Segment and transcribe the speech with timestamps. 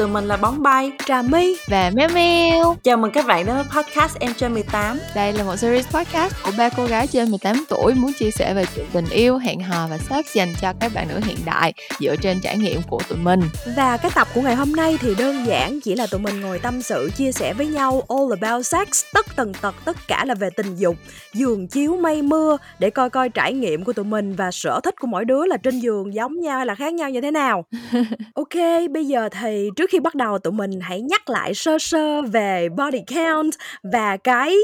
[0.00, 2.76] tụi mình là Bóng Bay, Trà My và Meo Meo.
[2.82, 4.98] Chào mừng các bạn đến với podcast Em trên 18.
[5.14, 8.54] Đây là một series podcast của ba cô gái trên 18 tuổi muốn chia sẻ
[8.54, 11.72] về chuyện tình yêu, hẹn hò và sex dành cho các bạn nữ hiện đại
[12.00, 13.40] dựa trên trải nghiệm của tụi mình.
[13.76, 16.58] Và cái tập của ngày hôm nay thì đơn giản chỉ là tụi mình ngồi
[16.58, 20.34] tâm sự chia sẻ với nhau all about sex, tất tần tật tất cả là
[20.34, 20.96] về tình dục,
[21.32, 24.94] giường chiếu mây mưa để coi coi trải nghiệm của tụi mình và sở thích
[25.00, 27.64] của mỗi đứa là trên giường giống nhau hay là khác nhau như thế nào.
[28.34, 28.54] ok,
[28.90, 32.68] bây giờ thì trước khi bắt đầu tụi mình hãy nhắc lại sơ sơ về
[32.68, 34.56] body count và cái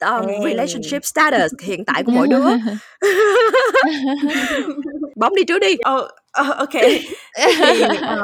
[0.00, 2.44] um, relationship status hiện tại của mỗi đứa.
[5.16, 5.76] Bấm đi trước đi.
[5.96, 6.04] Oh,
[6.40, 6.72] oh, ok.
[6.72, 8.22] Thì ờ,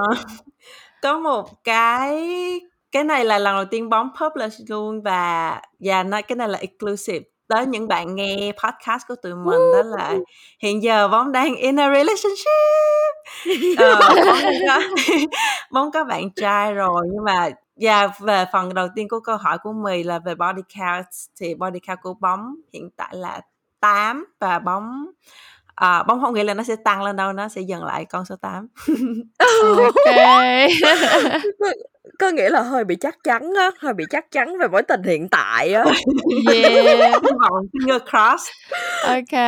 [1.02, 2.20] có một cái
[2.92, 6.58] cái này là lần đầu tiên bóng publish luôn và và nó cái này là
[6.58, 10.14] exclusive tới những bạn nghe podcast của tụi mình đó là
[10.58, 13.76] hiện giờ bóng đang in a relationship.
[13.78, 14.80] Ờ, bóng có
[15.70, 19.58] bóng có bạn trai rồi nhưng mà và về phần đầu tiên của câu hỏi
[19.58, 21.06] của mì là về body count
[21.40, 23.40] thì body count của bóng hiện tại là
[23.80, 25.06] 8 và bóng
[25.74, 28.24] à, bóng không nghĩ là nó sẽ tăng lên đâu nó sẽ dừng lại con
[28.24, 28.68] số 8
[29.38, 29.94] Ok.
[32.18, 35.02] có nghĩa là hơi bị chắc chắn á hơi bị chắc chắn về mối tình
[35.02, 35.84] hiện tại á
[36.52, 36.72] yeah.
[37.22, 38.48] hy vọng finger cross
[39.06, 39.40] Ok.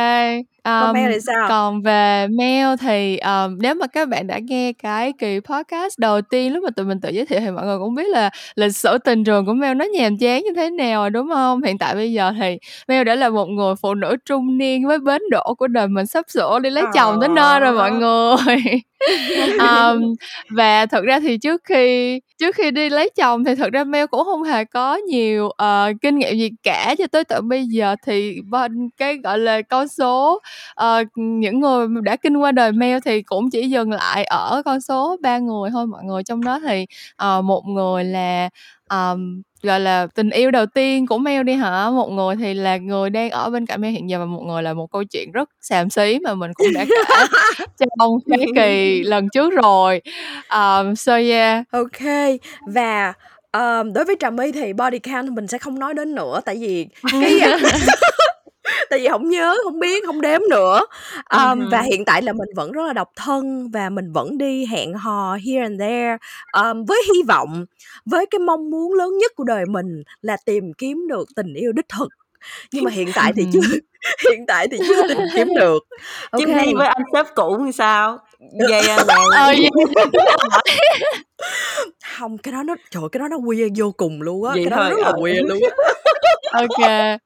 [0.63, 4.39] còn Um, Mel thì sao còn về mail thì um, nếu mà các bạn đã
[4.39, 7.65] nghe cái kỳ podcast đầu tiên lúc mà tụi mình tự giới thiệu thì mọi
[7.65, 10.69] người cũng biết là lịch sử tình trường của Mel nó nhàm chán như thế
[10.69, 11.63] nào rồi đúng không?
[11.63, 14.99] Hiện tại bây giờ thì Mel đã là một người phụ nữ trung niên với
[14.99, 18.57] bến đỗ của đời mình sắp sửa đi lấy chồng tới nơi rồi mọi người
[19.59, 20.13] um,
[20.49, 24.05] và thật ra thì trước khi trước khi đi lấy chồng thì thật ra Mel
[24.05, 27.95] cũng không hề có nhiều uh, kinh nghiệm gì cả cho tới tận bây giờ.
[28.05, 30.41] Thì bên cái gọi là con số
[30.85, 34.81] uh, những người đã kinh qua đời Mel thì cũng chỉ dừng lại ở con
[34.81, 35.87] số ba người thôi.
[35.87, 36.85] Mọi người trong đó thì
[37.23, 38.49] uh, một người là
[38.89, 41.89] ờm, gọi là tình yêu đầu tiên của Mel đi hả?
[41.89, 44.63] Một người thì là người đang ở bên cạnh Mel hiện giờ và một người
[44.63, 47.15] là một câu chuyện rất xàm xí mà mình cũng đã kể
[47.79, 50.01] trong cái kỳ lần trước rồi.
[50.49, 51.63] Um, so yeah.
[51.71, 52.01] Ok
[52.67, 53.13] và
[53.51, 56.55] um, đối với trà my thì body count mình sẽ không nói đến nữa tại
[56.59, 57.39] vì cái
[58.89, 60.81] tại vì không nhớ không biết không đếm nữa.
[61.29, 61.37] Ừ.
[61.71, 64.93] và hiện tại là mình vẫn rất là độc thân và mình vẫn đi hẹn
[64.93, 66.17] hò here and there
[66.53, 67.65] um, với hy vọng
[68.05, 71.71] với cái mong muốn lớn nhất của đời mình là tìm kiếm được tình yêu
[71.71, 72.07] đích thực.
[72.71, 73.59] Nhưng mà hiện tại thì chưa
[74.29, 75.83] hiện tại thì chưa tìm kiếm được.
[76.37, 78.17] Chim đi với anh sếp cũ như sao?
[78.69, 78.97] Vậy là
[79.31, 79.53] Ờ,
[82.17, 84.63] không cái đó nó trời ơi, cái đó nó weird vô cùng luôn á Vậy
[84.63, 85.13] cái đó thôi, rất là ờ.
[85.13, 85.69] weird luôn á.
[86.61, 87.19] Ok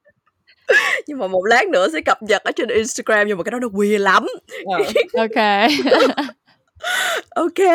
[1.08, 3.60] nhưng mà một lát nữa sẽ cập nhật ở trên Instagram nhưng mà cái đó
[3.60, 4.28] nó weird lắm.
[5.18, 5.70] Ok.
[7.36, 7.68] Ok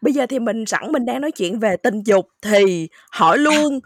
[0.00, 3.80] bây giờ thì mình sẵn mình đang nói chuyện về tình dục thì hỏi luôn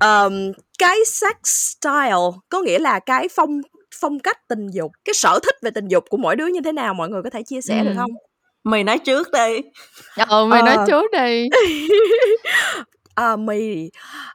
[0.00, 2.14] um, cái sex style
[2.48, 3.60] có nghĩa là cái phong
[4.00, 6.72] phong cách tình dục cái sở thích về tình dục của mỗi đứa như thế
[6.72, 7.96] nào mọi người có thể chia sẻ được Ừ.
[7.96, 8.10] không?
[8.64, 9.60] Mày nói trước đi.
[10.28, 10.84] Ờ mày nói Ờ.
[10.88, 11.48] trước đi
[13.18, 13.90] à, mì.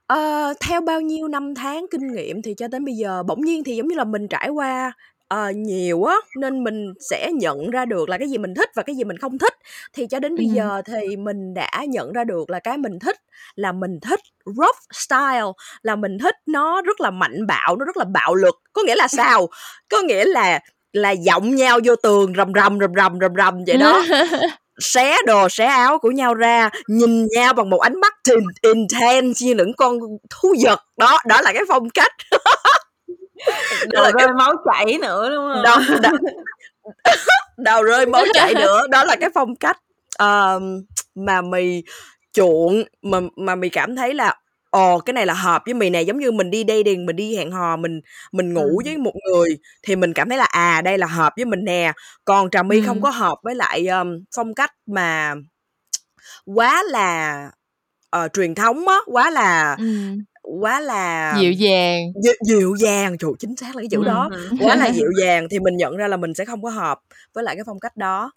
[0.08, 3.64] Ờ, theo bao nhiêu năm tháng kinh nghiệm thì cho đến bây giờ bỗng nhiên
[3.64, 4.92] thì giống như là mình trải qua
[5.28, 8.84] ờ, nhiều á nên mình sẽ nhận ra được là cái gì mình thích và
[8.84, 9.54] cái gì mình không thích.
[9.94, 13.16] Thì cho đến bây giờ thì mình đã nhận ra được là cái mình thích
[13.56, 15.52] là mình thích rough style
[15.82, 18.56] là mình thích nó rất là mạnh bạo nó rất là bạo lực.
[18.74, 19.48] Có nghĩa là sao?
[19.90, 20.60] Có nghĩa là
[20.94, 24.04] là giọng nhau vô tường rầm rầm rầm rầm rầm rầm vậy đó
[24.80, 29.46] xé đồ xé áo của nhau ra nhìn nhau bằng một ánh mắt tin- intense
[29.46, 30.80] như những con thú vật.
[30.98, 32.12] Đó đó là cái phong cách.
[33.88, 35.64] Đồ là cái- rơi máu chảy nữa đúng không?
[35.64, 36.14] Đầu, đầu,
[37.58, 38.88] đầu rơi máu chảy nữa.
[38.90, 39.78] Đó là cái phong cách
[40.20, 40.84] um,
[41.16, 41.84] mà mì
[42.34, 44.36] chuộng mà mà mì cảm thấy là
[44.74, 47.36] ồ cái này là hợp với mì này giống như mình đi dating mình đi
[47.36, 48.02] hẹn hò mình
[48.32, 48.82] mình ngủ Ừ.
[48.86, 49.50] với một người
[49.84, 51.92] thì mình cảm thấy là à đây là hợp với mình nè
[52.26, 52.84] còn trà my Ừ.
[52.86, 55.36] không có hợp với lại um, phong cách mà
[56.46, 57.50] quá là
[58.10, 59.86] ờ, truyền thống á quá là ừ.
[60.62, 64.04] quá là dịu dàng dịu, dịu dàng trời chính xác là cái chữ Ừ.
[64.04, 67.00] đó quá là dịu dàng thì mình nhận ra là mình sẽ không có hợp
[67.34, 68.32] với lại cái phong cách đó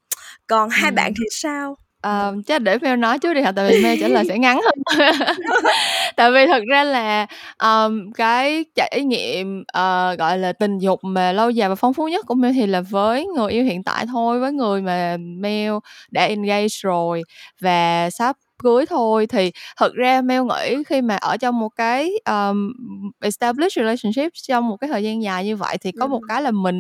[0.47, 0.95] còn hai Ừ.
[0.95, 3.53] bạn thì sao Ờ, chắc để Mel nói trước đi hả?
[3.53, 4.75] Tại vì Mel trả lời sẽ ngắn hơn.
[6.17, 7.27] Tại vì thật ra là
[7.63, 12.09] um, cái trải nghiệm ờ, gọi là tình dục mà lâu dài và phong phú
[12.09, 15.73] nhất của Mel thì là với người yêu hiện tại thôi với người mà Mel
[16.11, 17.23] đã engage rồi
[17.61, 19.27] và sắp cưới thôi.
[19.27, 22.73] Thì thật ra Mel nghĩ khi mà ở trong một cái um,
[23.21, 26.51] established relationship trong một cái thời gian dài như vậy thì có một cái là
[26.51, 26.79] mình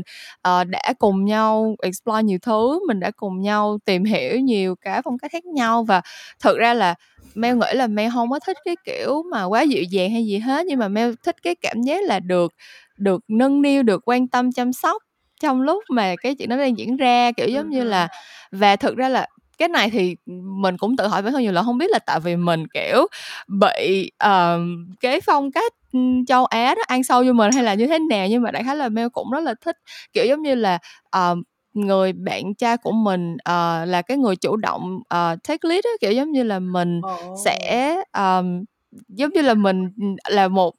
[0.48, 5.02] uh, đã cùng nhau explore nhiều thứ mình đã cùng nhau tìm hiểu nhiều cái
[5.02, 5.84] phong cách khác nhau.
[5.84, 6.00] Và
[6.42, 6.94] thực ra là
[7.34, 10.38] Mel nghĩ là Mel không có thích cái kiểu mà quá dịu dàng hay gì
[10.38, 12.52] hết nhưng mà Mel thích cái cảm giác là được
[12.96, 15.02] được nâng niu được quan tâm chăm sóc
[15.40, 18.08] trong lúc mà cái chuyện đó đang diễn ra kiểu giống như là
[18.52, 20.16] và thực ra là cái này thì
[20.60, 23.06] mình cũng tự hỏi bản thân nhiều là không biết là tại vì mình kiểu
[23.48, 24.60] bị uh,
[25.00, 25.72] cái phong cách
[26.26, 28.64] châu Á đó ăn sâu vô mình hay là như thế nào nhưng mà đại
[28.64, 29.76] khái là Mel cũng rất là thích
[30.12, 30.78] kiểu giống như là
[31.16, 31.38] uh,
[31.74, 35.90] người bạn trai của mình uh, là cái người chủ động uh, take lead đó,
[36.00, 37.38] kiểu giống như là mình oh.
[37.44, 38.64] sẽ um,
[39.08, 39.90] giống như là mình
[40.28, 40.74] là một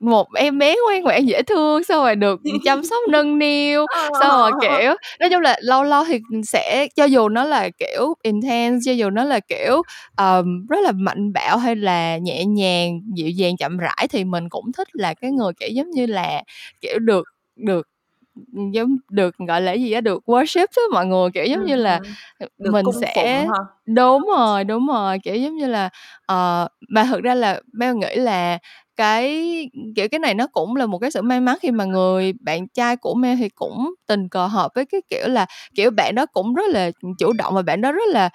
[0.00, 3.86] một em bé ngoan ngoãn dễ thương xong rồi được chăm sóc nâng niu
[4.20, 8.14] xong rồi kiểu nói chung là lâu lâu thì sẽ cho dù nó là kiểu
[8.22, 9.82] intense cho dù nó là kiểu
[10.16, 14.48] um, rất là mạnh bạo hay là nhẹ nhàng dịu dàng chậm rãi thì mình
[14.48, 16.42] cũng thích là cái người kiểu giống như là
[16.80, 17.24] kiểu được
[17.56, 17.88] được
[18.72, 22.00] giống được gọi là gì á được worship đó mọi người kiểu giống như là
[22.38, 23.46] được mình sẽ
[23.86, 25.90] đúng rồi đúng rồi kiểu giống như là
[26.32, 28.58] uh, mà thực ra là Mel nghĩ là
[28.96, 29.46] cái
[29.96, 32.68] kiểu cái này nó cũng là một cái sự may mắn khi mà người bạn
[32.68, 36.26] trai của Mel thì cũng tình cờ hợp với cái kiểu là kiểu bạn đó
[36.26, 38.30] cũng rất là chủ động và bạn đó rất là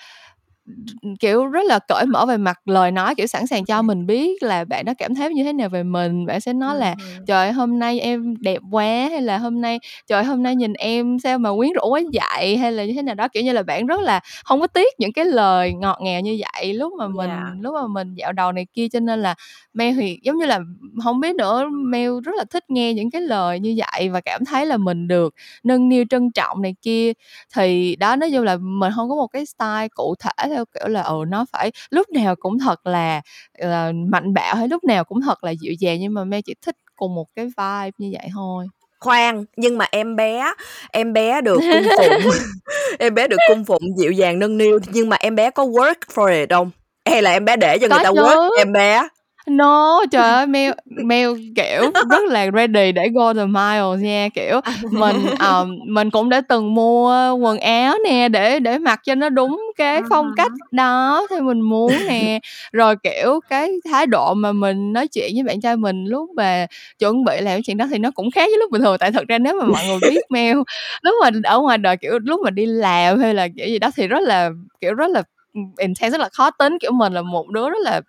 [1.20, 4.44] kiểu rất là cởi mở về mặt lời nói kiểu sẵn sàng cho mình biết
[4.44, 6.26] là bạn đó cảm thấy như thế nào về mình.
[6.26, 6.96] Bạn sẽ nói là
[7.28, 11.20] trời hôm nay em đẹp quá hay là hôm nay trời hôm nay nhìn em
[11.20, 13.28] sao mà quyến rũ quá vậy hay là như thế nào đó.
[13.28, 16.38] Kiểu như là bạn rất là không có tiếc những cái lời ngọt ngào như
[16.42, 17.42] vậy lúc mà mình yeah.
[17.62, 18.88] lúc mà mình dạo đầu này kia.
[18.90, 19.36] Cho nên là
[19.74, 20.60] Mel thì giống như là
[21.04, 24.46] không biết nữa Mel rất là thích nghe những cái lời như vậy và cảm
[24.46, 27.12] thấy là mình được nâng niu trân trọng này kia.
[27.56, 30.88] Thì đó nói chung là mình không có một cái style cụ thể theo kiểu
[30.88, 33.22] là ừ nó phải lúc nào cũng thật là
[33.66, 36.54] uh, mạnh bạo hay lúc nào cũng thật là dịu dàng nhưng mà Mel chỉ
[36.62, 38.68] thích cùng một cái vibe như vậy thôi.
[39.00, 40.54] Khoan nhưng mà em bé
[40.92, 42.32] em bé được cung phụng
[43.00, 45.96] em bé được cung phụng dịu dàng nâng niu nhưng mà em bé có work
[46.14, 46.72] for it không?
[47.06, 48.22] Hay là em bé để cho có người ta chứ.
[48.22, 49.08] work em bé
[49.48, 54.60] No, trời ơi, Mel Mel, kiểu, rất là ready để go the miles nha, kiểu,
[54.92, 59.30] mình, ờm, mình cũng đã từng mua quần áo nè, để để mặc cho nó
[59.30, 62.40] đúng cái phong cách đó theo mình muốn nè.
[62.72, 66.66] Rồi, kiểu, cái thái độ mà mình nói chuyện với bạn trai mình lúc mà
[67.00, 69.12] chuẩn bị làm cái chuyện đó thì nó cũng khác với lúc bình thường, tại
[69.12, 70.58] thật ra nếu mà mọi người biết Mel,
[71.02, 73.90] lúc mà ở ngoài đời, kiểu, lúc mà đi làm hay là kiểu gì đó
[73.96, 74.50] thì rất là,
[74.82, 75.24] kiểu, rất là
[75.54, 78.02] intense rất là khó tính kiểu mình là một đứa rất là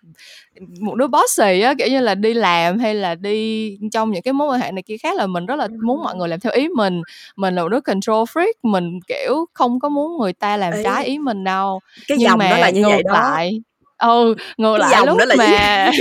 [0.81, 4.33] một đứa bossy á kiểu như là đi làm hay là đi trong những cái
[4.33, 6.53] mối quan hệ này kia khác là mình rất là muốn mọi người làm theo
[6.53, 7.01] ý mình.
[7.35, 10.83] Mình là một đứa control freak mình kiểu không có muốn người ta làm Ê,
[10.83, 11.79] trái ý mình đâu.
[12.07, 13.13] cái nhưng dòng mà đó là như ngược vậy đó.
[13.13, 13.61] lại
[13.97, 15.91] ừ ngược cái lại lúc đó là mà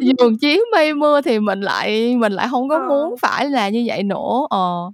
[0.00, 2.88] giường chiếu mây mưa thì mình lại mình lại không có ờ.
[2.88, 4.90] muốn phải là như vậy nữa ờ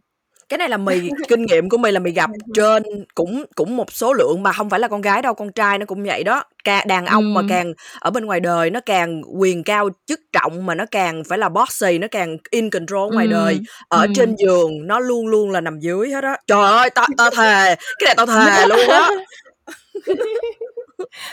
[0.53, 2.83] cái này là mì kinh nghiệm của mì là mì gặp trên
[3.15, 5.87] cũng cũng một số lượng mà không phải là con gái đâu con trai nó
[5.87, 7.41] cũng vậy đó càng đàn ông ừ.
[7.41, 11.23] mà càng ở bên ngoài đời nó càng quyền cao chức trọng mà nó càng
[11.29, 13.31] phải là bossy nó càng in control ngoài ừ.
[13.31, 14.07] đời ở ừ.
[14.15, 17.77] trên giường nó luôn luôn là nằm dưới hết á trời ơi tao tao thề
[17.99, 19.11] cái này tao thề luôn á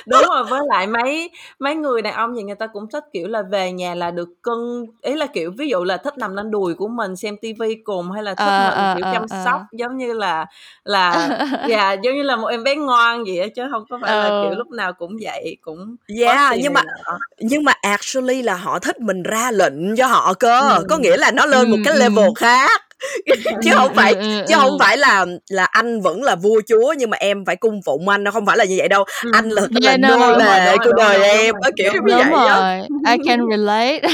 [0.06, 3.28] đúng rồi với lại mấy mấy người đàn ông thì người ta cũng thích kiểu
[3.28, 6.52] là về nhà là được cưng ý là kiểu ví dụ là thích nằm lên
[6.52, 9.44] đùi của mình xem tivi cùng hay là thích à, mình kiểu à, chăm à.
[9.46, 10.46] sóc giống như là
[10.84, 11.30] là
[11.68, 14.16] dạ yeah, giống như là một em bé ngoan vậy á chứ không có phải
[14.16, 17.18] là kiểu lúc nào cũng vậy cũng yeah nhưng mà nọ.
[17.38, 20.86] nhưng mà actually là họ thích mình ra lệnh cho họ cơ ừ.
[20.90, 22.32] có nghĩa là nó lên ừ, một cái level ừ.
[22.36, 22.89] khác
[23.64, 24.16] chứ không phải
[24.48, 27.82] chứ không phải là là anh vẫn là vua chúa nhưng mà em phải cung
[27.86, 28.24] phụng anh.
[28.24, 29.06] Nó không phải là như vậy đâu.
[29.34, 33.18] Anh là yeah, là nô lệ của đời em á kiểu như vậy rồi I
[33.28, 34.00] can relate.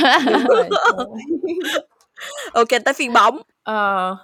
[2.54, 3.42] Ok tới phiên bóng.
[3.64, 4.16] Ờ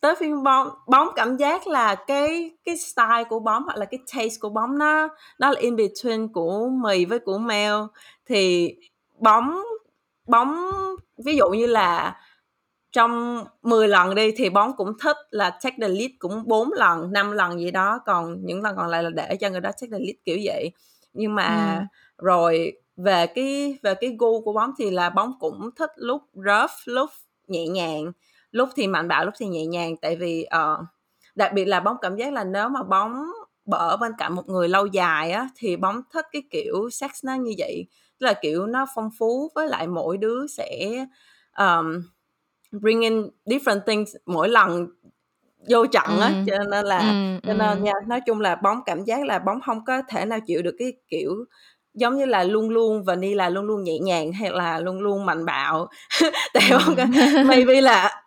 [0.00, 4.00] tới phiên bóng bóng cảm giác là cái cái style của bóng hoặc là cái
[4.14, 5.08] taste của bóng nó
[5.38, 7.88] nó là in between của mì với của mèo.
[8.28, 8.74] Thì
[9.18, 9.62] bóng
[10.26, 10.70] bóng
[11.24, 12.16] ví dụ như là
[12.96, 17.12] trong 10 lần đi thì bóng cũng thích là take the lead cũng 4 lần
[17.12, 19.90] 5 lần gì đó còn những lần còn lại là để cho người đó take
[19.92, 20.70] the lead kiểu vậy.
[21.12, 22.24] Nhưng mà ừ.
[22.24, 26.70] rồi về cái về cái gu của bóng thì là bóng cũng thích lúc rough
[26.84, 27.10] lúc
[27.46, 28.12] nhẹ nhàng
[28.50, 29.96] lúc thì mạnh bạo lúc thì nhẹ nhàng.
[29.96, 30.86] Tại vì uh,
[31.34, 33.24] đặc biệt là bóng cảm giác là nếu mà bóng
[33.70, 37.34] ở bên cạnh một người lâu dài á thì bóng thích cái kiểu sex nó
[37.34, 37.86] như vậy.
[38.18, 41.06] Tức là kiểu nó phong phú với lại mỗi đứa sẽ
[41.58, 42.02] um,
[42.72, 44.86] bring in different things mỗi lần
[45.70, 46.46] vô trận á Ừm.
[46.46, 49.60] cho nên là Ừm, cho nên nha nói chung là bóng cảm giác là bóng
[49.66, 51.32] không có thể nào chịu được cái kiểu
[51.94, 55.44] giống như là luôn luôn vanilla luôn luôn nhẹ nhàng hay là luôn luôn mạnh
[55.44, 55.88] bạo
[56.54, 56.96] tại Ừm.
[57.48, 58.22] maybe là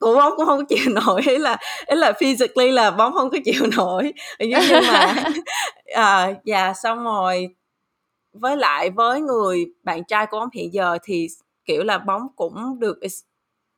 [0.00, 3.30] của bóng cũng không có chịu nổi ý là ý là physically là bóng không
[3.30, 5.14] có chịu nổi nhưng mà
[5.94, 7.48] ờ và xong rồi
[8.32, 11.28] với lại với người bạn trai của bóng hiện giờ thì
[11.66, 12.98] kiểu là bóng cũng được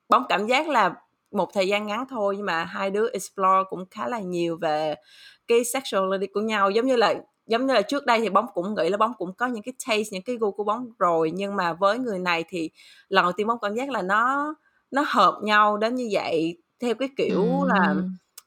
[0.08, 0.94] bóng cảm giác là
[1.30, 4.94] một thời gian ngắn thôi nhưng mà hai đứa explore cũng khá là nhiều về
[5.48, 6.70] cái sexuality của nhau.
[6.70, 7.14] Giống như là
[7.46, 9.74] giống như là trước đây thì bóng cũng nghĩ là bóng cũng có những cái
[9.88, 12.70] taste những cái gu của bóng rồi nhưng mà với người này thì
[13.08, 14.54] lần đầu tiên bóng cảm giác là nó
[14.90, 17.94] nó hợp nhau đến như vậy theo cái kiểu là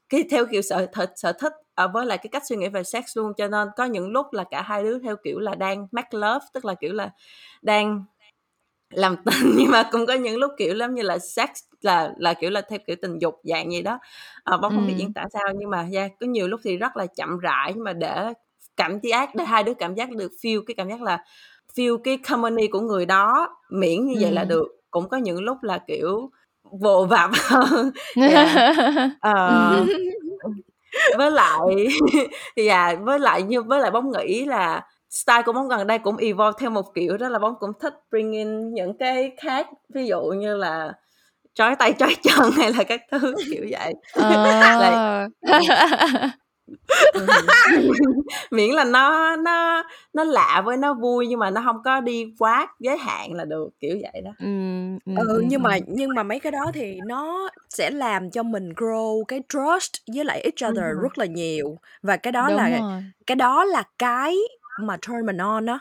[0.09, 2.83] cái theo kiểu sở thích sở thích à, với lại cái cách suy nghĩ về
[2.83, 3.33] sex luôn.
[3.37, 6.45] Cho nên có những lúc là cả hai đứa theo kiểu là đang make love
[6.53, 7.11] tức là kiểu là
[7.61, 8.03] đang
[8.91, 11.49] làm tình nhưng mà cũng có những lúc kiểu giống như là sex
[11.81, 13.99] là là kiểu là theo kiểu tình dục dạng gì đó.
[14.43, 14.99] À, bóng không biết Ừm.
[14.99, 17.83] diễn tả sao nhưng mà yeah, có nhiều lúc thì rất là chậm rãi nhưng
[17.83, 18.33] mà để
[18.77, 21.23] cảm giác để hai đứa cảm giác được feel cái cảm giác là
[21.75, 24.67] feel cái company của người đó miễn như vậy là được.
[24.91, 26.31] Cũng có những lúc là kiểu
[26.63, 27.91] vồ vập hơn.
[28.15, 28.77] Yeah.
[29.19, 29.85] Ờ,
[31.17, 31.59] với lại
[32.55, 34.81] dạ với lại như với lại bóng nghĩ là
[35.11, 37.93] style của bóng gần đây cũng evolve theo một kiểu đó là bóng cũng thích
[38.11, 40.93] bring in những cái khác ví dụ như là
[41.53, 45.27] trói tay trói chân hay là các thứ kiểu vậy Ờ.
[47.13, 47.27] ừ.
[48.51, 52.33] miễn là nó nó nó lạ với nó vui nhưng mà nó không có đi
[52.39, 56.15] quá giới hạn là được kiểu vậy đó Ừm, ừm, ừ ừm, nhưng mà nhưng
[56.15, 60.41] mà mấy cái đó thì nó sẽ làm cho mình grow cái trust với lại
[60.41, 61.01] each other Mhm.
[61.03, 63.01] rất là nhiều và cái đó Đúng là rồi.
[63.27, 64.35] cái đó là cái
[64.81, 65.79] mà turn mình on đó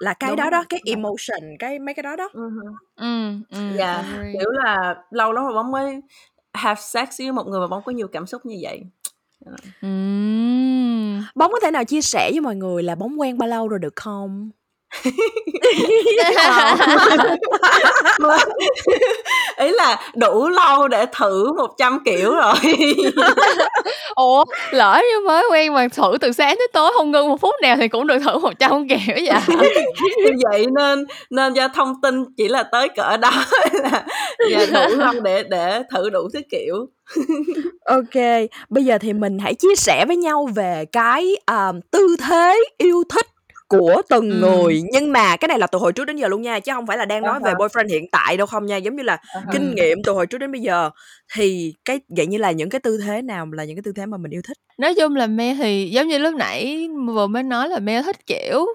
[0.00, 2.28] là cái đúng đó đó cái emotion cái mấy cái đó đó.
[2.32, 2.58] Ừm,
[2.96, 3.42] ừm,
[3.78, 6.00] Dạ, kiểu là lâu lắm rồi bóng mới
[6.54, 8.82] have sex với một người mà bóng có nhiều cảm xúc như vậy.
[9.80, 11.22] Ừm.
[11.34, 13.78] bóng có thể nào chia sẻ với mọi người là bóng quen bao lâu rồi
[13.78, 14.61] được không Ờ.
[19.56, 22.54] Ý là đủ lâu để thử 100 kiểu rồi.
[24.14, 27.54] Ủa, lỡ như mới quen mà thử từ sáng tới tối không ngưng một phút
[27.62, 29.40] nào thì cũng được thử 100 kiểu vậy
[30.50, 33.30] vậy nên nên do thông tin chỉ là tới cỡ đó
[34.38, 36.86] là đủ lâu để để thử đủ thứ kiểu.
[37.84, 38.22] ok
[38.68, 43.02] bây giờ thì mình hãy chia sẻ với nhau về cái um, tư thế yêu
[43.08, 43.26] thích
[43.78, 44.40] của từng Ừm.
[44.40, 46.86] người nhưng mà cái này là từ hồi trước đến giờ luôn nha chứ không
[46.86, 47.56] phải là đang nói về Uh-huh.
[47.68, 49.52] boyfriend hiện tại đâu không nha giống như là Uh-huh.
[49.52, 50.90] kinh nghiệm từ hồi trước đến bây giờ
[51.34, 54.06] thì cái vậy như là những cái tư thế nào là những cái tư thế
[54.06, 57.42] mà mình yêu thích Nói chung là Mel thì giống như lúc nãy vừa mới
[57.42, 58.66] nói là Mel thích, kiểu,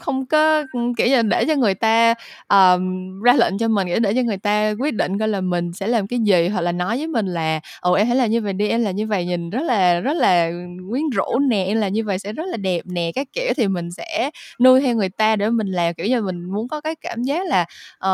[0.00, 0.64] không có,
[0.96, 2.14] kiểu như, để cho người ta,
[2.48, 5.72] um, ra lệnh cho mình, kiểu, để cho người ta quyết định coi là mình
[5.72, 8.40] sẽ làm cái gì, hoặc là nói với mình là ồ em hãy làm như
[8.40, 10.50] vậy đi, em làm như vậy nhìn rất là rất là
[10.90, 13.52] quyến rũ nè, em làm như vậy sẽ rất là đẹp nè", các kiểu.
[13.56, 16.80] Thì mình sẽ nuôi theo người ta để mình làm, kiểu như, mình muốn có
[16.80, 17.64] cái cảm giác là,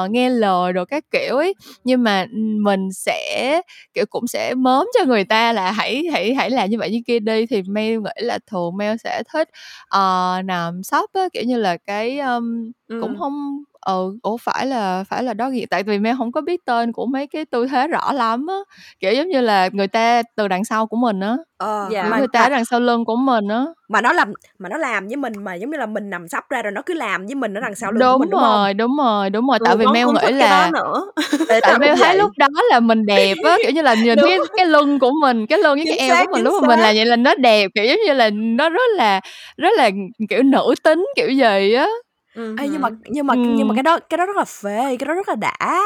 [0.04, 1.54] uh, nghe lời rồi các kiểu ấy.
[1.84, 2.26] Nhưng mà,
[2.64, 3.60] mình sẽ,
[3.94, 6.98] kiểu, cũng sẽ mớm cho người ta là "Hãy hãy hãy làm như vậy như
[7.06, 9.48] kia đi." Thì mail nghĩ là thường mail sẽ thích,
[9.96, 13.64] uh, nằm sấp á, kiểu như là, cái, ưm, cũng Ừm.
[13.86, 17.06] Ừ, ủa, phải là phải là doggy tại vì Mel hổng có biết tên của
[17.06, 18.54] mấy cái tư thế rõ lắm á,
[19.00, 22.02] kiểu, giống như là, người ta từ đằng sau của mình á, ờ Dạ.
[22.10, 23.64] mà người ta ở đằng sau lưng của mình á.
[23.88, 26.44] mà nó làm mà nó làm với mình mà giống như là mình nằm sấp
[26.50, 28.40] ra rồi nó cứ làm với mình ở đằng sau lưng của Đúng mình đúng
[28.40, 30.70] không rồi, đúng rồi, đúng rồi, Ừ, tại vì bóng Mel cũng nghĩ đó là
[31.48, 34.38] tại cũng thấy lúc đó là mình đẹp á, kiểu như là, nhìn Đúng cái
[34.56, 36.94] cái lưng của mình, cái lưng với cái eo của mình lúc mà mình làm
[36.94, 39.20] vậy là nó đẹp, kiểu, giống như là, nó rất là
[39.56, 39.90] rất là,
[40.28, 41.86] kiểu, nữ tính kiểu gì á.
[42.34, 45.06] Ê, nhưng mà nhưng mà nhưng mà cái đó cái đó rất là phê cái
[45.06, 45.80] đó rất là đã.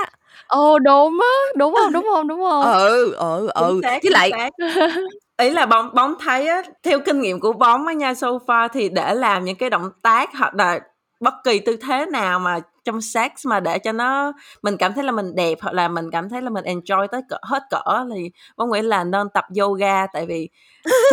[0.46, 2.64] Ồ, đúng á, đúng hông, đúng hông, đúng hông?
[2.64, 3.80] ừ ừ ừ.
[3.82, 4.50] Xác, với chính lại xác.
[5.42, 8.68] Ý là bóng bóng thấy á, theo kinh nghiệm của bóng á nha, so far
[8.72, 10.80] thì để làm những cái động tác hoặc là
[11.20, 15.04] bất kỳ tư thế nào mà trong sex mà để cho nó mình cảm thấy
[15.04, 18.04] là mình đẹp hoặc là mình cảm thấy là mình enjoy tới cỡ hết cỡ
[18.14, 20.06] thì bóng nghĩ là nên tập yoga.
[20.12, 20.48] Tại vì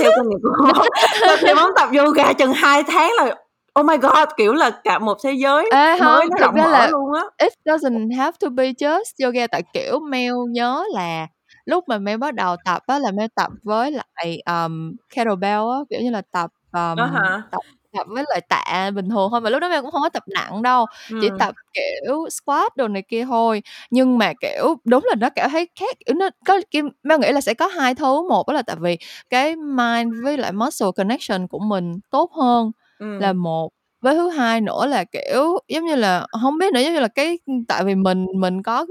[0.01, 0.87] theo kinh nghiệm của bóng
[1.45, 3.35] theo bóng tập yoga chừng 2 tháng là
[3.79, 6.69] oh my god, kiểu là cả một thế giới Ê, mới nó rộng ra mở
[6.69, 7.23] là luôn á.
[7.37, 11.27] it doesn't have to be just yoga, tại, kiểu, Mel nhớ là
[11.65, 15.77] lúc mà Mel bắt đầu tập á là Mel tập với lại, ờm, kettlebell á,
[15.89, 17.43] kiểu như là, tập, ờm, Á hả?
[17.51, 17.59] tập
[17.97, 20.23] tập với lại tạ bình thường thôi, mà lúc đó Mel cũng hông có tập
[20.27, 20.85] nặng đâu,
[21.19, 21.37] chỉ Ừm.
[21.37, 23.61] tập, kiểu, squat đồ này kia thôi.
[23.89, 26.59] Nhưng mà, kiểu, đúng là nó cảm thấy khác, kiểu, nó có
[27.03, 28.97] Mel nghĩ là sẽ có hai thứ, một á là tại vì
[29.29, 32.71] cái mind với lại muscle connection của mình tốt hơn
[33.17, 33.41] là Ừm.
[33.43, 33.69] một,
[34.01, 37.07] với thứ hai nữa là kiểu giống như là không biết nữa giống như là
[37.07, 38.85] cái tại vì mình mình có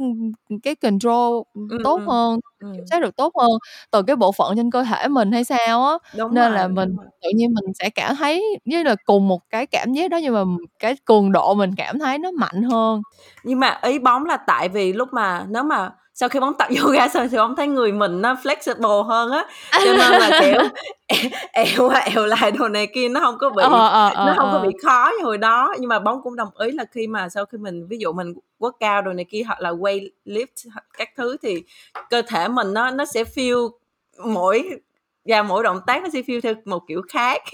[0.63, 1.43] cái control
[1.83, 2.41] tốt hơn
[2.73, 3.51] kiểm soát được tốt hơn
[3.91, 5.95] từ cái bộ phận trên cơ thể mình hay sao á.
[6.13, 7.07] Đúng nên rồi, là mình đúng rồi.
[7.23, 10.35] tự nhiên mình sẽ cảm thấy như là cùng một cái cảm giác đó nhưng
[10.35, 10.45] mà
[10.79, 13.03] cái cường độ mình cảm thấy nó mạnh hơn.
[13.45, 16.69] Nhưng mà ý bóng là tại vì lúc mà nếu mà sau khi bóng tập
[16.83, 19.47] yoga xong thì bóng thấy người mình nó flexible hơn á
[19.85, 20.61] cho nên là kiểu
[21.53, 24.35] eo qua eo lại đồ này kia nó không có bị ờ, ờ, ờ, nó
[24.37, 24.63] không có ờ.
[24.63, 27.45] bị khó như hồi đó nhưng mà bóng cũng đồng ý là khi mà sau
[27.45, 31.09] khi mình ví dụ mình quất cao đồ này kia hoặc là weight lift các
[31.17, 31.63] thứ thì
[32.11, 33.71] cơ thể mình nó nó sẽ feel
[34.25, 34.71] mỗi
[35.25, 37.43] và mỗi động tác nó sẽ feel theo một kiểu khác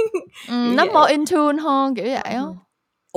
[0.49, 0.95] Ừ, nó vậy.
[0.95, 2.53] more in tune hơn kiểu vậy á Ừ.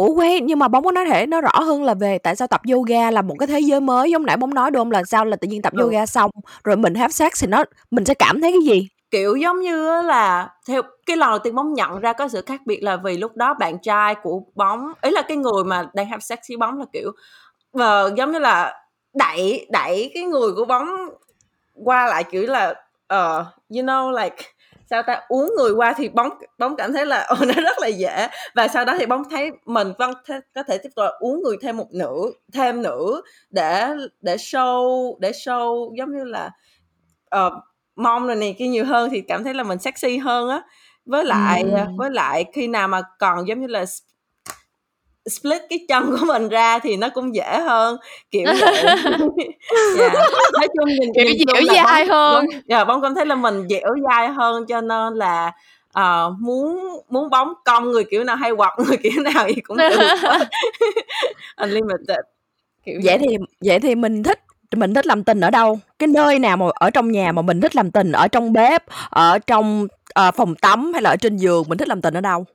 [0.02, 2.48] Ủa wait, nhưng mà bóng có nói thể nó rõ hơn là về tại sao
[2.48, 5.26] tập yoga là một cái thế giới mới giống nãy bóng nói đúng là sao
[5.26, 5.84] là tự nhiên tập Ừ.
[5.84, 6.32] yoga xong
[6.64, 8.88] rồi mình have sex thì nó mình sẽ cảm thấy cái gì?
[9.12, 12.62] kiểu giống như là theo cái lần đầu tiên bóng nhận ra có sự khác
[12.66, 16.06] biệt là vì lúc đó bạn trai của bóng ý là cái người mà đang
[16.06, 17.12] have sex với bóng là kiểu
[17.74, 20.88] ờ, giống như là đẩy đẩy cái người của bóng
[21.74, 22.74] qua lại kiểu là
[23.08, 24.36] ờ you know like
[24.92, 25.22] sao ta?
[25.30, 26.30] Uống người qua thì bóng
[26.60, 28.28] bóng cảm thấy là ồ nó rất là dễ.
[28.56, 31.58] Và sau đó thì bóng thấy mình vẫn thế, có thể tiếp tục uống người
[31.62, 32.22] thêm một nửa
[32.54, 33.22] thêm nữa
[33.52, 33.90] để
[34.22, 36.52] để show để show giống như là
[37.30, 37.62] ờ,
[37.96, 40.62] mong rồi này kia nhiều hơn thì cảm thấy là mình sexy hơn á.
[41.06, 41.70] Với lại Ừ.
[41.98, 43.86] với lại khi nào mà còn giống như là
[45.30, 47.98] split cái chân của mình ra thì nó cũng dễ hơn
[48.32, 48.84] kiểu vậy
[49.98, 50.14] Dạ.
[50.54, 52.34] nói chung nhìn, Kiểu dẻo là dai bóng, hơn.
[52.52, 55.52] bóng, dạ, bóng cảm thấy là mình dẻo dai hơn cho nên là
[55.94, 59.78] ờ, muốn muốn bóng cong người kiểu nào hay quặp người kiểu nào thì cũng
[59.78, 60.00] được
[61.56, 62.20] unlimited
[62.86, 64.40] kiểu Vậy thì vậy thì mình thích
[64.76, 65.80] mình thích làm tình ở đâu?
[66.00, 68.84] Cái nơi nào mà ở trong nhà mà mình thích làm tình ở trong bếp,
[69.10, 72.22] ở trong ờ, phòng tắm hay là ở trên giường mình thích làm tình ở
[72.22, 72.46] đâu?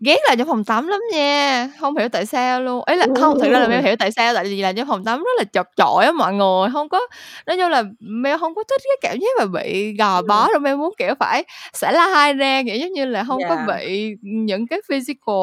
[0.00, 2.82] Ghét là trong phòng tắm lắm nha không hiểu tại sao luôn.
[2.84, 5.04] Ấy là không thực ra là mel hiểu tại sao tại vì là trong phòng
[5.04, 7.00] tắm rất là chật chội á mọi người không có
[7.46, 10.58] nói chung là mel không có thích cái cảm giác mà bị gò bó đâu
[10.58, 13.76] mel muốn kiểu phải xả lai ra kiểu giống như là không có Dạ.
[13.76, 15.34] bị những cái physical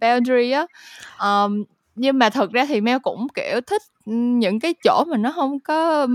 [0.00, 0.66] boundary á.
[1.22, 5.32] Um, nhưng mà thực ra thì mel cũng kiểu thích những cái chỗ mà nó
[5.34, 6.06] không có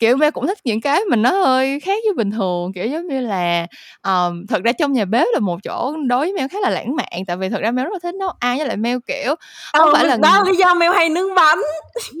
[0.00, 3.06] kiểu mẹ cũng thích những cái mình nó hơi khác với bình thường kiểu giống
[3.06, 3.66] như là
[4.02, 6.96] um, thật ra trong nhà bếp là một chỗ đối với mèo khá là lãng
[6.96, 9.34] mạn tại vì thật ra mèo rất là thích nấu ăn với lại mèo kiểu
[9.72, 11.58] không Ờ, phải là đó lý do mèo hay nướng bánh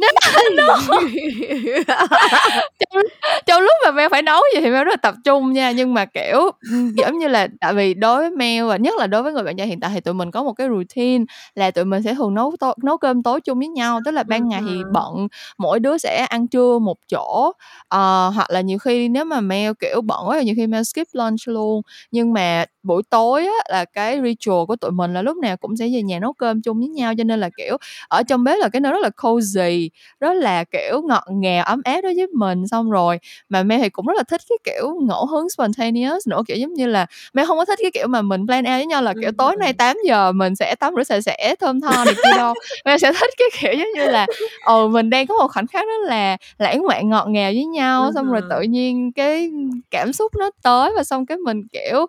[2.78, 3.02] trong,
[3.46, 5.94] trong lúc mà mèo phải nấu gì thì mèo rất là tập trung nha nhưng
[5.94, 6.50] mà kiểu
[6.94, 9.56] giống như là tại vì đối với mèo và nhất là đối với người bạn
[9.56, 12.34] trai hiện tại thì tụi mình có một cái routine là tụi mình sẽ thường
[12.34, 14.90] nấu to, nấu cơm tối chung với nhau tức là ban ngày thì Ừ.
[14.92, 17.52] bận mỗi đứa sẽ ăn trưa một chỗ
[17.94, 20.84] uh, hoặc là nhiều khi nếu mà mèo kiểu bận quá thì nhiều khi mèo
[20.84, 21.82] skip lunch luôn.
[22.10, 25.76] Nhưng mà buổi tối á là cái ritual của tụi mình là lúc nào cũng
[25.76, 27.76] sẽ về nhà nấu cơm chung với nhau cho nên là kiểu
[28.08, 29.88] ở trong bếp là cái nơi rất là cozy
[30.20, 32.68] rất là kiểu ngọt ngào ấm áp đối với mình.
[32.68, 36.42] Xong rồi mà mẹ thì cũng rất là thích cái kiểu ngẫu hứng spontaneous nữa
[36.46, 38.86] kiểu giống như là mẹ không có thích cái kiểu mà mình plan out với
[38.86, 42.04] nhau là kiểu tối nay 8 giờ mình sẽ tắm rửa sạch sẽ thơm tho
[42.04, 42.54] này kia đâu.
[42.84, 44.26] Mẹ sẽ thích cái kiểu giống như là
[44.64, 48.10] ồ mình đang có một khoảnh khắc rất là lãng mạn ngọt ngào với nhau
[48.14, 48.46] xong rồi Ừ.
[48.50, 49.50] tự nhiên cái
[49.90, 52.06] cảm xúc nó tới và xong cái mình kiểu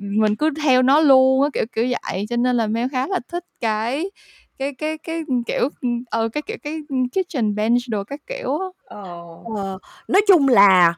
[0.00, 2.26] mình cứ theo nó luôn á kiểu kiểu vậy.
[2.30, 4.10] Cho nên là mel khá là thích cái
[4.58, 5.68] cái cái cái kiểu
[6.10, 6.78] ờ cái kiểu cái
[7.12, 8.66] kitchen bench đồ các kiểu á.
[8.84, 9.44] Ồ.
[9.56, 10.94] Ờ, nói chung là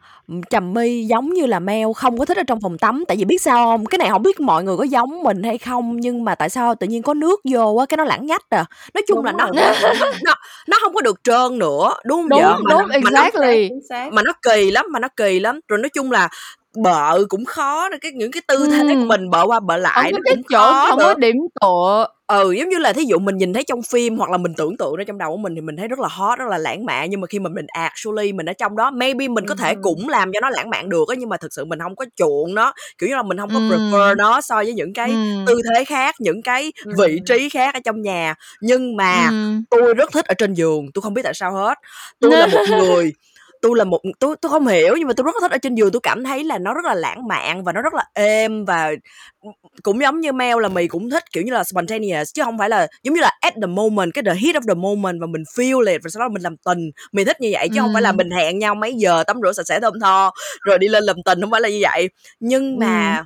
[0.51, 3.05] Trầm My giống như là Mel không có thích ở trong phòng tắm.
[3.09, 3.87] Tại vì biết sao không?
[3.87, 6.75] Cái này không biết mọi người có giống mình hay không nhưng mà tại sao
[6.75, 8.65] tự nhiên có nước vô á cái nó lãng nhách à.
[8.95, 10.35] Nói chung Đúng là nó rồi, nó
[10.69, 12.59] nó không có được trơn nữa đúng không đúng vợ?
[12.65, 13.69] Mà đúng nó, mà nó exactly.
[13.69, 14.13] Chính xác.
[14.13, 15.61] mà nó kỳ lắm mà nó kỳ lắm.
[15.69, 16.29] Rồi nói chung là
[16.83, 19.05] bợ cũng khó cái những cái tư thế của Ừ.
[19.07, 21.37] mình bợ qua bợ không lại có nó cũng chỗ khó không nữa có điểm
[21.61, 24.55] tựa ừ giống như là thí dụ mình nhìn thấy trong phim hoặc là mình
[24.57, 26.59] tưởng tượng nó trong đầu của mình thì mình thấy rất là hot rất là
[26.59, 29.55] lãng mạn nhưng mà khi mà mình actually mình ở trong đó maybe mình có
[29.55, 29.81] thể Ừ.
[29.83, 32.05] cũng làm cho nó lãng mạn được á nhưng mà thực sự mình không có
[32.17, 33.79] chuộng nó kiểu như là mình không có Ừ.
[33.79, 35.17] prefer nó so với những cái ừ.
[35.47, 39.31] tư thế khác những cái vị trí khác ở trong nhà nhưng mà
[39.71, 41.79] tôi rất thích ở trên giường tôi không biết tại sao hết
[42.21, 43.13] tôi là một người
[43.63, 45.75] tôi là một tôi tôi không hiểu nhưng mà tôi rất là thích ở trên
[45.75, 45.91] giường.
[45.93, 48.91] Tôi cảm thấy là nó rất là lãng mạn và nó rất là êm và
[49.83, 52.69] cũng giống như Mel là mì cũng thích kiểu như là spontaneous chứ không phải
[52.69, 55.43] là giống như là at the moment cái the heat of the moment và mình
[55.57, 56.91] feel it và sau đó mình làm tình.
[57.13, 58.15] Mì thích như vậy chứ không phải là Ừ.
[58.17, 61.17] mình hẹn nhau mấy giờ tắm rửa sạch sẽ thơm tho rồi đi lên làm
[61.25, 62.09] tình không phải là như vậy.
[62.41, 63.25] Nhưng mà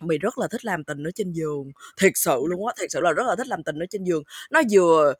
[0.00, 1.64] mì rất là thích làm tình ở trên giường.
[2.00, 4.22] Thiệt sự luôn á thiệt sự là rất là thích làm tình ở trên giường.
[4.50, 5.14] Nó vừa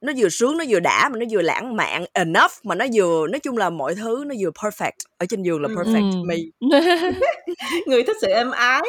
[0.00, 3.26] nó vừa sướng nó vừa đã mà nó vừa lãng mạn enough mà nó vừa
[3.26, 5.74] nói chung là mọi thứ nó vừa perfect ở trên giường là Ừ.
[5.74, 6.18] perfect Ừ.
[6.28, 6.36] mì
[7.86, 8.82] người thích sự êm ái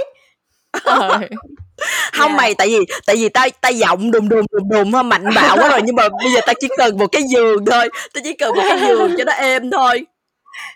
[0.84, 1.19] Ờ.
[2.13, 2.38] không Dạ.
[2.38, 5.58] mày tại vì tại vì tao tao giọng đùng đùng đùng đùng ha mạnh bạo
[5.58, 8.34] quá rồi nhưng mà bây giờ tao chỉ cần một cái giường thôi tao chỉ
[8.34, 10.06] cần một cái giường cho nó êm thôi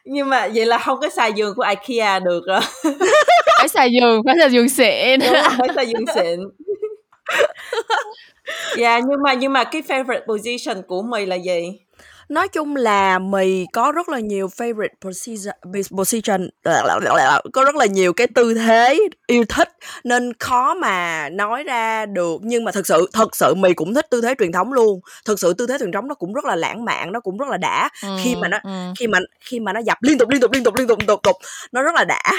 [0.05, 2.59] Nhưng mà vậy là không có xài giường của IKEA được rồi.
[3.59, 6.39] phải xài giường phải xài giường xịn Đúng phải xài giường xịn.
[8.73, 11.84] Dạ nhưng mà nhưng mà cái favorite position của mày là gì?
[12.29, 15.55] Nói chung là mì có rất là nhiều favorite position,
[15.97, 16.49] position
[17.53, 19.69] có rất là nhiều cái tư thế yêu thích.
[20.03, 22.41] Nên khó mà nói ra được.
[22.43, 24.99] Nhưng mà thật sự thật sự mì cũng thích tư thế truyền thống luôn.
[25.25, 27.49] Thật sự tư thế truyền thống nó cũng rất là lãng mạn nó cũng rất
[27.49, 27.89] là đã.
[28.23, 30.63] Khi mà nó ừ, khi mà khi mà nó dập liên tục liên tục liên
[30.63, 31.37] tục liên tục liên tục, liên tục
[31.71, 32.31] nó rất là đã.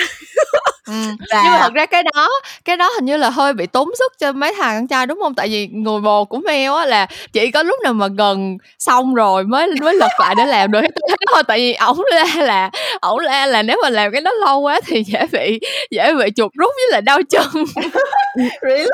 [0.87, 0.92] Ừ.
[1.31, 2.29] và nhưng mà thật ra cái đó
[2.64, 5.18] cái đó hình như là hơi bị tốn sức cho mấy thằng con trai đúng
[5.22, 5.35] không?
[5.35, 9.14] Tại vì người bồ của mèo á là chỉ có lúc nào mà gần xong
[9.14, 12.25] rồi mới mới lật lại để làm được thế đó thôi tại vì ổng la
[12.37, 15.61] là ổng la là nếu mà làm cái đó lâu quá thì dễ bị
[15.91, 17.47] dễ bị chuột rút với lại đau chân
[18.62, 18.89] Really?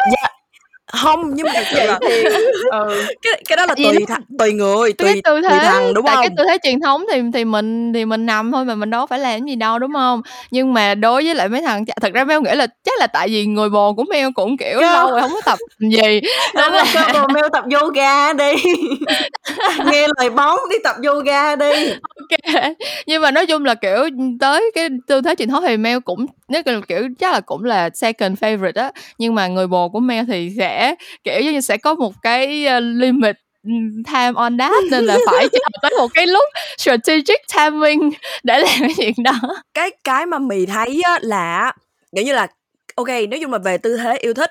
[0.92, 2.24] Không nhưng mà Vậy là thì
[2.72, 3.04] ừ.
[3.22, 5.94] cái cái đó là tùy nó- th- tùy người cái tùy tư tùy thế thằng
[5.94, 8.74] đúng tại cái tư thế truyền thống thì thì mình thì mình nằm thôi mà
[8.74, 11.84] mình đâu phải làm gì đâu đúng không nhưng mà đối với lại mấy thằng
[12.00, 14.80] thật ra meo nghĩ là chắc là tại vì người bồ của meo cũng kiểu
[14.80, 14.92] Cơ.
[14.92, 16.20] lâu rồi không có tập gì
[16.54, 18.52] nên là cho bồ mêu tập yoga đi.
[19.90, 21.72] Nghe lời bóng đi tập yoga đi.
[22.20, 22.52] ok
[23.06, 24.08] nhưng mà nói chung là kiểu
[24.40, 27.64] tới cái tư thế truyền thống thì Mel cũng nếu kiểu, kiểu chắc là cũng
[27.64, 28.92] là second favorite á.
[29.18, 32.80] Nhưng mà người bồ của Mel thì sẽ kiểu như sẽ có một cái ờ,
[32.80, 33.70] limit ừ,
[34.06, 36.44] time on that nên là phải chờ tới một cái lúc
[36.78, 38.10] strategic timing
[38.42, 39.40] để làm cái chuyện đó.
[39.74, 41.72] Cái cái mà mì thấy á là
[42.16, 42.46] kiểu như là
[42.94, 44.50] ok nếu như mà về tư thế yêu thích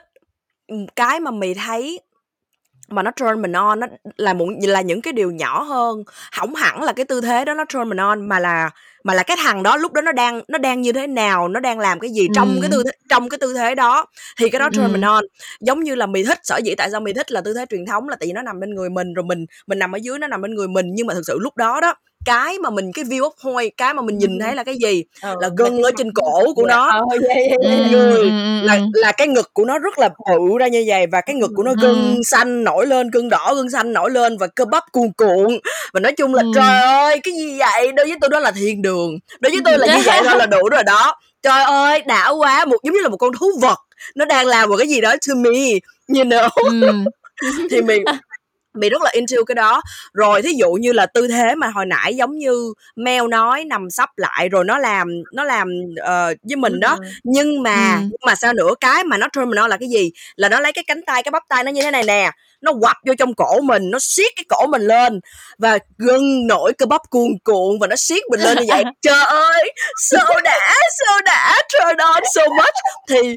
[0.68, 2.00] ừ, cái mà mì thấy
[2.88, 3.88] mà nó turn mình on nó
[4.18, 7.54] là một là những cái điều nhỏ hơn không hẳn là cái tư thế đó
[7.54, 8.70] nó turn mình on mà là
[9.04, 11.60] mà là cái thằng đó lúc đó nó đang nó đang như thế nào nó
[11.60, 14.06] đang làm cái gì trong cái tư thế, trong cái tư thế đó.
[14.40, 14.90] Thì cái đó turn Ừ.
[14.92, 15.24] mình on.
[15.62, 17.86] Giống như là mì thích sở dĩ tại sao mì thích là tư thế truyền
[17.86, 20.20] thống là tại vì nó nằm bên người mình rồi mình mình nằm ở dưới
[20.20, 20.86] nó nằm bên người mình.
[20.94, 23.94] Nhưng mà thực sự lúc đó đó cái mà mình cái view of point cái
[23.94, 25.36] mà mình nhìn thấy là cái gì Ừ.
[25.42, 27.02] là gân ở trên cổ của nó ờ.
[27.12, 27.20] Ừ,
[27.92, 28.30] người ừ, ừ,
[28.64, 28.82] là ừ.
[28.94, 31.64] là cái ngực của nó rất là bự ra như vậy và cái ngực của
[31.64, 31.76] nó Ừ.
[31.82, 35.60] gân xanh nổi lên gân đỏ gân xanh nổi lên và cơ bắp cuồn cuộn
[35.94, 36.52] và nói chung là Ừ.
[36.56, 39.78] trời ơi cái gì vậy đối với tôi đó là thiên đường đối với tôi
[39.78, 43.02] là như vậy thôi là đủ rồi đó trời ơi đã quá một giống như
[43.02, 43.80] là một con thú vật
[44.16, 45.50] nó đang làm một cái gì đó to me
[46.08, 46.92] you know Ừ.
[47.72, 48.04] thì mình
[48.74, 49.82] bị rất là into cái đó
[50.14, 53.90] rồi thí dụ như là tư thế mà hồi nãy giống như Mel nói nằm
[53.90, 57.08] sắp lại rồi nó làm nó làm ờ, với mình đó Ừ.
[57.24, 58.00] nhưng mà Ừ.
[58.02, 60.84] nhưng mà sao nữa cái mà nó on là cái gì là nó lấy cái
[60.88, 62.32] cánh tay cái bắp tay nó như thế này nè
[62.62, 65.20] nó quặp vô trong cổ mình nó siết cái cổ mình lên
[65.58, 68.84] và gân nổi cơ bắp cuồn cuộn và nó siết mình lên như vậy.
[69.02, 72.76] Trời ơi so đã so đã turn on so much.
[73.10, 73.18] Thì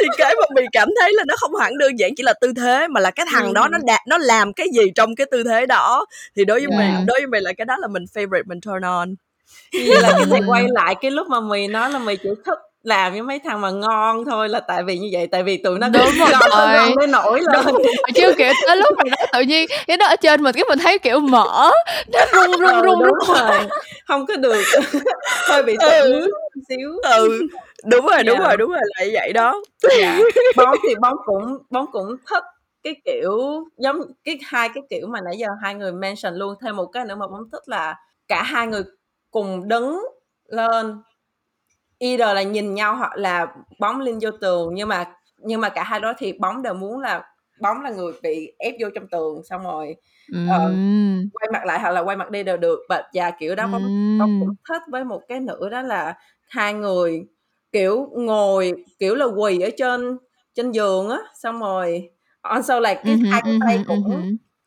[0.00, 2.52] thì cái mà mình cảm thấy là nó không hẳn đơn giản chỉ là tư
[2.56, 5.42] thế mà là cái thằng đó nó đạt nó làm cái gì trong cái tư
[5.42, 6.06] thế đó.
[6.36, 6.78] Thì đối với Yeah.
[6.96, 9.14] mình đối với mình là cái đó là mình favorite mình turn on.
[9.72, 10.46] Vậy là cái này Ừ.
[10.48, 13.60] quay lại cái lúc mà mì nói là mì chỉ thích làm với mấy thằng
[13.60, 16.30] mà ngon thôi là tại vì như vậy tại vì tụi nó Đúng rồi.
[16.50, 17.64] ngon mới nổi lên
[18.14, 20.78] chứ kiểu tới lúc mà nó tự nhiên cái đó ở trên mình cái mình
[20.78, 21.70] thấy kiểu mở
[22.12, 23.58] nó rung rung Ừ, rung rung rồi
[24.08, 24.62] không có được
[25.48, 25.88] hơi bị Ừ.
[25.90, 27.40] tự một xíu ừ
[27.84, 28.44] đúng rồi đúng Dạ.
[28.46, 29.62] rồi đúng rồi như vậy đó
[30.00, 30.18] dạ.
[30.56, 32.44] bóng thì bóng cũng bóng cũng thích
[32.84, 36.76] cái kiểu giống cái hai cái kiểu mà nãy giờ hai người mention luôn thêm
[36.76, 37.94] một cái nữa mà bóng thích là
[38.28, 38.82] cả hai người
[39.30, 40.02] cùng đứng
[40.48, 41.02] lên
[42.02, 45.04] either là nhìn nhau hoặc là bóng lên vô tường nhưng mà
[45.38, 47.24] nhưng mà cả hai đó thì bóng đều muốn là
[47.60, 49.96] bóng là người bị ép vô trong tường xong rồi
[50.44, 51.28] Ờ, Ừm.
[51.32, 52.78] quay mặt lại hoặc là quay mặt đi đều được.
[52.88, 53.82] Và và kiểu đó bóng
[54.18, 56.14] bóng cũng thích với một cái nữa đó là
[56.48, 57.22] hai người
[57.72, 60.18] kiểu ngồi kiểu là quỳ ở trên
[60.54, 62.10] trên giường á xong rồi
[62.42, 64.02] also là cái hai cái tay cũng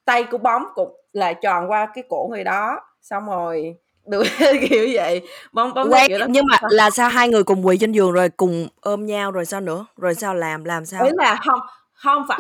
[0.06, 3.76] tay của bóng cũng là tròn qua cái cổ người đó xong rồi
[4.08, 4.24] được
[4.70, 5.22] kiểu vậy.
[5.52, 8.12] Bóng bóng Wait, kiểu đó nhưng mà là sao hai người cùng quỳ trên giường
[8.12, 9.86] rồi cùng ôm nhau rồi sao nữa?
[9.98, 11.06] Rồi sao làm làm sao?
[11.06, 11.60] Ý là không
[11.94, 12.40] không phải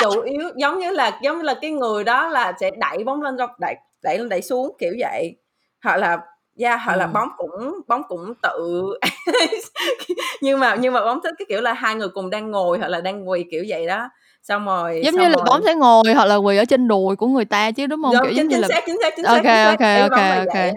[0.00, 3.22] chủ yếu giống như là giống như là cái người đó là sẽ đẩy bóng
[3.22, 5.36] lên đẩy đẩy lên đẩy xuống kiểu vậy.
[5.84, 6.18] Hoặc là
[6.58, 7.10] yeah, hoặc là Ừ.
[7.14, 8.84] bóng cũng bóng cũng tự
[10.40, 12.88] nhưng mà nhưng mà bóng thích cái kiểu là hai người cùng đang ngồi hoặc
[12.88, 14.08] là đang quỳ kiểu vậy đó
[14.48, 16.88] xong rồi giống xong như là rồi- bóng sẽ ngồi hoặc là quỳ ở trên
[16.88, 18.82] đùi của người ta chứ đúng không Đúng, kiểu giống chính, như chính là xác
[18.86, 20.10] chính xác chính Ok, xác chính xác.
[20.10, 20.54] ok, ok, ok.
[20.54, 20.72] vậy.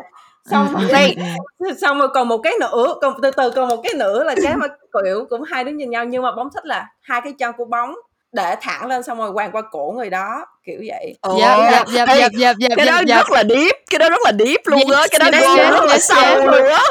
[0.51, 1.25] xong Ừ, ừ, ừ,
[1.59, 1.73] ừ.
[1.81, 4.55] xong rồi còn một cái nữa còn từ từ còn một cái nữa là cái
[4.55, 4.67] mà
[5.03, 7.65] kiểu cũng hai đứa nhìn nhau nhưng mà bóng thích là hai cái chân của
[7.65, 7.95] bóng
[8.31, 12.19] để thẳng lên xong rồi quàng qua cổ người đó kiểu vậy dập, dập, ê,
[12.19, 13.17] dập, dập, dập, cái đó dập, dập.
[13.17, 15.97] rất là deep cái đó rất là deep luôn á cái đó yes, rất là
[15.99, 16.81] sâu luôn á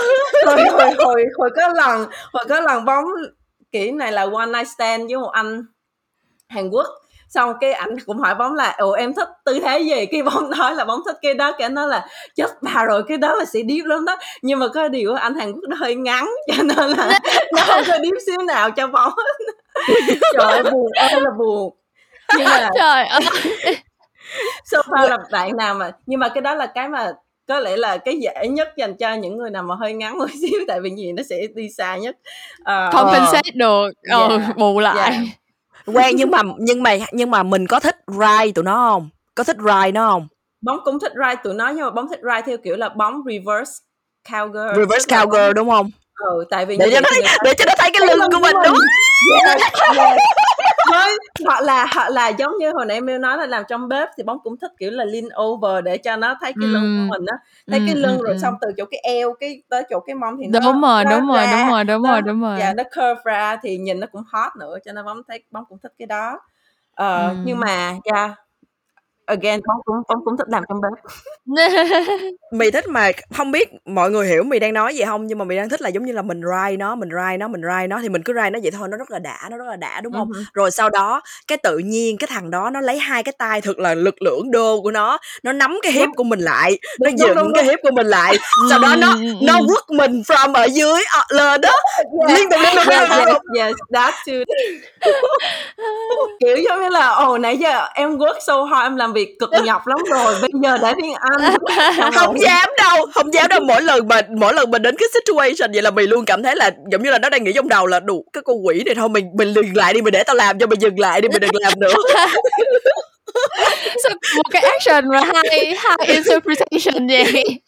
[0.46, 3.04] hồi hồi hồi hồi có lần hồi có lần bóng
[3.72, 5.64] kỹ này là one night stand với một anh
[6.50, 6.86] Hàn Quốc.
[7.28, 10.06] Xong cái ảnh cũng hỏi bóng là ồ em thích tư thế gì?
[10.06, 13.16] Cái bóng nói là bóng thích cái đó cái nó là chết bà rồi cái
[13.18, 14.16] đó là sẽ deep lắm đó.
[14.42, 17.20] Nhưng mà có điều anh Hàn Quốc nó hơi ngắn cho nên là
[17.52, 19.12] nó không có deep xíu nào cho bóng.
[20.32, 21.74] Trời ơi buồn ơi là buồn.
[22.38, 23.22] Nhưng mà trời ơi.
[24.64, 27.12] So far là bạn nào mà nhưng mà cái đó là cái mà
[27.48, 30.26] có lẽ là cái dễ nhất dành cho những người nào mà hơi ngắn một
[30.40, 32.16] xíu tại vì gì nó sẽ đi xa nhất.
[32.60, 33.90] Uh, compensate được.
[34.10, 34.56] Ờ yeah.
[34.56, 35.10] bù lại.
[35.10, 35.39] yeah
[35.86, 39.08] quen nhưng mà nhưng mà nhưng mà mình có thích ride tụi nó không?
[39.34, 40.28] Có thích ride nó không?
[40.62, 43.22] Bóng cũng thích ride tụi nó nhưng mà bóng thích ride theo kiểu là bóng
[43.26, 43.72] reverse
[44.28, 45.90] cowgirl reverse cowgirl đúng không?
[46.14, 48.56] Ừ tại vì để cho nó thấy, để cho nó thấy cái lưng của mình
[48.64, 48.78] đúng
[49.44, 49.60] yes,
[49.96, 50.16] yes
[50.90, 54.08] với hoặc là hoặc là giống như hồi nãy em nói là làm trong bếp
[54.16, 57.02] thì bóng cũng thích kiểu là lean over để cho nó thấy cái lưng của
[57.18, 57.36] mình á
[57.70, 60.46] thấy cái lưng rồi xong từ chỗ cái eo cái tới chỗ cái mông thì
[60.46, 62.58] nó đúng rồi đúng rồi đúng rồi đúng rồi đúng rồi.
[62.58, 65.64] dạ nó curve ra thì nhìn nó cũng hot nữa cho nên bóng thấy bóng
[65.68, 66.40] cũng thích cái đó.
[66.94, 68.30] Ờ, nhưng mà yeah,
[69.30, 70.92] again bóng cũng bóng cũng thích làm trong bếp
[72.52, 75.44] mì thích mà không biết mọi người hiểu mì đang nói gì không nhưng mà
[75.44, 77.88] mì đang thích là giống như là mình rai nó mình rai nó mình rai
[77.88, 79.76] nó thì mình cứ rai nó vậy thôi nó rất là đã nó rất là
[79.76, 80.28] đã đúng không?
[80.28, 80.44] Uh-huh.
[80.52, 83.78] rồi sau đó cái tự nhiên cái thằng đó nó lấy hai cái tay thật
[83.78, 87.52] là lực lượng đô của nó nó nắm cái hiếp của mình lại nó dựng
[87.54, 88.36] cái hiếp của mình lại.
[88.70, 91.72] Sau đó nó nó quất mình from ở dưới uh, lên đó.
[92.28, 94.34] Liên tục liên tục yes that too.
[96.40, 99.38] Kiểu giống như là ồ nãy giờ em work so hard em làm việc việc
[99.38, 100.34] cực nhọc lắm rồi.
[100.40, 101.56] Bây giờ đã tiếng anh
[102.14, 103.60] không dám đâu không dám đâu.
[103.60, 106.56] Mỗi lần mà mỗi lần mình đến cái situation vậy là mình luôn cảm thấy
[106.56, 108.94] là giống như là nó đang nghĩ trong đầu là đủ cái con quỷ này
[108.94, 111.28] thôi mình mình dừng lại đi mình để tao làm cho mình dừng lại đi
[111.28, 111.94] mình đừng làm nữa.
[114.02, 117.60] So, một cái action mà hai hai interpretation vậy?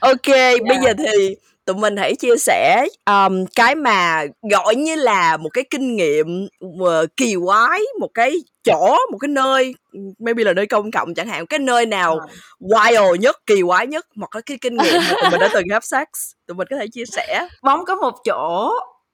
[0.00, 0.58] Ok yeah.
[0.68, 1.36] bây giờ thì
[1.68, 6.48] tụi mình hãy chia sẻ um, cái mà gọi như là một cái kinh nghiệm
[6.64, 9.74] uh, kỳ quái một cái chỗ một cái nơi
[10.18, 12.20] maybe là nơi công cộng chẳng hạn cái nơi nào
[12.60, 15.64] wild nhất kỳ quái nhất hoặc là cái kinh nghiệm mà tụi mình đã từng
[15.70, 16.06] have sex
[16.46, 17.48] tụi mình có thể chia sẻ.
[17.62, 18.72] Bóng có một chỗ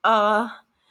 [0.08, 0.46] uh,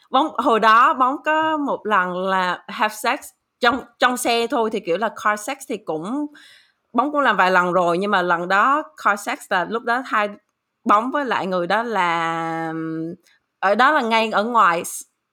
[0.09, 3.19] bóng hồi đó bóng có một lần là have sex
[3.59, 6.25] trong trong xe thôi thì kiểu là car sex thì cũng
[6.93, 10.01] bóng cũng làm vài lần rồi nhưng mà lần đó car sex là lúc đó
[10.05, 10.29] hai
[10.85, 12.73] bóng với lại người đó là
[13.59, 14.83] ở đó là ngay ở ngoài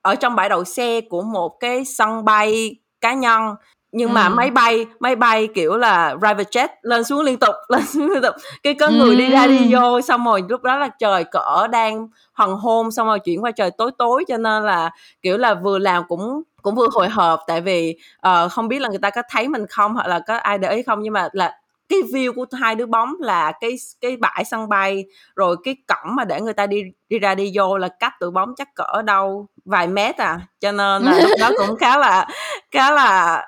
[0.03, 3.55] ở trong bãi đậu xe của một cái sân bay cá nhân
[3.93, 4.13] nhưng ừ.
[4.13, 8.11] mà máy bay máy bay kiểu là private jet lên xuống liên tục lên xuống
[8.11, 9.15] liên tục cái có người ừ.
[9.15, 13.07] đi ra đi vô xong rồi lúc đó là trời cỡ đang hoàng hôn xong
[13.07, 14.91] rồi chuyển qua trời tối tối cho nên là
[15.23, 17.97] kiểu là vừa làm cũng cũng vừa hồi hộp tại vì
[18.29, 20.75] uh, không biết là người ta có thấy mình không hoặc là có ai để
[20.75, 21.57] ý không nhưng mà là
[21.91, 25.05] cái view của hai đứa bóng là cái cái bãi sân bay
[25.37, 28.31] rồi cái cổng mà để người ta đi đi ra đi vô là cách tụi
[28.31, 32.29] bóng chắc cỡ đâu vài mét à cho nên là lúc đó cũng khá là
[32.71, 33.45] khá là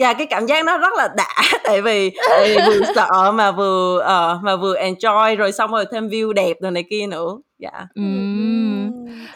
[0.00, 3.50] và cái cảm giác nó rất là đã tại vì, tại vì vừa sợ mà
[3.50, 7.38] vừa uh, mà vừa enjoy rồi xong rồi thêm view đẹp rồi này kia nữa
[7.58, 7.88] dạ yeah.
[8.00, 8.59] uhm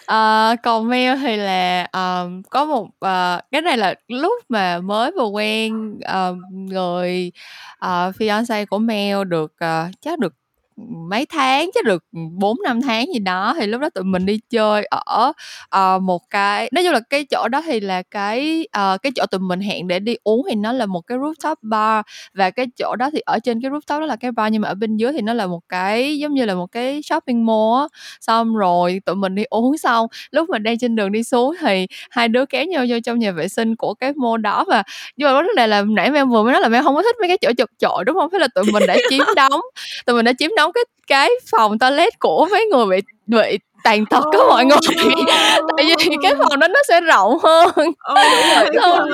[0.06, 5.10] à, còn Mel thì là um, có một uh, cái này là lúc mà mới
[5.10, 7.32] vừa quen uh, người
[7.86, 10.34] uh, fiance của Mel được uh, chắc được
[11.10, 14.26] mấy tháng chứ được ừ, bốn năm tháng gì đó thì lúc đó tụi mình
[14.26, 15.32] đi chơi ở
[15.76, 19.26] uh, một cái nói chung là cái chỗ đó thì là cái uh, cái chỗ
[19.26, 22.66] tụi mình hẹn để đi uống thì nó là một cái rooftop bar và cái
[22.78, 24.96] chỗ đó thì ở trên cái rooftop đó là cái bar nhưng mà ở bên
[24.96, 27.86] dưới thì nó là một cái giống như là một cái shopping mall á.
[28.20, 31.86] Xong rồi tụi mình đi uống xong lúc mà đang trên đường đi xuống thì
[32.10, 34.82] hai đứa kéo nhau vô trong nhà vệ sinh của cái mall đó và
[35.16, 37.16] nhưng mà vấn đề là nãy em vừa mới nói là em không có thích
[37.20, 38.30] mấy cái chỗ chật chội đúng không?
[38.32, 39.60] Thế là tụi mình đã chiếm đóng
[40.06, 43.58] tụi mình đã chiếm đóng nấu cái cái phòng toilet của mấy người bị bị
[43.84, 44.78] tàn tật đó mọi người.
[45.76, 47.70] Tại vì cái phòng đó nó sẽ rộng hơn.
[48.82, 49.08] Xong,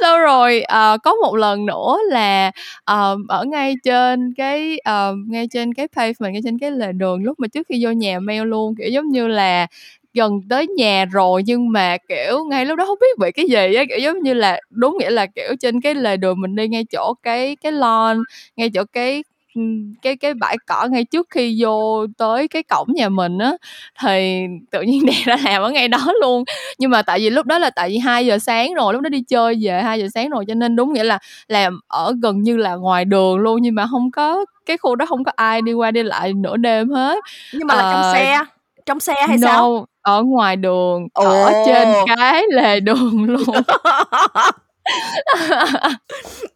[0.00, 2.50] xong rồi uh, có một lần nữa là
[2.90, 7.24] uh, ở ngay trên cái uh, ngay trên cái pavement ngay trên cái lề đường
[7.24, 9.66] lúc mà trước khi vô nhà mail luôn kiểu giống như là
[10.14, 13.74] gần tới nhà rồi nhưng mà kiểu ngay lúc đó không biết bị cái gì
[13.74, 16.68] á kiểu giống như là đúng nghĩa là kiểu trên cái lề đường mình đi
[16.68, 18.22] ngay chỗ cái cái lawn
[18.56, 19.22] ngay chỗ cái
[20.02, 23.52] cái cái bãi cỏ ngay trước khi vô tới cái cổng nhà mình á
[24.02, 26.44] thì tự nhiên đè ra làm ở ngay đó luôn.
[26.78, 29.08] Nhưng mà tại vì lúc đó là tại vì hai giờ sáng rồi lúc đó
[29.08, 32.42] đi chơi về hai giờ sáng rồi cho nên đúng nghĩa là làm ở gần
[32.42, 35.62] như là ngoài đường luôn nhưng mà không có cái khu đó không có ai
[35.62, 37.18] đi qua đi lại nửa đêm hết.
[37.52, 38.44] Nhưng mà là trong ờ, xe
[38.86, 39.86] trong xe hay no, sao?
[40.02, 41.24] ở ngoài đường Ồ.
[41.24, 43.42] ở trên cái lề đường luôn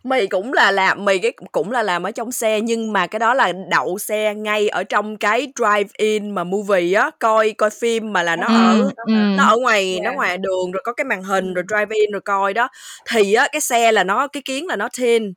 [0.04, 3.18] mì cũng là làm mì cái cũng là làm ở trong xe nhưng mà cái
[3.18, 7.70] đó là đậu xe ngay ở trong cái drive in mà movie á coi coi
[7.70, 9.12] phim mà là nó ở ừ.
[9.36, 10.02] nó ở ngoài yeah.
[10.04, 12.68] nó ngoài đường rồi có cái màn hình rồi drive in rồi coi đó
[13.10, 15.32] thì á cái xe là nó cái kiến là nó tin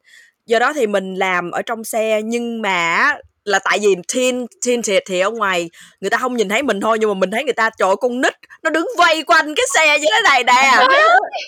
[0.46, 3.14] do đó thì mình làm ở trong xe nhưng mà
[3.46, 5.70] là tại vì teen teen thiệt thì ở ngoài
[6.02, 8.22] người ta không nhìn thấy mình thôi nhưng mà mình thấy người ta trời con
[8.22, 10.86] nít nó đứng vây quanh cái xe như thế này nè.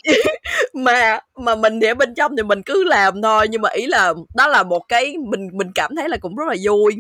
[0.74, 3.88] Mà mà mình thì ở bên trong thì mình cứ làm thôi nhưng mà ý
[3.88, 6.96] là đó là một cái mình mình cảm thấy là cũng rất là vui.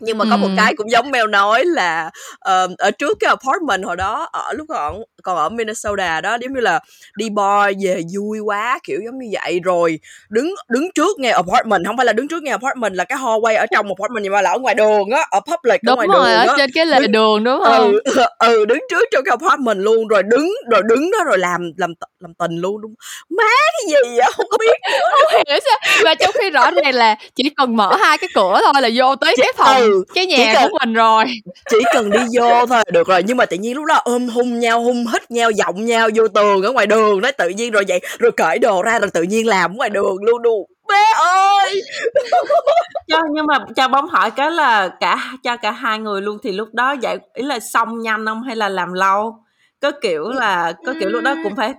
[0.00, 3.84] Nhưng mà có một cái cũng giống Mel nói là uh, ở trước cái apartment
[3.84, 6.80] hồi đó ở lúc còn còn ở Minnesota đó giống như là
[7.16, 9.60] đi bar về vui quá kiểu giống như vậy.
[9.64, 13.18] Rồi đứng đứng trước ngay apartment không phải là đứng trước ngay apartment là cái
[13.18, 16.06] hallway ở trong apartment nhưng mà là ở ngoài đường á ở public đúng ở
[16.06, 16.54] ngoài rồi, đường ở á.
[16.58, 17.92] trên cái lề đứng, đường đúng không?
[18.04, 21.72] ừ, ừ đứng trước trong cái apartment luôn rồi đứng rồi đứng đó rồi làm
[21.76, 22.94] làm làm tình luôn đúng
[23.30, 24.30] má cái gì vậy?
[24.36, 24.72] Không biết
[25.12, 26.02] không hiểu sao.
[26.04, 29.16] Và trong khi rõ ràng là chỉ cần mở hai cái cửa thôi là vô
[29.16, 31.24] tới cái phòng ừ, cái nhà cần, của mình rồi.
[31.70, 33.22] chỉ cần đi vô thôi được rồi.
[33.26, 36.28] Nhưng mà tự nhiên lúc đó ôm hung nhau hung hít nhau, giọng nhau vô
[36.28, 39.22] tường ở ngoài đường nói tự nhiên rồi vậy, rồi cởi đồ ra rồi tự
[39.22, 41.82] nhiên làm ngoài đường luôn đù bé ơi!
[43.08, 46.52] Cho, nhưng mà cho bóng hỏi cái là cả, cho cả hai người luôn thì
[46.52, 49.36] lúc đó vậy ý là xong nhanh không hay là làm lâu?
[49.82, 51.74] Có kiểu là, có kiểu lúc đó cũng phải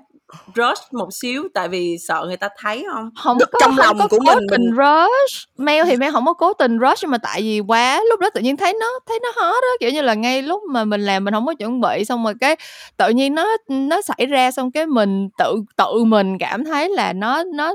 [0.55, 3.09] rush một xíu tại vì sợ người ta thấy không?
[3.23, 5.47] Không có trong lòng có của cố mình tình rush.
[5.57, 8.29] Mail thì mail không có cố tình rush nhưng mà tại vì quá lúc đó
[8.29, 11.01] tự nhiên thấy nó thấy nó hot đó kiểu như là ngay lúc mà mình
[11.01, 12.55] làm mình không có chuẩn bị xong rồi cái
[12.97, 17.13] tự nhiên nó nó xảy ra xong cái mình tự tự mình cảm thấy là
[17.13, 17.73] nó nó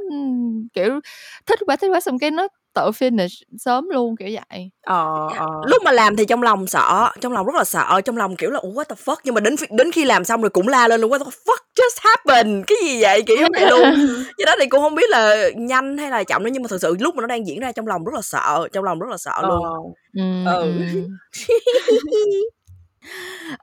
[0.75, 1.01] kiểu
[1.47, 5.47] thích quá thích quá xong cái nó tự finish sớm luôn kiểu vậy ờ, ờ.
[5.67, 8.51] lúc mà làm thì trong lòng sợ trong lòng rất là sợ trong lòng kiểu
[8.51, 11.01] là what the fuck nhưng mà đến đến khi làm xong rồi cũng la lên
[11.01, 13.83] luôn what the fuck just happened cái gì vậy kiểu vậy luôn
[14.39, 16.79] cho đó thì cũng không biết là nhanh hay là chậm nữa nhưng mà thật
[16.81, 19.11] sự lúc mà nó đang diễn ra trong lòng rất là sợ trong lòng rất
[19.11, 19.49] là sợ ờ.
[19.49, 20.45] luôn ừ.
[20.45, 20.73] ừ.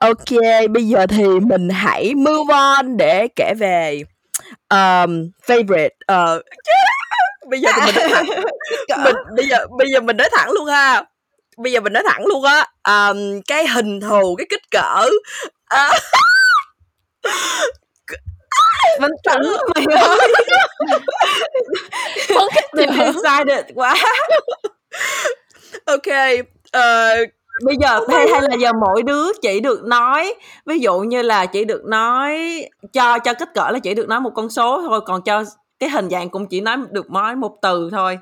[0.00, 4.02] ok bây giờ thì mình hãy move on để kể về
[4.70, 6.42] um, favorite uh,
[7.50, 8.26] bây giờ thì mình nói thẳng.
[9.04, 11.04] Mình bây giờ bây giờ mình nói thẳng luôn ha.
[11.56, 12.66] Bây giờ mình nói thẳng luôn á.
[12.88, 15.08] Um, cái hình thù cái kích cỡ.
[15.74, 15.96] Uh,
[19.00, 20.18] mình chuẩn mày ơi.
[22.34, 23.94] không mình excited quá.
[25.86, 26.06] Ok
[26.76, 27.28] uh,
[27.64, 30.34] bây giờ hay hay là giờ mỗi đứa chỉ được nói
[30.66, 32.38] ví dụ như là chỉ được nói
[32.92, 35.44] cho cho kích cỡ là chỉ được nói một con số thôi còn cho
[35.78, 38.18] cái hình dạng cũng chỉ nói được nói một từ thôi.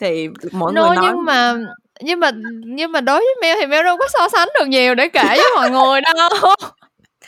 [0.00, 1.06] Thì mỗi no, người nói.
[1.08, 1.56] nhưng mà
[2.00, 2.30] nhưng mà
[2.66, 5.22] nhưng mà đối với Mel thì Mel đâu có so sánh được nhiều để kể
[5.26, 6.54] với mọi người đâu.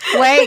[0.15, 0.47] Wait,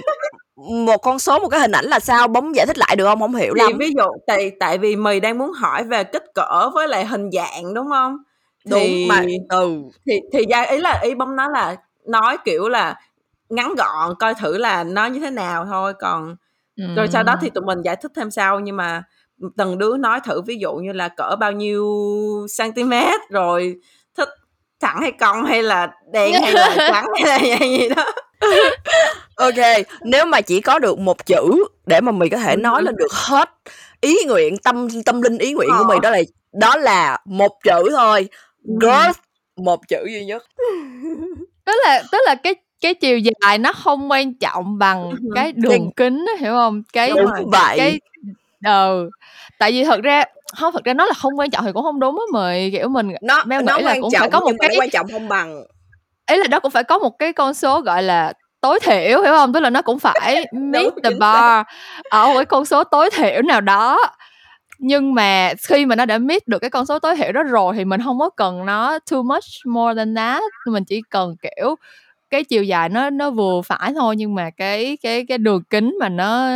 [0.55, 2.27] một con số một cái hình ảnh là sao?
[2.27, 3.19] Bấm giải thích lại được không?
[3.19, 3.71] Không hiểu lắm.
[3.79, 7.29] ví dụ tại tại vì mì đang muốn hỏi về kích cỡ với lại hình
[7.31, 8.17] dạng đúng không?
[8.65, 9.71] Đúng thì, mà ừ
[10.05, 12.95] thì thì ra ý là ý bấm nói là nói kiểu là
[13.49, 16.35] ngắn gọn coi thử là nó như thế nào thôi còn
[16.77, 16.83] ừ.
[16.95, 19.03] rồi sau đó thì tụi mình giải thích thêm sau nhưng mà
[19.57, 21.85] từng đứa nói thử ví dụ như là cỡ bao nhiêu
[22.57, 22.93] cm
[23.29, 23.75] rồi
[24.17, 24.29] thích
[24.81, 28.05] thẳng hay cong hay là đen hay là trắng hay là gì đó.
[29.35, 32.95] Ok nếu mà chỉ có được một chữ để mà mình có thể nói lên
[32.95, 33.49] được hết
[34.01, 36.21] ý nguyện tâm tâm linh ý nguyện của mình đó là
[36.53, 38.29] đó là một chữ thôi.
[38.81, 39.19] Girth
[39.55, 40.43] một chữ duy nhất.
[41.65, 45.91] Tức là tức là cái cái chiều dài nó không quan trọng bằng cái đường
[45.95, 46.83] kính hiểu không?
[46.93, 47.77] Cái Đúng vậy.
[47.77, 47.99] cái
[48.65, 49.09] ừ
[49.57, 50.23] tại vì thật ra
[50.57, 52.89] không thật ra nó là không quan trọng thì cũng không đúng á mời kiểu
[52.89, 55.27] mình nó Mel nó nghĩ là cũng trọng, phải có một cái quan trọng không
[55.27, 55.63] bằng.
[56.31, 59.31] Ý là đó cũng phải có một cái con số gọi là tối thiểu hiểu
[59.31, 59.53] không?
[59.53, 61.65] Tức là nó cũng phải meet the bar
[62.09, 63.99] ở một cái con số tối thiểu nào đó.
[64.79, 67.73] Nhưng mà khi mà nó đã meet được cái con số tối thiểu đó rồi
[67.75, 70.43] thì mình không có cần nó too much more than that.
[70.67, 71.75] Mình chỉ cần kiểu
[72.33, 75.97] cái chiều dài nó nó vừa phải thôi, nhưng mà cái cái cái đường kính
[75.99, 76.49] mà nó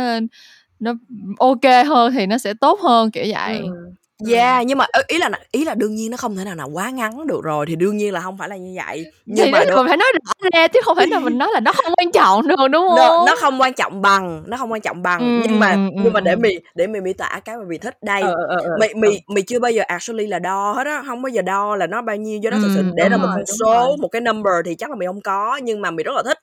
[0.80, 0.92] nó
[1.38, 3.92] ok hơn thì nó sẽ tốt hơn, kiểu vậy ừ.
[4.26, 6.90] Yeah, nhưng mà ý là ý là đương nhiên nó không thể nào nào quá
[6.90, 9.04] ngắn được rồi thì đương nhiên là không phải là như vậy.
[9.26, 9.84] Nhưng thì mà được...
[9.88, 12.48] phải nói rõ ra chứ không phải là mình nói là nó không quan trọng
[12.48, 12.96] được đúng không?
[12.96, 15.18] Nó, nó không quan trọng bằng, nó không quan trọng bằng.
[15.20, 17.78] Ừ, nhưng mà ừ, nhưng mà để mì để mì miêu tả cái mà mì
[17.78, 18.22] thích đây.
[18.22, 21.22] Ờ, ờ, ờ, mì mì mì chưa bao giờ actually là đo hết á, không
[21.22, 22.82] bao giờ đo là nó bao nhiêu do đó thực sự.
[22.94, 25.80] Để là một con số, một cái number thì chắc là mì không có nhưng
[25.80, 26.38] mà mì rất là thích.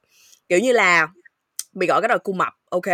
[0.50, 1.08] Kiểu như là
[1.74, 2.88] mày gọi cái đó là cu mập ok?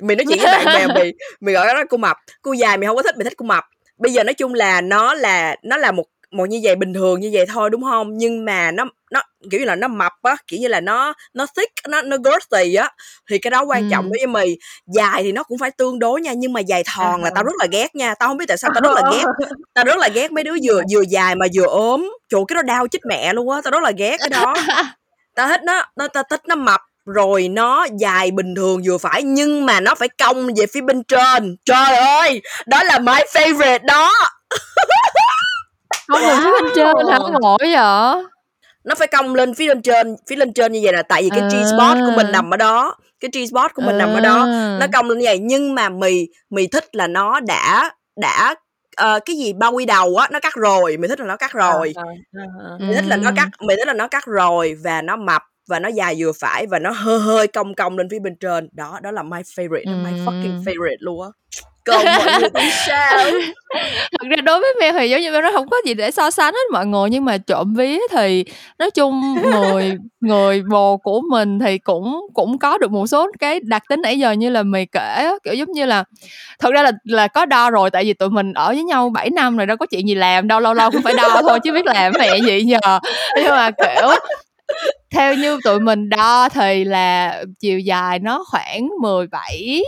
[0.00, 2.16] Mày nói chuyện với bạn bè mày mày gọi cái đó là cu mập.
[2.42, 3.64] Cu dài mày không có thích mày thích cu mập
[3.98, 7.20] bây giờ nói chung là nó là nó là một một như vậy bình thường
[7.20, 8.16] như vậy thôi đúng không?
[8.16, 11.46] Nhưng mà nó nó kiểu như là nó mập á kiểu như là nó nó
[11.56, 12.90] thick nó nó girthy á
[13.30, 14.12] thì cái đó quan trọng Ừm.
[14.12, 17.22] đối với mì dài thì nó cũng phải tương đối nha nhưng mà dài thòn
[17.22, 18.14] là tao rất là ghét nha.
[18.14, 19.24] Tao không biết tại sao tao rất là ghét
[19.74, 22.10] tao rất là ghét mấy đứa vừa vừa dài mà vừa ốm.
[22.28, 24.54] Trời cái đó đau chết mẹ luôn á tao rất là ghét cái đó.
[25.34, 29.22] Tao thích nó nó tao thích nó mập rồi nó dài bình thường vừa phải
[29.22, 33.84] nhưng mà nó phải cong về phía bên trên trời ơi đó là my favorite
[33.86, 34.12] đó
[36.08, 37.18] Không được phía bên trên hả?
[37.40, 38.24] Ngộ vậy?
[38.84, 41.30] nó phải cong lên phía lên trên phía lên trên như vậy là tại vì
[41.30, 42.30] cái G spot của mình À.
[42.32, 44.76] nằm ở đó cái G spot của mình nằm ở đó À.
[44.80, 48.54] nó cong lên như vậy nhưng mà mì mì thích là nó đã đã
[48.96, 51.52] ờ, cái gì bao quy đầu á nó cắt rồi mì thích là nó cắt
[51.52, 52.02] rồi Ờ,
[52.36, 52.76] ờ, ờ.
[52.80, 55.78] mì thích là nó cắt mì thích là nó cắt rồi và nó mập và
[55.78, 58.68] nó dài vừa phải và nó hơi hơi cong cong lên phía bên trên.
[58.72, 61.28] Đó đó là my favorite đó, my fucking favorite luôn á.
[61.84, 63.24] Còn mọi người thì sao
[64.18, 66.30] Thật ra đối với Mel thì giống như Mel nói hổng có gì để so
[66.30, 68.44] sánh hết mọi người, nhưng mà trộm vía thì
[68.78, 73.60] nói chung người người bồ của mình thì cũng cũng có được một số cái
[73.60, 76.04] đặc tính nãy giờ như là mì kể kiểu, giống như là
[76.58, 79.30] thật ra là là có đo rồi, tại vì tụi mình ở với nhau 7
[79.30, 81.72] năm rồi đâu có chuyện gì làm đâu, lâu lâu cũng phải đo thôi chứ
[81.72, 82.98] biết làm mẹ gì giờ.
[83.36, 84.08] Nhưng mà, kiểu,
[85.10, 89.82] theo như tụi mình đo thì là chiều dài nó khoảng 17,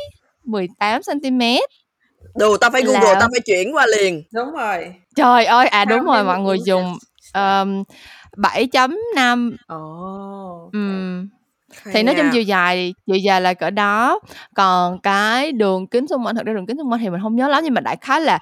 [0.45, 1.62] 18 centimet.
[2.35, 4.22] đồ tao phải google Là tao phải chuyển qua liền.
[4.33, 4.95] Đúng rồi.
[5.16, 6.99] Trời ơi, à, đúng rồi, mọi người dùng,
[7.33, 7.83] ờm,
[8.37, 11.29] 7.5 ồ ừm,
[11.83, 14.20] Hay thì nói chung chiều dài chiều dài là cỡ đó.
[14.55, 17.37] Còn cái đường kính xung quanh, thật ra đường kính xung quanh thì mình hông
[17.37, 18.39] nhớ lắm nhưng mà đại khái là,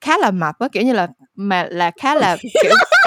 [0.00, 2.72] khá là mập á, kiểu như là, mà là khá là, kiểu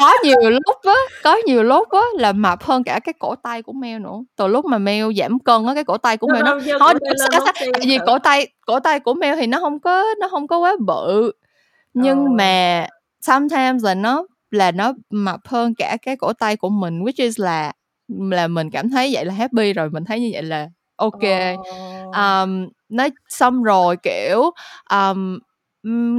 [0.00, 3.62] có nhiều lúc á, có nhiều lúc á là mập hơn cả cái cổ tay
[3.62, 4.24] của Mel nữa.
[4.36, 6.58] Từ lúc mà Mel giảm cân á, cái cổ tay của Mel nó
[7.56, 10.58] tại vì cổ tay cổ tay của Mel thì nó hông có nó hông có
[10.58, 11.32] quá bự,
[11.94, 12.28] nhưng Ồ.
[12.28, 12.86] mà
[13.20, 17.40] sometimes là nó là nó mập hơn cả cái cổ tay của mình, which is
[17.40, 17.72] là
[18.08, 20.68] là mình cảm thấy vậy là happy rồi, mình thấy như vậy là
[21.20, 21.54] kê.
[21.54, 22.10] Ồ.
[22.12, 24.50] Ờm, nói xong rồi, kiểu,
[24.90, 25.38] ừm,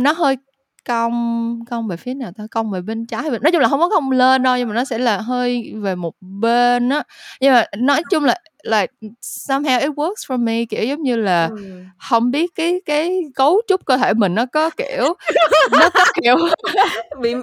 [0.03, 0.37] nó hơi
[0.85, 2.43] cong cong về phía nào ta?
[2.51, 4.83] Cong về bên trái nói chung là hông có cong lên đâu, nhưng mà nó
[4.85, 7.03] sẽ là hơi về một bên á.
[7.41, 8.87] Nhưng mà nói chung là là
[9.21, 11.85] somehow it works for me, kiểu, giống như là, Ừm.
[11.97, 15.13] hông biết cái cái cấu trúc cơ thể mình nó có, kiểu,
[15.71, 16.35] nó có, kiểu
[17.21, 17.35] Bị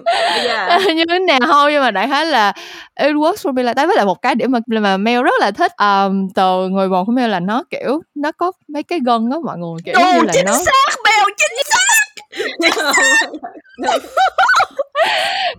[0.47, 0.81] yeah.
[0.97, 2.53] như thế nào hông, nhưng mà đại khái là
[3.01, 5.35] it works for me là tại với lại một cái điểm mà mà Mel rất
[5.41, 9.01] là thích, ờm, từ người bồ của Mel là nó, kiểu, nó có mấy cái
[9.05, 11.02] gân á mọi người, kiểu, giống như Đồ là chính nó xác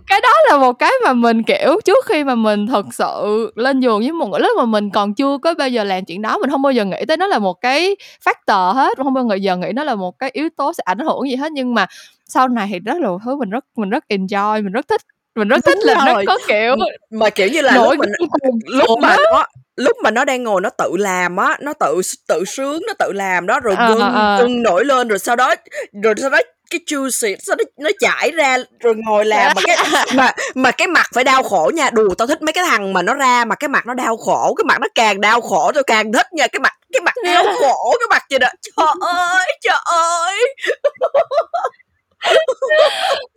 [0.06, 3.80] cái đó là một cái mà mình, kiểu, trước khi mà mình thật sự lên
[3.80, 6.38] giường với một người lúc mà mình còn chưa có bao giờ làm chuyện đó,
[6.38, 9.56] mình không bao giờ nghĩ tới nó là một cái factor hết, không bao giờ
[9.56, 11.52] nghĩ nó là một cái yếu tố sẽ ảnh hưởng gì hết.
[11.52, 11.86] Nhưng mà
[12.26, 15.00] sau này thì rất là thứ mình rất mình rất enjoy, mình rất thích
[15.34, 16.24] mình rất thích Đúng là nó rồi.
[16.26, 16.76] có, kiểu,
[17.10, 19.44] mà kiểu như là lúc nổi mà gân cuồn lúc mà nó
[19.76, 23.12] lúc mà nó đang ngồi nó tự làm á, nó tự tự sướng, nó tự
[23.12, 24.38] làm đó, rồi Ờ, gân ờ.
[24.38, 25.54] gân nổi lên rồi sau đó
[26.02, 26.38] rồi sau đó
[26.70, 29.76] cái juicy sau đó nó chảy ra rồi ngồi làm mà cái
[30.14, 31.90] mà mà cái mặt phải đau khổ nha.
[31.92, 34.54] Đù tao thích mấy cái thằng mà nó ra mà cái mặt nó đau khổ,
[34.58, 37.44] cái mặt nó càng đau khổ tao càng thích nha, cái mặt cái mặt đau
[37.60, 38.48] khổ cái mặt gì đó.
[38.62, 40.36] Trời ơi, trời ơi.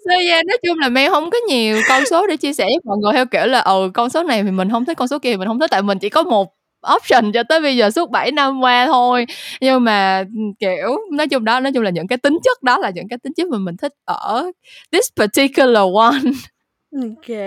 [0.05, 2.79] So yeah, nói chung là Mel hông có nhiều con số để chia sẻ với
[2.85, 5.19] mọi người theo kiểu là, ừ, con số này thì mình hông thích, con số
[5.19, 6.53] kia mình hông thích, tại mình chỉ có một
[6.95, 9.25] option cho tới bây giờ suốt 7 năm qua thôi.
[9.61, 12.77] Nhưng mà, ừm, kiểu, nói chung đó, nói chung là những cái tính chất đó
[12.77, 14.51] là những cái tính chất mà mình thích ở
[14.91, 16.19] this particular one.
[17.01, 17.37] OK,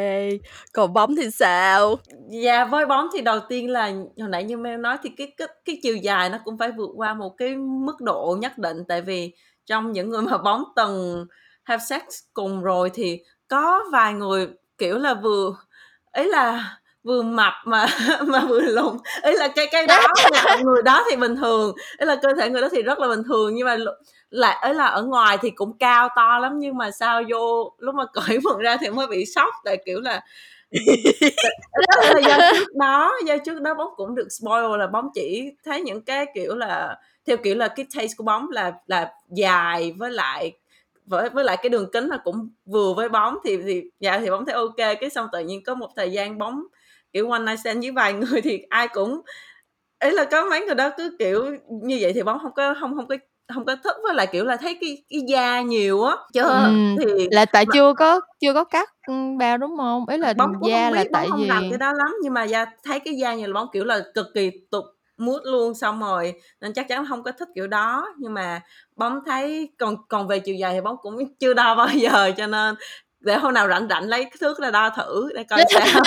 [0.72, 1.96] còn bóng thì sao?
[2.44, 5.48] Yeah, với bóng thì đầu tiên là hồi nãy như Mel nói thì cái cái
[5.64, 9.02] cái chiều dài nó cũng phải vượt qua một cái mức độ nhất định, tại
[9.02, 9.32] vì
[9.70, 11.26] trong những người mà bóng từng
[11.64, 12.02] have sex
[12.34, 14.48] cùng rồi thì có vài người,
[14.78, 15.52] kiểu là, vừa
[16.18, 17.86] ý là vừa mập mà
[18.28, 20.00] mà vừa lùn, ý là cái cái đó
[20.32, 23.08] là người đó thì bình thường, ý là cơ thể người đó thì rất là
[23.08, 23.88] bình thường nhưng mà l
[24.30, 27.96] là ý là ở ngoài thì cũng cao to lắm nhưng mà sao vô lúc
[27.96, 30.22] mà cởi quần ra thì mới bị sốc, tại, kiểu là
[32.04, 35.82] là do trước đó do trước đó bóng cũng được spoil là bóng chỉ thấy
[35.82, 36.96] những cái, kiểu là,
[37.30, 40.52] theo kiểu là cái taste của bóng là là dài với lại
[41.06, 44.30] với với lại cái đường kính là cũng vừa với bóng thì thì dạ thì
[44.30, 46.62] bóng thấy OK, cái xong tự nhiên có một thời gian bóng,
[47.12, 49.20] kiểu, one night stand với vài người thì ai cũng
[50.04, 52.94] ý là có mấy người đó cứ, kiểu, như vậy thì bóng hông có hông
[52.94, 53.16] hông có
[53.54, 56.96] hông có thích, với lại, kiểu là, thấy cái cái da nhiều á, chứ Ừm,
[57.00, 60.04] thì là tại mà chưa có chưa có cắt, ưm, bao, đúng hông?
[60.08, 62.14] Ý là Bóng da hông là biết, bóng tại hông rành vì cái đó lắm,
[62.22, 64.84] nhưng mà da thấy cái da nhiều là bóng, kiểu là, cực kỳ tụt
[65.20, 68.08] mood luôn, xong rồi nên chắc chắn hông có thích kiểu đó.
[68.18, 68.60] Nhưng mà
[68.96, 72.46] bóng thấy còn còn về chiều dài thì bóng cũng chưa đo bao giờ cho
[72.46, 72.74] nên
[73.20, 76.02] để hôm nào rảnh rảnh lấy cái thước ra đo thử để coi sao.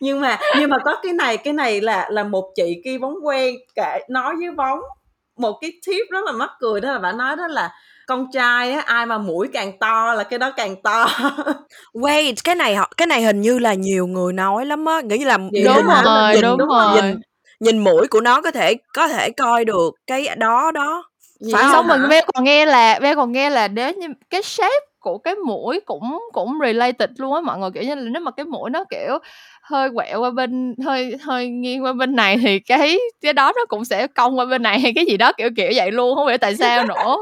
[0.00, 3.14] Nhưng mà nhưng mà có cái này cái này là là một chị kia bóng
[3.22, 4.80] quen kể nói với bóng
[5.38, 7.70] một cái tip rất là mắc cười đó là bạn nói đó là
[8.06, 11.06] con trai á ai mà mũi càng to là cái đó càng to.
[11.94, 15.18] Wait cái này họ cái này hình như là nhiều người nói lắm á nghĩ
[15.18, 17.14] như là đúng rồi đúng rồi
[17.64, 21.04] nhìn mũi của nó có thể có thể coi được cái đó đó.
[21.52, 24.86] Phải xong mình bé còn nghe là bé còn nghe là nếu như cái shape
[25.00, 27.70] của cái mũi cũng cũng related luôn á mọi người.
[27.74, 29.18] Kiểu như là nếu mà cái mũi nó kiểu
[29.62, 33.64] hơi quẹo qua bên hơi hơi nghiêng qua bên này thì cái cái đó nó
[33.68, 36.28] cũng sẽ cong qua bên này hay cái gì đó kiểu kiểu vậy luôn không
[36.28, 37.16] hiểu tại sao nữa.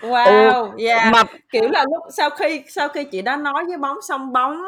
[0.00, 1.12] Wow yeah.
[1.12, 1.22] mà
[1.52, 4.62] kiểu là lúc sau khi sau khi chị đã nói với bóng xong bóng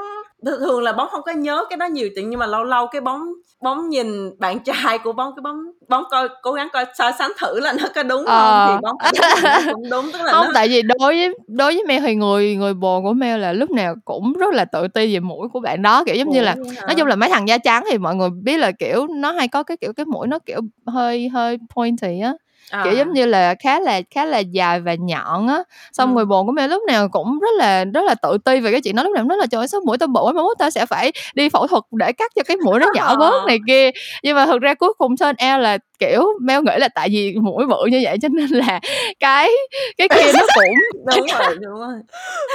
[0.44, 3.00] thường là bóng không có nhớ cái đó nhiều chuyện nhưng mà lâu lâu cái
[3.00, 3.20] bóng
[3.62, 5.56] bóng nhìn bạn trai của bóng cái bóng
[5.88, 8.68] bóng coi cố gắng coi so sánh thử là nó có đúng không ờ.
[8.68, 10.50] thì bóng cũng, cũng đúng tức là không nó...
[10.54, 13.70] tại vì đối với đối với Mel thì người người bồ của Mel là lúc
[13.70, 16.40] nào cũng rất là tự ti về mũi của bạn đó kiểu giống Ủa như
[16.40, 19.32] là nói chung là mấy thằng da trắng thì mọi người biết là kiểu nó
[19.32, 22.32] hay có cái kiểu cái mũi nó kiểu hơi hơi pointy á
[22.70, 22.84] à.
[22.84, 25.62] kiểu giống như là khá là khá là dài và nhọn á
[25.92, 26.14] xong ừ.
[26.14, 28.80] người bồ của mẹ lúc nào cũng rất là rất là tự ti về cái
[28.80, 30.70] chuyện đó lúc nào cũng nói là trời sao mũi tao bự mà mốt tao
[30.70, 33.90] sẽ phải đi phẫu thuật để cắt cho cái mũi nó nhỏ bớt này kia
[34.22, 37.34] nhưng mà thực ra cuối cùng turn out là kiểu Mel nghĩ là tại vì
[37.42, 38.80] mũi bự như vậy cho nên là
[39.20, 39.50] cái
[39.98, 40.74] cái kia nó cũng
[41.16, 41.94] đúng rồi đúng rồi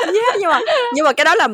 [0.06, 0.60] yeah, nhưng mà
[0.94, 1.48] nhưng mà cái đó là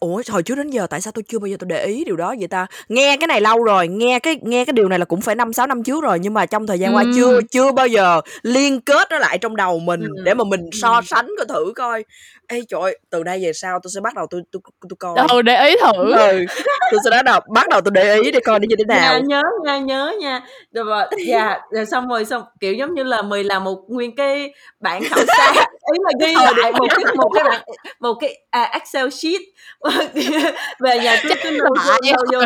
[0.00, 2.16] ủa hồi trước đến giờ tại sao tôi chưa bao giờ tôi để ý điều
[2.16, 5.04] đó vậy ta nghe cái này lâu rồi nghe cái nghe cái điều này là
[5.04, 7.10] cũng phải năm sáu năm trước rồi nhưng mà trong thời gian qua ừ.
[7.16, 10.22] chưa chưa bao giờ liên kết nó lại trong đầu mình ừ.
[10.24, 12.04] để mà mình so sánh coi thử coi
[12.48, 15.16] ê trời từ đây về sau tôi sẽ bắt đầu tôi tôi tôi coi.
[15.28, 16.12] Đầu để ý thử.
[16.12, 16.44] Ừ,
[16.90, 19.20] tôi sẽ bắt đầu bắt đầu tôi để ý để coi nó như thế nào.
[19.20, 20.40] nha, nhớ nha nhớ nha.
[20.72, 24.52] Rồi dạ rồi xong rồi xong kiểu giống như là mười là một nguyên cái
[24.80, 25.54] bản khảo sát.
[25.92, 27.60] Ý là ghi lại một cái một cái bản
[28.00, 29.40] một cái à, Excel sheet.
[30.80, 32.40] Về nhà tôi cứ nộp vô vô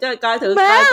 [0.00, 0.84] cho coi thử coi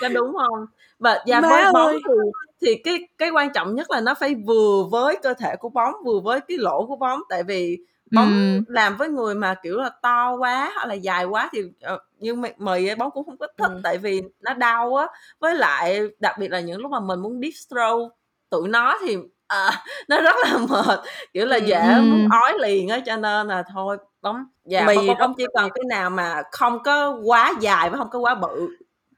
[0.00, 0.66] có đúng không?
[0.98, 2.14] Và và với bóng thì
[2.60, 5.94] thì cái cái quan trọng nhất là nó phải vừa với cơ thể của bóng
[6.04, 7.78] vừa với cái lỗ của bóng tại vì
[8.10, 8.72] bóng ừ.
[8.72, 12.34] làm với người mà kiểu là to quá hoặc là dài quá thì uh, như
[12.58, 13.80] mì bóng cũng không có thích ừ.
[13.84, 15.06] tại vì nó đau á
[15.38, 18.14] với lại đặc biệt là những lúc mà mình muốn deep stroke
[18.50, 21.00] tụi nó thì à, nó rất là mệt
[21.32, 22.02] kiểu là dễ ừ.
[22.02, 25.70] muốn ói liền á cho nên là thôi bóng dạ mì bóng, bóng chỉ cần
[25.74, 28.68] cái nào mà không có quá dài và không có quá bự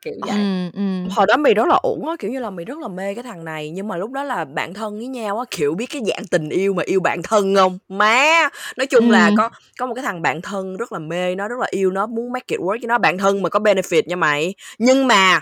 [0.02, 0.36] kiểu vậy.
[0.36, 0.80] ừ, ừ.
[1.10, 3.22] hồi đó mì rất là ổn á kiểu như là mì rất là mê cái
[3.22, 6.02] thằng này nhưng mà lúc đó là bạn thân với nhau á kiểu biết cái
[6.06, 7.78] dạng tình yêu mà yêu bạn thân không?
[7.88, 11.48] Má nói chung là có có một cái thằng bạn thân rất là mê nó
[11.48, 14.02] rất là yêu nó muốn make it work với nó bạn thân mà có benefit
[14.06, 14.54] nha mày.
[14.78, 15.40] Nhưng mà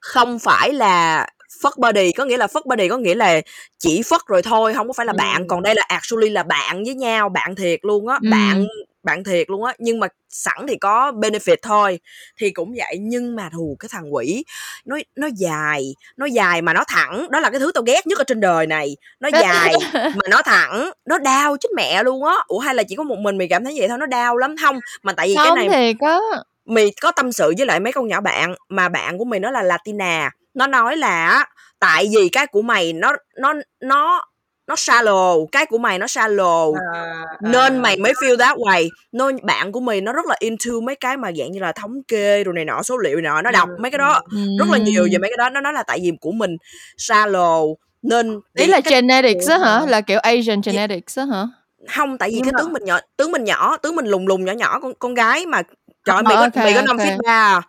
[0.00, 1.26] không phải là
[1.62, 3.40] fuck body có nghĩa là fuck body có nghĩa là
[3.78, 5.48] chỉ fuck rồi thôi không có phải là bạn.
[5.48, 8.66] Còn đây là actually là bạn với nhau bạn thiệt luôn á bạn
[9.02, 12.00] bạn thiệt luôn á nhưng mà sẵn thì có benefit thôi
[12.36, 12.96] thì cũng vậy.
[13.00, 14.44] Nhưng mà thù cái thằng quỷ
[14.84, 18.18] nó nó dài nó dài mà nó thẳng đó là cái thứ tao ghét nhất
[18.18, 18.96] ở trên đời này.
[19.20, 22.34] Nó dài mà nó thẳng nó đau chết mẹ luôn á.
[22.46, 24.54] Ủa hay là chỉ có một mình mày cảm thấy vậy thôi nó đau lắm.
[24.62, 26.20] Không mà tại vì không cái này thì có
[26.64, 29.50] mày có tâm sự với lại mấy con nhỏ bạn mà bạn của mày nó
[29.50, 30.30] là latina.
[30.54, 31.46] Nó nói là
[31.78, 34.24] tại vì cái của mày nó nó nó
[34.66, 37.24] nó shallow cái của mày nó shallow à, à.
[37.40, 38.88] nên mày mới feel that way.
[39.12, 42.02] Nên bạn của mày nó rất là into mấy cái mà dạng như là thống
[42.08, 43.76] kê rồi này nọ số liệu này nọ nó đọc ừ.
[43.78, 44.20] mấy cái đó.
[44.30, 44.38] Ừ.
[44.58, 45.50] rất là nhiều về mấy cái đó.
[45.50, 46.56] Nó nói là tại vì của mình
[46.98, 49.86] shallow nên ý là genetics á hả?
[49.86, 51.46] Là kiểu Asian genetics á hả?
[51.88, 52.58] Không tại vì Nhưng cái mà...
[52.58, 55.46] tướng mình nhỏ tướng mình nhỏ tướng mình lùng lùng nhỏ nhỏ con con gái
[55.46, 55.62] mà
[56.04, 57.12] trời ơi mày có okay, mày có năm okay.
[57.12, 57.60] feet ba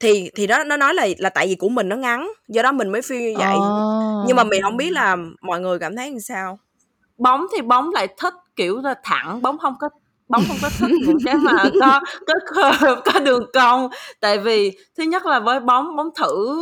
[0.00, 2.72] thì thì đó nó nói là là tại vì của mình nó ngắn do đó
[2.72, 3.56] mình mới feel như vậy.
[3.56, 4.24] Oh.
[4.26, 6.58] nhưng mà mình không biết là mọi người cảm thấy như sao.
[7.18, 9.88] Bóng thì bóng lại thích kiểu là thẳng bóng không có
[10.28, 13.88] bóng không có thích những cái mà có có curve, có đường cong.
[14.20, 16.60] Tại vì thứ nhất là với bóng bóng thử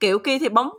[0.00, 0.70] kiểu kia thì bóng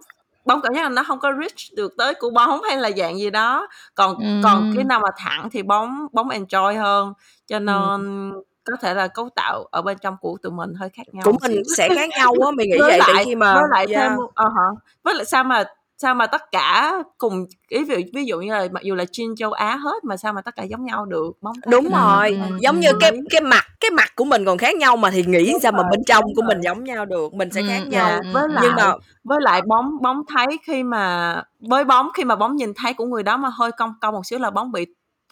[0.46, 3.20] bóng cảm giác là nó không có reach được tới của bóng hay là dạng
[3.20, 3.68] gì đó.
[3.96, 4.26] Còn ừ.
[4.44, 7.14] còn cái nào mà thẳng thì bóng bóng enjoy hơn.
[7.48, 10.90] Cho nên ừ có thể là cấu tạo ở bên trong của tụi mình hơi
[10.90, 13.54] khác nhau của mình sẽ khác nhau á mình nghĩ vậy lại, tại khi mà
[13.54, 14.10] với lại yeah.
[14.10, 15.64] thêm uh, uh, với lại sao mà
[15.98, 19.36] sao mà tất cả cùng ví dụ ví dụ như là mặc dù là chuyên
[19.36, 22.58] châu Á hết mà sao mà tất cả giống nhau được bóng đúng rồi ừ.
[22.62, 25.52] giống như cái cái mặt cái mặt của mình còn khác nhau mà thì nghĩ
[25.52, 27.82] đúng sao rồi, mà bên trong của mình giống nhau được mình sẽ ừ, khác
[27.84, 28.92] ừ, nhau với lại nhưng mà
[29.24, 33.06] với lại bóng bóng thấy khi mà với bóng khi mà bóng nhìn thấy của
[33.06, 34.86] người đó mà hơi cong cong một xíu là bóng bị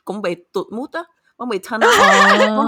[0.05, 1.03] cũng bị tụt mút á
[1.41, 2.67] bóng bị thân à.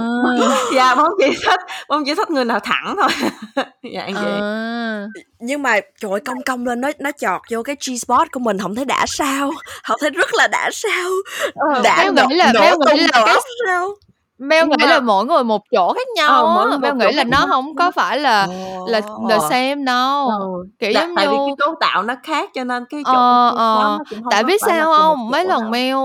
[0.75, 1.59] dạ bóng chỉ thích
[1.89, 3.09] bóng chỉ thích người nào thẳng thôi
[3.93, 5.05] dạ vậy à.
[5.39, 8.39] nhưng mà trời ơi, cong cong lên nó nó chọt vô cái G spot của
[8.39, 9.51] mình không thấy đã sao
[9.83, 11.09] không thấy rất là đã sao
[11.55, 13.89] ờ, đã nghĩ là nổ tung đầu óc sao
[14.37, 17.45] Mel nghĩ là mỗi người một chỗ khác nhau ờ, á, Mel nghĩ là nó
[17.49, 18.47] không có phải là
[18.87, 20.29] là the same đâu.
[20.29, 20.45] Ừ.
[20.79, 23.11] Kiểu Tại, giống tại vì như cái cấu tạo nó khác cho nên cái chỗ
[23.13, 25.71] ờ cái ờ nó cũng không tại biết là sao không mấy chỗ lần.
[25.71, 25.95] Mel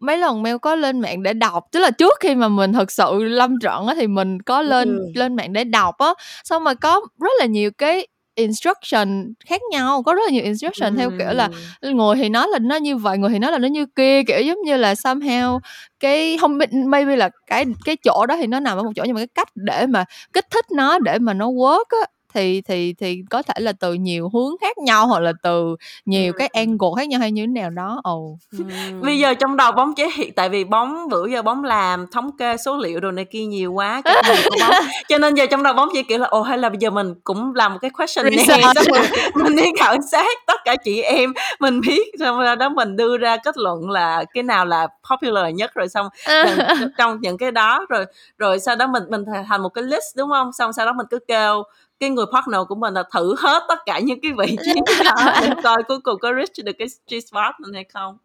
[0.00, 2.90] mấy lần Mel có lên mạng để đọc tức là trước khi mà mình thực
[2.90, 5.04] sự lâm trận á thì mình có lên Ừ.
[5.14, 6.08] lên mạng để đọc á
[6.44, 10.96] xong rồi có rất là nhiều cái instruction khác nhau có rất là nhiều instruction
[10.96, 11.48] theo kiểu là
[11.80, 11.90] Ừ.
[11.90, 14.40] người thì nói là nó như vậy người thì nói là nó như kia kiểu
[14.40, 15.58] giống như là somehow
[16.00, 19.02] cái không biết maybe là cái cái chỗ đó thì nó nằm ở một chỗ
[19.06, 22.06] nhưng mà cái cách để mà kích thích nó để mà nó work á
[22.38, 26.32] thì thì thì có thể là từ nhiều hướng khác nhau hoặc là từ nhiều
[26.32, 28.64] cái angle khác nhau hay như thế nào đó ồ Ừ.
[29.02, 32.30] bây giờ trong đầu bóng chế hiện tại vì bóng bữa giờ bóng làm thống
[32.38, 34.70] kê số liệu đồ này kia nhiều quá cái của bóng
[35.08, 37.14] cho nên giờ trong đầu bóng chỉ kiểu là ồ hay là bây giờ mình
[37.24, 38.76] cũng làm một cái Research.
[38.76, 42.68] xong rồi mình đi khảo sát tất cả chị em mình biết xong rồi đó
[42.68, 47.20] mình đưa ra kết luận là cái nào là popular nhất rồi xong trong- trong
[47.20, 48.04] những cái đó rồi
[48.38, 51.06] rồi sau đó mình mình thành một cái list đúng không xong sau đó mình
[51.10, 51.62] cứ kêu
[52.00, 55.32] cái người partner của mình là thử hết tất cả những cái vị trí đó
[55.40, 58.18] để coi cuối cùng có reach được cái G spot mình hay không.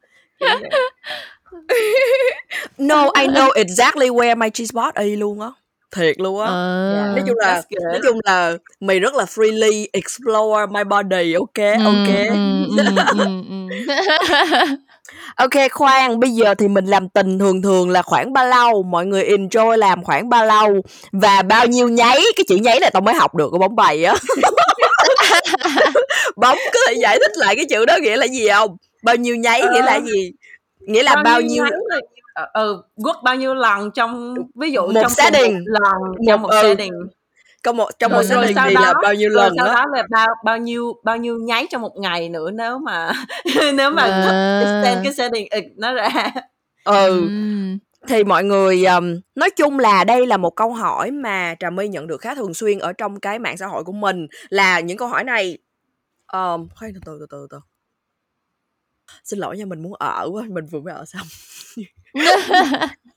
[2.77, 5.49] No, I know exactly where my cheese spot is luôn á.
[5.91, 6.47] Thiệt luôn á.
[6.47, 7.13] Ờ.
[7.15, 7.61] Nói chung là
[7.91, 12.07] nói chung là mày rất là freely explore my body, ok, ok.
[12.29, 13.67] ừ, ừ, ừ.
[15.35, 18.83] Ok khoan, bây giờ thì mình làm tình thường thường là khoảng bao lâu?
[18.83, 20.81] Mọi người enjoy làm khoảng bao lâu?
[21.11, 22.21] Và bao nhiêu nháy?
[22.35, 24.15] Cái chữ nháy này tao mới học được của bóng bày á.
[26.35, 28.77] bóng có thể giải thích lại cái chữ đó nghĩa là gì không?
[29.03, 30.01] Bao nhiêu nháy nghĩa là Ờ.
[30.01, 30.31] gì?
[30.79, 31.99] Nghĩa là bao nhiêu nháy là
[32.33, 35.93] ờ, ừ quất bao nhiêu lần trong ví dụ Một trong cùng một lần
[36.27, 36.93] trong Một- một ừ, setting
[37.63, 39.73] trong một trong một thì đó là bao nhiêu lần sau á?
[39.73, 43.11] đó là bao bao nhiêu bao nhiêu nháy trong một ngày nữa nếu mà
[43.73, 44.59] nếu mà À.
[44.59, 46.31] extend cái setting ừ, nó ra
[46.83, 47.29] Ừ.
[48.07, 51.87] Thì mọi người um, nói chung là đây là một câu hỏi mà trà my
[51.87, 54.97] nhận được khá thường xuyên ở trong cái mạng xã hội của mình là những
[54.97, 55.57] câu hỏi này
[56.33, 57.59] um, khoan từ từ từ từ từ
[59.23, 61.27] xin lỗi nha mình muốn ở quá mình vừa mới ở xong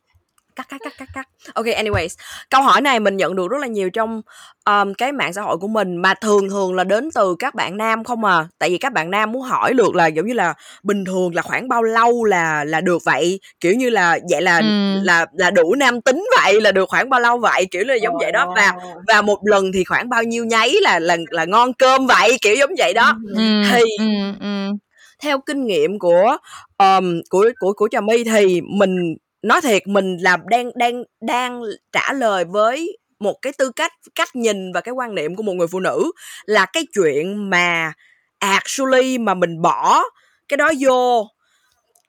[0.57, 1.29] cắt cắt cắt cắt cắt.
[1.55, 2.09] Ok anyways
[2.51, 4.23] câu hỏi này mình nhận được rất là nhiều trong
[4.65, 7.77] um, cái mạng xã hội của mình mà thường thường là đến từ các bạn
[7.77, 8.49] nam không à.
[8.59, 11.43] Tại vì các bạn nam muốn hỏi được là giống như là bình thường là
[11.43, 13.41] khoảng bao lâu là là được vậy?
[13.61, 15.05] Kiểu như là vậy là Ừm.
[15.05, 16.61] là là đủ nam tính vậy?
[16.61, 17.67] Là được khoảng bao lâu vậy?
[17.71, 18.53] Kiểu là giống vậy đó.
[18.57, 18.73] Và
[19.09, 22.39] và một lần thì khoảng bao nhiêu nháy là là là ngon cơm vậy?
[22.43, 23.17] Kiểu giống vậy đó.
[23.37, 24.77] Ừm, thì ừm, ừm.
[25.23, 26.37] theo kinh nghiệm của
[26.79, 29.17] um, của của của trà my thì mình
[29.47, 34.37] nói thiệt mình là đang đang đang trả lời với một cái tư cách cách
[34.37, 36.13] nhìn và cái quan niệm của một người phụ nữ
[36.45, 37.93] là cái chuyện mà
[38.39, 40.03] actually mà mình bỏ
[40.49, 41.29] cái đó vô.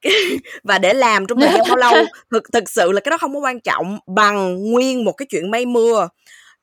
[0.64, 1.94] Và để làm trong thời gian bao lâu?
[2.32, 5.52] Thực thực sự là cái đó không có quan trọng bằng nguyên một cái chuyện
[5.52, 6.08] mây mưa.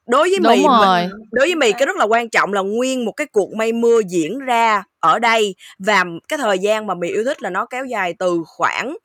[0.07, 1.03] Đối với Đúng mì rồi.
[1.03, 3.73] mình, đối với mì cái rất là quan trọng là nguyên một cái cuộc mây
[3.73, 7.67] mưa diễn ra ở đây và cái thời gian mà mì yêu thích là nó
[7.67, 8.97] kéo dài từ khoảng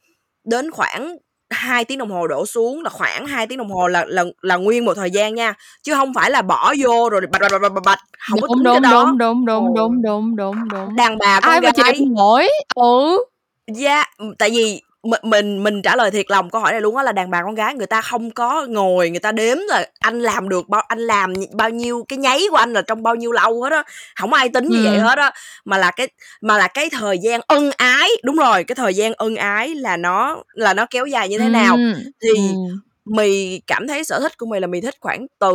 [0.43, 1.17] đến khoảng
[1.49, 4.55] hai tiếng đồng hồ đổ xuống là khoảng 2 tiếng đồng hồ là là là
[4.55, 7.73] nguyên một thời gian nha chứ không phải là bỏ vô rồi bạch bạch bạch
[7.73, 9.05] bạch, bạch không có đúng tính đúng cái đó.
[9.05, 10.95] đúng đúng đúng đúng đúng đúng đúng.
[10.95, 13.23] Đàn bà con ai mà chịu nổi ừ.
[13.67, 14.03] Dạ,
[14.37, 17.11] tại vì mình mình mình trả lời thiệt lòng câu hỏi này luôn á là
[17.11, 20.49] đàn bà con gái người ta không có ngồi người ta đếm là anh làm
[20.49, 23.61] được bao anh làm bao nhiêu cái nháy của anh là trong bao nhiêu lâu
[23.63, 23.83] hết á
[24.15, 25.03] không ai tính như vậy Ừ.
[25.03, 25.31] hết á
[25.65, 26.07] mà là cái
[26.41, 29.97] mà là cái thời gian ân ái đúng rồi cái thời gian ân ái là
[29.97, 32.79] nó là nó kéo dài như thế nào Ừm, thì ừm.
[33.05, 35.51] mì cảm thấy sở thích của mì là mì thích khoảng từ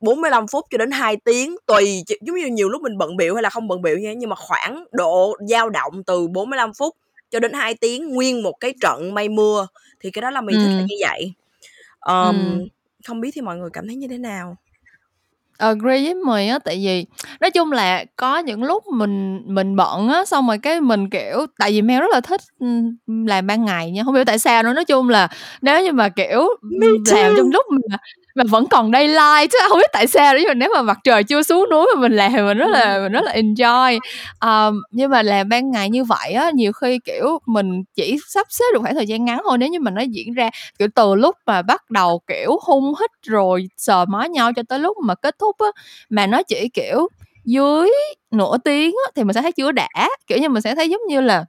[0.00, 3.42] 45 phút cho đến 2 tiếng tùy giống như nhiều lúc mình bận biểu hay
[3.42, 6.94] là không bận biểu nha nhưng mà khoảng độ dao động từ 45 phút
[7.30, 9.66] cho đến 2 tiếng nguyên một cái trận mây mưa
[10.00, 11.32] thì cái đó là mì thích là như vậy
[12.00, 12.58] um, Ừm.
[13.06, 14.56] không biết thì mọi người cảm thấy như thế nào
[15.58, 17.06] agree với mày á tại vì
[17.40, 21.46] nói chung là có những lúc mình mình bận á xong rồi cái mình kiểu
[21.58, 22.40] tại vì Mel rất là thích
[23.26, 25.28] làm ban ngày nha không hiểu tại sao nữa nói chung là
[25.62, 27.34] nếu như mà kiểu Me làm too.
[27.36, 27.96] trong lúc mà
[28.36, 30.34] mà vẫn còn daylight chứ không biết tại sao.
[30.38, 32.68] Nhưng mà nếu mà mặt trời chưa xuống núi mà mình làm thì mình rất
[32.68, 33.98] là mình rất là enjoy.
[34.40, 38.46] Um, nhưng mà làm ban ngày như vậy á nhiều khi kiểu mình chỉ sắp
[38.50, 39.58] xếp được khoảng thời gian ngắn thôi.
[39.58, 43.10] Nếu như mà nó diễn ra kiểu từ lúc mà bắt đầu kiểu hung hít
[43.26, 45.68] rồi sờ mó nhau cho tới lúc mà kết thúc á
[46.10, 47.08] mà nó chỉ kiểu
[47.44, 47.90] dưới
[48.30, 49.88] nửa tiếng á thì mình sẽ thấy chưa đã.
[50.26, 51.44] Kiểu như mình sẽ thấy giống như là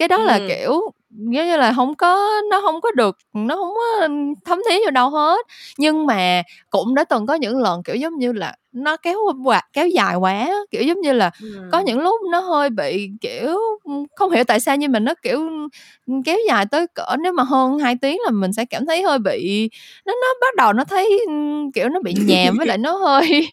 [0.00, 3.74] cái đó là kiểu giống như là không có nó không có được nó không
[3.74, 4.08] có
[4.44, 5.46] thấm thía vô đâu hết
[5.78, 9.62] nhưng mà cũng đã từng có những lần kiểu giống như là nó kéo quạt
[9.72, 11.68] kéo dài quá kiểu giống như là ừ.
[11.72, 13.56] có những lúc nó hơi bị kiểu
[14.16, 15.40] không hiểu tại sao nhưng mà nó kiểu
[16.24, 19.18] kéo dài tới cỡ nếu mà hơn 2 tiếng là mình sẽ cảm thấy hơi
[19.18, 19.70] bị
[20.06, 21.20] nó nó bắt đầu nó thấy
[21.74, 23.48] kiểu nó bị nhàm với lại nó hơi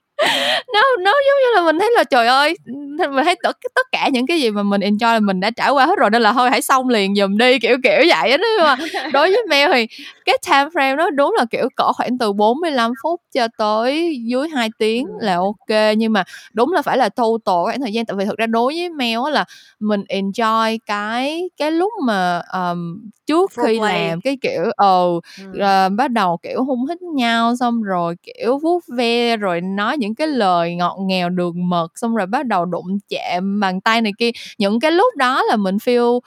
[0.73, 2.57] nó nó giống như là mình thấy là trời ơi
[2.97, 5.69] mình thấy tất tất cả những cái gì mà mình enjoy là mình đã trải
[5.69, 8.43] qua hết rồi nên là thôi hãy xong liền dùm đi kiểu kiểu vậy đó
[8.57, 8.75] nhưng mà
[9.13, 9.87] đối với mail thì
[10.25, 14.49] cái time frame nó đúng là kiểu cỡ khoảng từ 45 phút cho tới dưới
[14.49, 18.05] 2 tiếng là ok nhưng mà đúng là phải là total khoảng thời gian.
[18.05, 19.45] Tại vì thực ra đối với mail là
[19.79, 24.07] mình enjoy cái cái lúc mà um, trước For khi play.
[24.07, 25.23] làm cái kiểu ờ uh,
[25.55, 30.06] uh, bắt đầu kiểu hung hít nhau xong rồi kiểu vuốt ve rồi nói những
[30.15, 34.11] cái lời ngọt ngào đường mật xong rồi bắt đầu đụng chạm bàn tay này
[34.17, 34.31] kia.
[34.57, 36.19] Những cái lúc đó là mình feel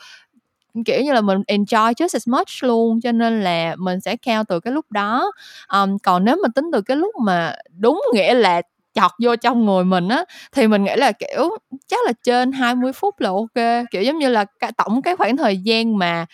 [0.87, 4.49] kiểu như là mình enjoy just as much luôn cho nên là mình sẽ count
[4.49, 5.33] từ cái lúc đó.
[5.73, 8.63] Um, còn nếu mà tính từ cái lúc mà đúng nghĩa là
[8.95, 11.59] chọt vô trong người mình á thì mình nghĩ là kiểu
[11.89, 13.85] chắc là trên 20 phút là ok.
[13.91, 16.27] Kiểu giống như là cái, tổng cái khoảng thời gian mà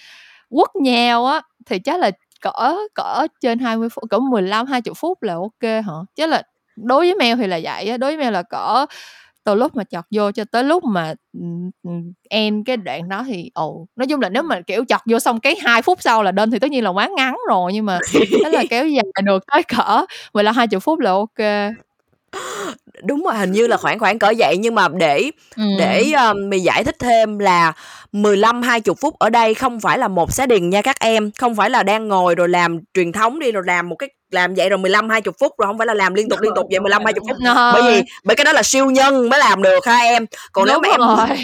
[0.50, 5.22] quất nhau á thì chắc là cỡ cỡ trên 20 phút cỡ 15 20 phút
[5.22, 5.94] là ok hả?
[6.16, 6.42] Chứ là
[6.76, 8.86] đối với mèo thì là vậy á đối với mèo là cỡ
[9.44, 11.14] từ lúc mà chọt vô cho tới lúc mà
[12.28, 15.18] end cái đoạn đó thì ồ oh, nói chung là nếu mà kiểu chọt vô
[15.18, 17.86] xong cái hai phút sau là đơn thì tất nhiên là quá ngắn rồi nhưng
[17.86, 20.04] mà thế là kéo dài được tới cỡ
[20.34, 21.72] 15 20 phút là ok
[23.02, 25.64] đúng rồi hình như là khoảng khoảng cỡ vậy nhưng mà để ừ.
[25.78, 27.72] để uh, mày giải thích thêm là
[28.12, 31.56] 15 20 phút ở đây không phải là một xá điền nha các em, không
[31.56, 34.68] phải là đang ngồi rồi làm truyền thống đi rồi làm một cái làm vậy
[34.68, 37.04] rồi 15 20 phút rồi không phải là làm liên tục liên tục vậy 15
[37.04, 37.36] 20 phút.
[37.72, 40.26] Bởi vì bởi cái đó là siêu nhân mới làm được ha em.
[40.52, 41.38] Còn Đúng nếu mà rồi.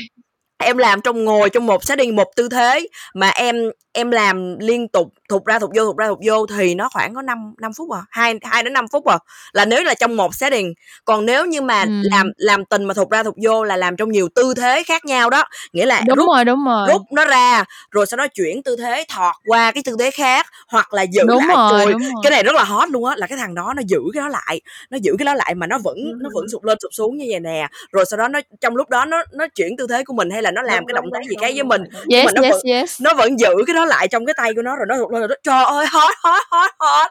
[0.62, 2.88] Em làm trong ngồi trong một setting một tư thế.
[3.14, 3.56] Mà em
[3.92, 7.14] em làm liên tục thụt ra thụt vô thụt ra thụt vô thì nó khoảng
[7.14, 8.00] có 5 5 phút à.
[8.10, 9.18] Hai hai đến 5 phút à.
[9.52, 10.74] Là nếu là trong một setting.
[11.04, 11.90] Còn nếu như mà ừ.
[12.02, 15.04] làm làm tình mà thụt ra thụt vô là làm trong nhiều tư thế khác
[15.04, 15.44] nhau đó.
[15.72, 16.88] Nghĩa là đúng rút, rồi đúng rồi.
[16.88, 20.46] rút nó ra rồi sau đó chuyển tư thế thọt qua cái tư thế khác
[20.68, 22.00] hoặc là giữ đúng lại rồi, rồi.
[22.22, 24.28] cái này rất là hot luôn á là cái thằng đó nó giữ cái đó
[24.28, 24.60] lại
[24.90, 26.18] nó giữ cái đó lại mà nó vẫn ừ.
[26.20, 27.68] nó vẫn sụt lên sụt xuống như vậy nè.
[27.92, 30.42] Rồi sau đó nó trong lúc đó nó nó chuyển tư thế của mình hay
[30.42, 32.42] là nó làm đúng, cái động tác gì khác với mình yes, nhưng mà nó
[32.42, 33.00] yes, vẫn yes.
[33.02, 35.20] nó vẫn giữ cái đó lại trong cái tay của nó rồi nó thụt lên
[35.20, 37.10] rồi nó trời ơi hot hot hot hot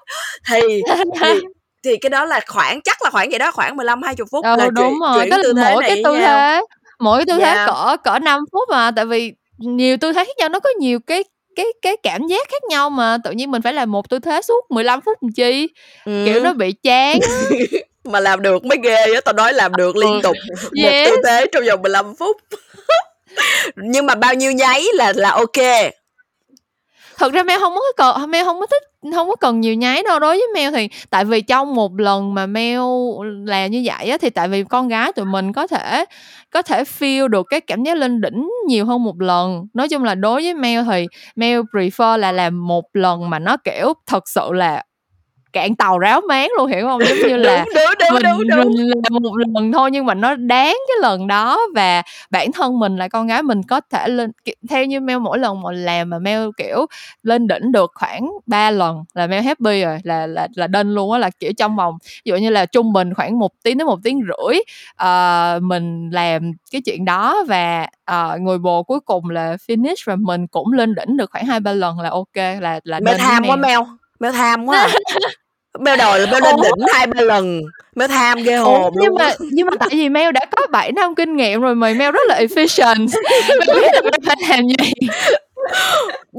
[0.49, 0.81] thì,
[1.21, 1.39] thì
[1.83, 4.55] thì cái đó là khoảng chắc là khoảng vậy đó khoảng 15 20 phút ừ,
[4.57, 5.29] là đúng chuyển, rồi.
[5.29, 6.61] chuyển tư mỗi cái tư thế
[6.99, 7.55] mỗi tư Dạ.
[7.55, 10.69] thế cỡ cỡ 5 phút mà tại vì nhiều tư thế khác nhau nó có
[10.79, 11.23] nhiều cái
[11.55, 14.41] cái cái cảm giác khác nhau mà tự nhiên mình phải làm một tư thế
[14.41, 15.67] suốt 15 phút làm chi
[16.05, 16.23] Ừ.
[16.25, 17.19] kiểu nó bị chán
[18.03, 21.09] mà làm được mới ghê á tao nói làm được liên tục một Yes.
[21.09, 22.37] tư thế trong vòng 15 phút
[23.75, 25.91] nhưng mà bao nhiêu nháy là là ok.
[27.17, 28.84] Thật ra mèo không có cần mèo không có thích,
[29.15, 30.19] không có cần nhiều nháy đâu.
[30.19, 33.15] Đối với mèo thì tại vì trong một lần mà mèo
[33.45, 36.05] là như vậy á, thì tại vì con gái tụi mình có thể
[36.49, 39.67] có thể feel được cái cảm giác lên đỉnh nhiều hơn một lần.
[39.73, 43.57] Nói chung là đối với mèo thì mèo prefer là làm một lần mà nó
[43.57, 44.84] kiểu thật sự là
[45.53, 47.01] cạn tàu ráo máng luôn hiểu không?
[47.05, 48.73] Giống như là đúng đúng đúng mình, đúng đúng.
[48.75, 52.79] mình làm một lần thôi nhưng mà nó đáng cái lần đó và bản thân
[52.79, 54.31] mình là con gái mình có thể lên
[54.69, 56.85] theo như Mel mỗi lần mà làm mà Mel kiểu
[57.23, 61.11] lên đỉnh được khoảng 3 lần là Mel happy rồi là là là đinh luôn
[61.11, 63.87] á là kiểu trong vòng ví dụ như là trung bình khoảng một tiếng đến
[63.87, 64.57] một tiếng rưỡi
[65.03, 70.15] uh, mình làm cái chuyện đó và uh, người bồ cuối cùng là finish và
[70.15, 73.43] mình cũng lên đỉnh được khoảng hai ba lần là ok là là Mel tham
[73.47, 73.79] quá Mel
[74.19, 74.89] Mel tham quá à.
[75.80, 77.61] Mel đòi là Mel lên đỉnh hai ba lần
[77.95, 80.91] Mel tham ghê hồn nhưng luôn mà nhưng mà tại vì Mel đã có 7
[80.91, 83.07] năm kinh nghiệm rồi mà Mel rất là efficient
[83.59, 85.07] Mel biết là Mel phải làm gì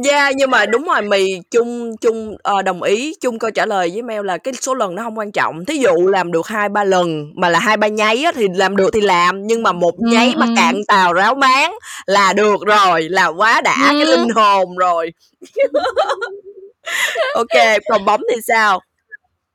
[0.05, 3.91] Yeah, nhưng mà đúng rồi mì chung chung ờ, đồng ý chung câu trả lời
[3.93, 5.65] với Mel là cái số lần nó không quan trọng.
[5.65, 8.77] Thí dụ làm được hai ba lần mà là hai ba nháy á, thì làm
[8.77, 10.53] được thì làm nhưng mà một nháy ừ, mà ừ.
[10.57, 11.75] cạn tàu ráo máng
[12.07, 14.17] là được rồi, là quá đã cái Ừ.
[14.17, 15.13] linh hồn rồi.
[17.35, 18.81] ok, còn bóng thì sao?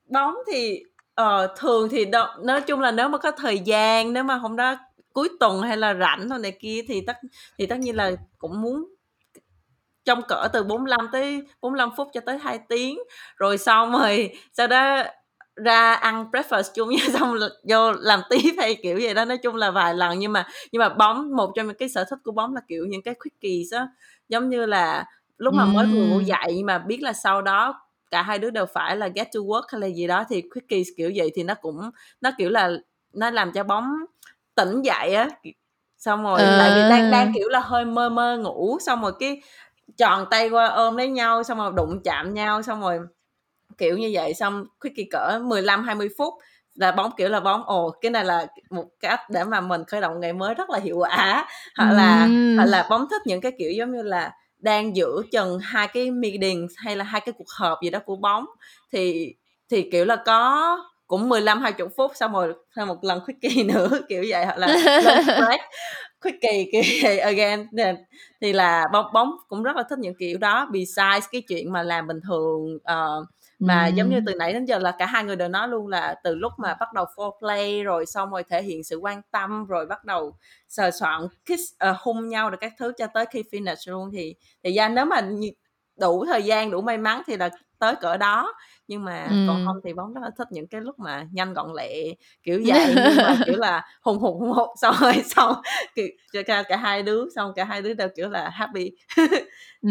[0.07, 0.83] Bóng thì
[1.15, 4.55] ờ, thường thì đo, nói chung là nếu mà có thời gian nếu mà hôm
[4.55, 4.75] đó
[5.13, 7.17] cuối tuần hay là rảnh thôi này kia thì tất
[7.57, 8.85] thì tất nhiên là cũng muốn
[10.07, 12.99] trong cỡ từ 45 tới 45 phút cho tới 2 tiếng.
[13.37, 15.03] Rồi xong rồi sau đó
[15.55, 19.25] ra ăn breakfast chung với xong là vô làm tiếp hay kiểu vậy đó.
[19.25, 22.03] Nói chung là vài lần nhưng mà nhưng mà bóng một trong những cái sở
[22.09, 23.87] thích của bóng là kiểu những cái quickies á.
[24.29, 25.05] Giống như là
[25.37, 28.49] lúc mà mới vừa ngủ dậy nhưng mà biết là sau đó cả hai đứa
[28.49, 31.43] đều phải là get to work hay là gì đó thì quickies kiểu vậy thì
[31.43, 31.89] nó cũng
[32.21, 32.71] nó kiểu là
[33.13, 33.93] nó làm cho bóng
[34.55, 35.29] tỉnh dậy á
[35.97, 36.55] xong rồi à.
[36.59, 39.41] tại vì đang đang kiểu là hơi mơ mơ ngủ xong rồi cái
[39.97, 42.99] tròn tay qua ôm lấy nhau xong rồi đụng chạm nhau xong rồi
[43.77, 46.33] kiểu như vậy xong quickie cỡ 15 20 phút
[46.73, 50.01] là bóng kiểu là bóng ồ cái này là một cách để mà mình khởi
[50.01, 51.47] động ngày mới rất là hiệu quả
[51.77, 52.57] hoặc là mm.
[52.57, 56.11] hoặc là bóng thích những cái kiểu giống như là đang giữa chừng hai cái
[56.11, 58.45] meeting hay là hai cái cuộc họp gì đó của bóng
[58.93, 59.33] thì
[59.69, 60.77] thì kiểu là có
[61.07, 64.67] cũng 15 20 phút xong rồi thêm một lần quickie nữa kiểu vậy hoặc là
[65.25, 65.61] break
[66.21, 67.67] quickie kiểu vậy again.
[68.41, 71.83] Thì là bóng bóng cũng rất là thích những kiểu đó besides cái chuyện mà
[71.83, 73.27] làm bình thường uh,
[73.59, 73.91] mà ừ.
[73.95, 76.35] giống như từ nãy đến giờ là cả hai người đều nói luôn là từ
[76.35, 80.03] lúc mà bắt đầu foreplay rồi xong rồi thể hiện sự quan tâm rồi bắt
[80.03, 80.37] đầu
[80.67, 84.35] sờ soạn kiss uh, hung nhau được các thứ cho tới khi finish luôn thì
[84.63, 85.21] thì ra nếu mà
[85.99, 87.49] đủ thời gian đủ may mắn thì là
[87.79, 88.53] tới cỡ đó
[88.87, 89.35] nhưng mà ừ.
[89.47, 91.93] còn không thì bóng rất là thích những cái lúc mà nhanh gọn lẹ
[92.43, 95.53] kiểu vậy nhưng mà kiểu là hùng hùng hùng hùng xong rồi xong
[95.95, 96.07] kiểu,
[96.47, 98.91] cả, cả hai đứa xong cả hai đứa đều kiểu là happy.
[99.81, 99.89] Ừ.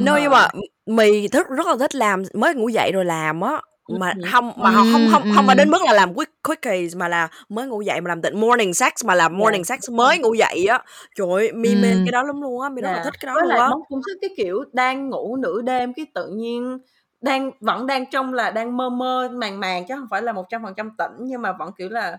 [0.00, 0.48] no nhưng mà
[0.86, 4.72] mì thức rất là thích làm mới ngủ dậy rồi làm á mà không mà
[4.72, 7.80] không không không không phải đến mức là làm quick quickies mà là mới ngủ
[7.80, 9.80] dậy mà làm tận morning sex mà làm morning yeah.
[9.82, 10.82] sex mới ngủ dậy á.
[11.16, 13.34] Trời ơi mi mê cái đó lắm luôn á mi rất là thích cái đó
[13.34, 13.68] Với luôn á.
[13.88, 16.78] cũng thích cái kiểu đang ngủ nửa đêm cái tự nhiên
[17.20, 20.44] đang vẫn đang trong là đang mơ mơ màng màng chứ không phải là một
[20.48, 22.18] trăm phần trăm tỉnh nhưng mà vẫn kiểu là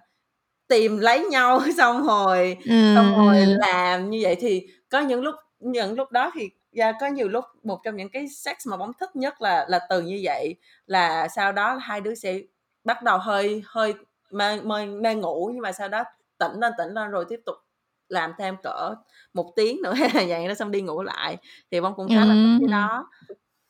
[0.68, 2.96] tìm lấy nhau xong rồi ừ.
[2.96, 4.36] xong rồi làm như vậy.
[4.40, 8.10] Thì có những lúc những lúc đó thì yeah, có nhiều lúc một trong những
[8.10, 12.02] cái sex mà bóng thích nhất là là từ như vậy là sau đó hai
[12.02, 12.40] đứa sẽ
[12.84, 13.94] bắt đầu hơi hơi
[14.32, 16.04] mê, mê, mê ngủ nhưng mà sau đó
[16.38, 17.56] tỉnh lên tỉnh lên rồi tiếp tục
[18.10, 18.96] làm thêm cỡ
[19.34, 21.38] một tiếng nữa hay là vậy nó xong đi ngủ lại.
[21.72, 23.10] Thì bóng cũng khá là thích cái đó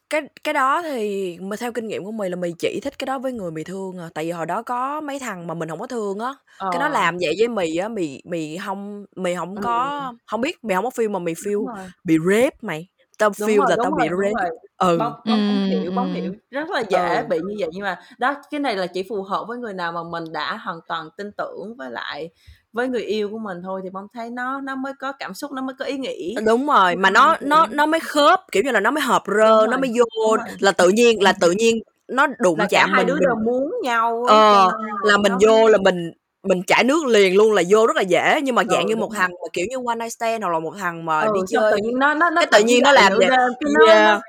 [0.09, 3.05] cái cái đó thì mà theo kinh nghiệm của mày là mày chỉ thích cái
[3.05, 4.09] đó với người mày thương à.
[4.13, 6.69] Tại vì hồi đó có mấy thằng mà mình không có thương á ờ.
[6.71, 9.61] cái nó làm vậy với mày á mày mày không mày không ừ.
[9.63, 12.87] có không biết mày không có feel mà mày feel bị rape mày.
[13.17, 14.97] Tao đúng feel rồi, là tao rồi, bị rape ừ.
[14.97, 16.33] Bóng, bóng không hiểu bóng hiểu.
[16.51, 17.25] rất là dễ ừ.
[17.29, 17.69] bị như vậy.
[17.73, 20.57] Nhưng mà đó cái này là chỉ phù hợp với người nào mà mình đã
[20.57, 22.29] hoàn toàn tin tưởng với lại
[22.73, 25.51] với người yêu của mình thôi thì bông thấy nó nó mới có cảm xúc
[25.51, 26.35] nó mới có ý nghĩ.
[26.45, 29.67] Đúng rồi mà nó nó nó mới khớp kiểu như là nó mới hợp rơ
[29.67, 33.07] nó mới vô là tự nhiên là tự nhiên nó đụng là chạm hai mình
[33.07, 34.71] đứa đều muốn nhau ờ,
[35.03, 36.11] là mình vô là mình
[36.43, 38.39] mình chảy nước liền luôn là vô rất là dễ.
[38.43, 40.59] Nhưng mà dạng ừ, như một thằng mà kiểu như one night stand hoặc là
[40.59, 42.91] một thằng mà ừ, đi chơi tự nhiên nó nó, nó cái tự nhiên nó
[42.91, 43.39] làm vậy yeah.
[43.87, 44.21] nó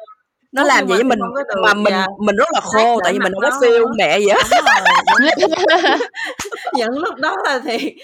[0.53, 1.19] làm vậy với mình
[1.65, 2.07] mà mình dạ.
[2.19, 4.37] mình rất là khô tại vì mình không có feel mẹ vậy
[6.75, 7.79] những lúc đó là thì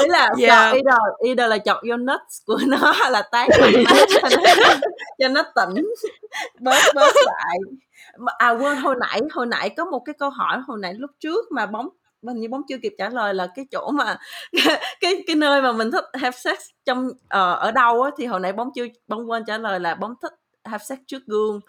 [0.00, 0.38] ý là yeah.
[0.38, 0.70] Dạ.
[0.70, 3.48] either either là chọc vô nuts của nó hay là tán
[5.18, 5.84] cho nó tỉnh
[6.60, 7.58] bớt bớt lại
[8.38, 11.52] à quên hồi nãy hồi nãy có một cái câu hỏi hồi nãy lúc trước
[11.52, 11.88] mà bóng
[12.22, 14.16] mình như bóng chưa kịp trả lời là cái chỗ mà
[15.00, 18.40] cái cái nơi mà mình thích have sex trong uh, ở đâu á thì hồi
[18.40, 20.32] nãy bóng chưa bóng quên trả lời là bóng thích
[20.64, 21.60] have sex trước gương.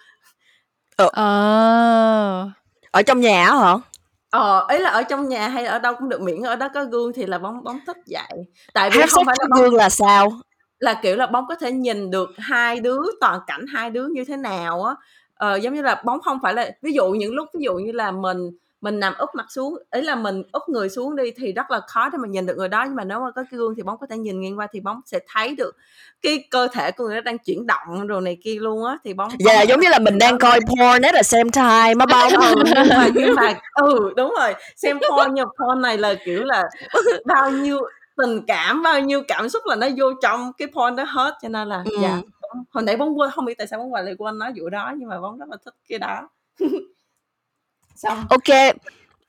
[0.96, 1.10] Ờ.
[1.14, 2.50] ờ.
[2.92, 3.76] ở trong nhà hả?
[4.30, 6.86] Ờ ấy là ở trong nhà hay ở đâu cũng được miễn ở đó có
[6.86, 9.76] gương thì là bóng bóng thích vậy tại vì have không phải là bóng, gương
[9.76, 10.32] là sao?
[10.80, 14.26] là kiểu là bóng có thể nhìn được hai đứa toàn cảnh hai đứa như
[14.26, 14.96] thế nào á.
[15.36, 17.92] Ờ, giống như là bóng không phải là ví dụ những lúc ví dụ như
[17.92, 18.38] là mình
[18.86, 21.82] mình nằm úp mặt xuống ý là mình úp người xuống đi thì rất là
[21.88, 23.84] khó để mà nhìn được người đó nhưng mà nếu mà có cái gương thì
[23.84, 25.76] bóng có thể nhìn ngang qua thì bóng sẽ thấy được
[26.22, 29.14] cái cơ thể của người đó đang chuyển động rồi này kia luôn á thì
[29.14, 32.06] bóng dạ yeah, giống như là mình đang coi porn at the same time má
[32.06, 36.16] bóng ừ, nhưng mà nhưng mà ừ đúng rồi xem porn nhưng porn này là
[36.26, 36.64] kiểu là
[37.26, 37.80] bao nhiêu
[38.18, 41.50] tình cảm bao nhiêu cảm xúc là nó vô trong cái porn đó hết cho
[41.50, 41.98] nên là ừ.
[42.02, 42.22] dạ
[42.70, 44.94] hồi nãy bóng quên không biết tại sao bóng hoài lại quên nói vụ đó
[44.98, 46.30] nhưng mà bóng rất là thích cái đó
[47.96, 48.26] Xong.
[48.30, 48.76] ok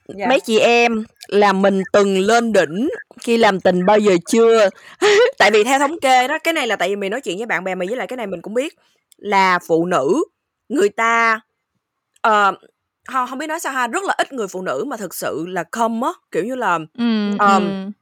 [0.08, 0.26] dạ.
[0.28, 2.88] mấy chị em là mình từng lên đỉnh
[3.20, 4.68] khi làm tình bao giờ chưa
[5.38, 7.46] tại vì theo thống kê đó cái này là tại vì mình nói chuyện với
[7.46, 8.74] bạn bè mình với lại cái này mình cũng biết
[9.16, 10.24] là phụ nữ
[10.68, 11.40] người ta
[12.28, 12.54] uh,
[13.08, 15.46] không, không biết nói sao ha rất là ít người phụ nữ mà thực sự
[15.48, 17.92] là không á kiểu như là ừ, um,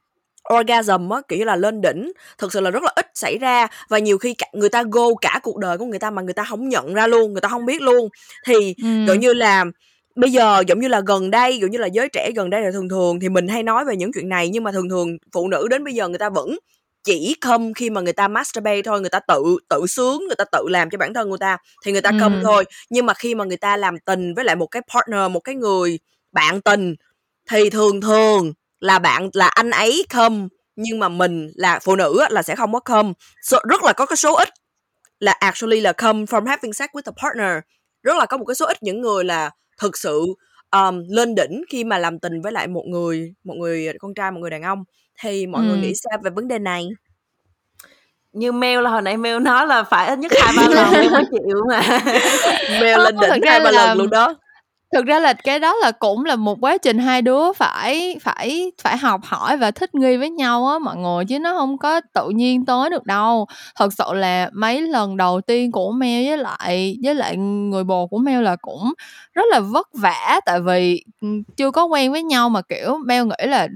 [0.49, 0.55] ừ.
[0.59, 3.67] orgasm á kiểu như là lên đỉnh thực sự là rất là ít xảy ra
[3.89, 6.33] và nhiều khi cả, người ta go cả cuộc đời của người ta mà người
[6.33, 8.09] ta không nhận ra luôn người ta không biết luôn
[8.45, 8.87] thì ừ.
[9.07, 9.65] kiểu như là
[10.15, 12.71] bây giờ giống như là gần đây giống như là giới trẻ gần đây là
[12.71, 15.47] thường thường thì mình hay nói về những chuyện này nhưng mà thường thường phụ
[15.47, 16.55] nữ đến bây giờ người ta vẫn
[17.05, 20.45] chỉ không khi mà người ta masturbate thôi người ta tự tự sướng người ta
[20.51, 22.17] tự làm cho bản thân người ta thì người ta ừ.
[22.19, 22.65] không thôi.
[22.89, 25.55] Nhưng mà khi mà người ta làm tình với lại một cái partner một cái
[25.55, 25.99] người
[26.31, 26.95] bạn tình
[27.49, 32.25] thì thường thường là bạn là anh ấy không nhưng mà mình là phụ nữ
[32.29, 33.03] là sẽ không có
[33.41, 34.49] so, rất là có cái số ít
[35.19, 37.63] là actually là come from having sex with a partner.
[38.03, 40.25] Rất là có một cái số ít những người là thực sự
[40.71, 44.31] um, lên đỉnh khi mà làm tình với lại một người một người con trai
[44.31, 44.83] một người đàn ông
[45.21, 45.67] thì mọi ừ.
[45.67, 46.89] người nghĩ sao về vấn đề này?
[48.33, 51.23] Như mail là hồi nãy mail nói là phải ít nhất hai ba lần mới
[51.31, 51.81] chịu mà.
[52.81, 54.35] Mail lên đỉnh hai ba lần luôn đó
[54.95, 58.73] thực ra là cái đó là cũng là một quá trình hai đứa phải phải
[58.83, 62.01] phải học hỏi và thích nghi với nhau á, mọi người, chứ nó không có
[62.15, 63.47] tự nhiên tới được đâu.
[63.77, 68.07] Thật sự là mấy lần đầu tiên của meo với lại với lại người bồ
[68.07, 68.93] của meo là cũng
[69.33, 71.27] rất là vất vả, tại vì ừ,
[71.57, 73.67] chưa có quen với nhau mà, kiểu meo nghĩ là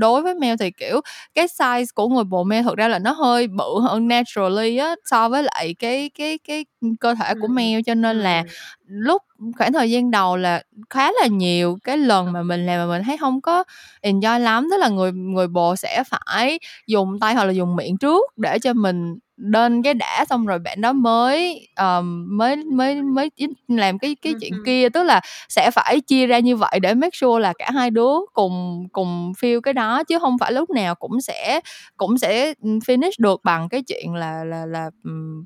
[0.00, 1.00] đối với meo thì, kiểu,
[1.34, 4.94] cái size của người bồ meo thật ra là nó hơi bự hơn naturally á,
[5.04, 6.64] so với lại cái cái cái
[7.00, 8.44] cơ thể của Mel cho nên là
[8.88, 9.22] lúc
[9.58, 13.02] khoảng thời gian đầu là khá là nhiều cái lần mà mình làm mà mình
[13.06, 13.64] thấy không có
[14.02, 17.96] enjoy lắm tức là người người bồ sẽ phải dùng tay hoặc là dùng miệng
[17.98, 23.02] trước để cho mình lên cái đã xong rồi bạn đó mới um, mới mới
[23.02, 23.30] mới
[23.68, 24.88] làm cái cái chuyện kia.
[24.88, 28.12] Tức là sẽ phải chia ra như vậy để make sure là cả hai đứa
[28.32, 31.60] cùng cùng feel cái đó chứ không phải lúc nào cũng sẽ
[31.96, 35.44] cũng sẽ finish được bằng cái chuyện là là là um,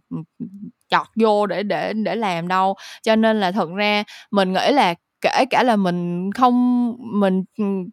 [0.88, 2.74] chọt vô để để để làm đâu.
[3.02, 7.44] Cho nên là thật ra mình nghĩ là kể cả là mình không mình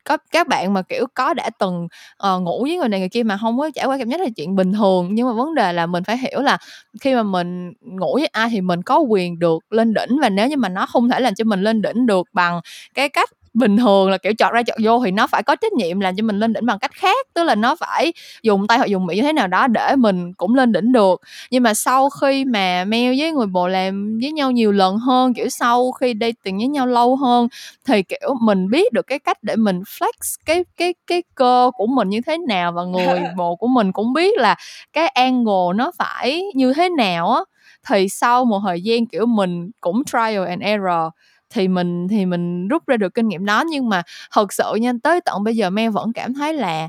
[0.03, 1.87] có các bạn mà kiểu có đã từng
[2.35, 4.27] uh, ngủ với người này người kia mà không có trải qua cảm giác là
[4.35, 5.09] chuyện bình thường.
[5.11, 6.57] Nhưng mà vấn đề là mình phải hiểu là
[7.01, 10.47] khi mà mình ngủ với ai thì mình có quyền được lên đỉnh và nếu
[10.47, 12.61] như mà nó không thể làm cho mình lên đỉnh được bằng
[12.93, 15.73] cái cách bình thường là kiểu chọt ra chọt vô thì nó phải có trách
[15.73, 18.77] nhiệm làm cho mình lên đỉnh bằng cách khác tức là nó phải dùng tay
[18.77, 21.21] hoặc dùng miệng như thế nào đó để mình cũng lên đỉnh được.
[21.51, 25.33] Nhưng mà sau khi mà Mel với người bồ làm với nhau nhiều lần hơn
[25.33, 27.47] kiểu sau khi đi tình với nhau lâu hơn
[27.85, 30.11] thì kiểu mình biết được cái cách để mình flex
[30.45, 34.13] cái cái cái cơ của mình như thế nào và người bồ của mình cũng
[34.13, 34.55] biết là
[34.93, 37.41] cái angle nó phải như thế nào á.
[37.89, 41.11] Thì sau một thời gian kiểu mình cũng trial and error
[41.49, 43.63] thì mình thì mình rút ra được kinh nghiệm đó.
[43.71, 46.87] Nhưng mà thật sự nha, tới tận bây giờ me vẫn cảm thấy là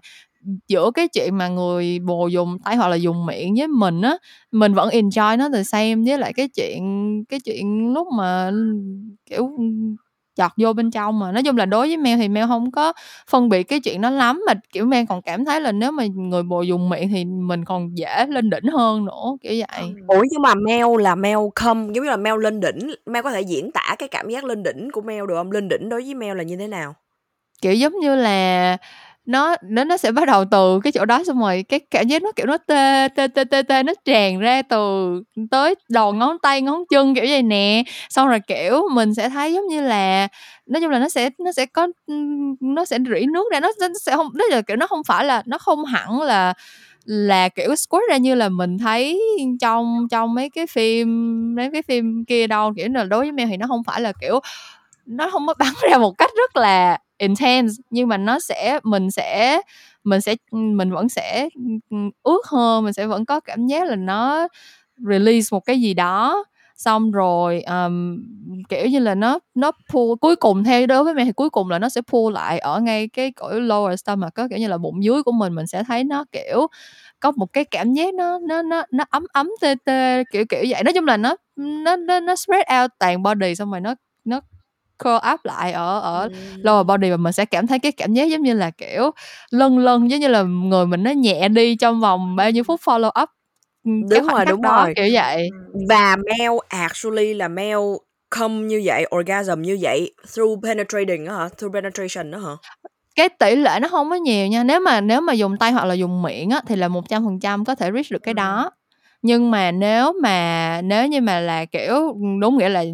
[0.68, 4.16] giữa cái chuyện mà người bồ dùng tay hoặc là dùng miệng với mình á,
[4.52, 6.82] mình vẫn enjoy nó từ xem với lại cái chuyện
[7.28, 8.50] cái chuyện lúc mà,
[9.30, 9.50] kiểu
[10.36, 11.32] chọt vô bên trong mà.
[11.32, 12.92] Nói chung là đối với Mel thì Mel không có
[13.28, 16.04] phân biệt cái chuyện đó lắm mà kiểu Mel còn cảm thấy là nếu mà
[16.06, 19.92] người bồ dùng miệng thì mình còn dễ lên đỉnh hơn nữa kiểu vậy.
[20.06, 23.30] Ủa nhưng mà Mel là Mel không giống như là Mel lên đỉnh Mel có
[23.30, 25.52] thể diễn tả cái cảm giác lên đỉnh của Mel được không?
[25.52, 26.94] Lên đỉnh đối với Mel là như thế nào?
[27.62, 28.76] Kiểu giống như là
[29.26, 32.22] nó nó nó sẽ bắt đầu từ cái chỗ đó xong rồi cái cảm giác
[32.22, 35.10] nó kiểu nó tê tê tê tê tê nó tràn ra từ
[35.50, 37.82] tới đầu ngón tay ngón chân kiểu vậy nè.
[38.10, 40.28] Xong rồi kiểu mình sẽ thấy giống như là
[40.66, 41.88] nói chung là nó sẽ nó sẽ có
[42.60, 45.24] nó sẽ rỉ nước ra nó, nó sẽ không nó là kiểu nó không phải
[45.24, 46.54] là nó không hẳn là
[47.04, 49.20] là kiểu squirt ra như là mình thấy
[49.60, 51.08] trong trong mấy cái phim
[51.56, 52.72] mấy cái phim kia đâu.
[52.76, 54.40] Kiểu là đối với mèo thì nó không phải là kiểu
[55.06, 59.10] nó không có bắn ra một cách rất là intense nhưng mà nó sẽ mình
[59.10, 59.60] sẽ
[60.04, 61.48] mình sẽ mình vẫn sẽ
[61.90, 64.48] ừ, ướt hơn mình sẽ vẫn có cảm giác là nó
[64.98, 66.44] release một cái gì đó.
[66.76, 68.18] Xong rồi um,
[68.68, 71.70] kiểu như là nó nó pull cuối cùng theo đối với mẹ thì cuối cùng
[71.70, 74.78] là nó sẽ pull lại ở ngay cái cõi lower stomach có kiểu như là
[74.78, 76.66] bụng dưới của mình mình sẽ thấy nó kiểu
[77.20, 80.64] có một cái cảm giác nó nó nó nó ấm ấm tê tê kiểu kiểu
[80.70, 80.82] vậy.
[80.84, 83.94] Nói chung là nó nó nó, nó spread out toàn body xong rồi nó
[84.24, 84.40] nó
[85.04, 86.28] curl up lại ở ở
[86.62, 89.10] lower body và mình sẽ cảm thấy cái cảm giác giống như là kiểu
[89.50, 92.80] lân lân giống như là người mình nó nhẹ đi trong vòng bao nhiêu phút
[92.84, 93.28] follow up
[94.10, 94.94] đúng rồi đúng đó, rồi.
[94.96, 95.48] kiểu vậy.
[95.88, 97.78] Và Mel actually là Mel
[98.30, 101.48] come như vậy orgasm như vậy through penetrating hả?
[101.58, 102.52] Through penetration đó hả?
[103.16, 105.84] Cái tỷ lệ nó không có nhiều nha nếu mà nếu mà dùng tay hoặc
[105.84, 108.34] là dùng miệng á thì là một trăm phần trăm có thể reach được cái
[108.34, 108.70] đó
[109.26, 112.84] nhưng mà nếu mà nếu như mà là kiểu đúng nghĩa là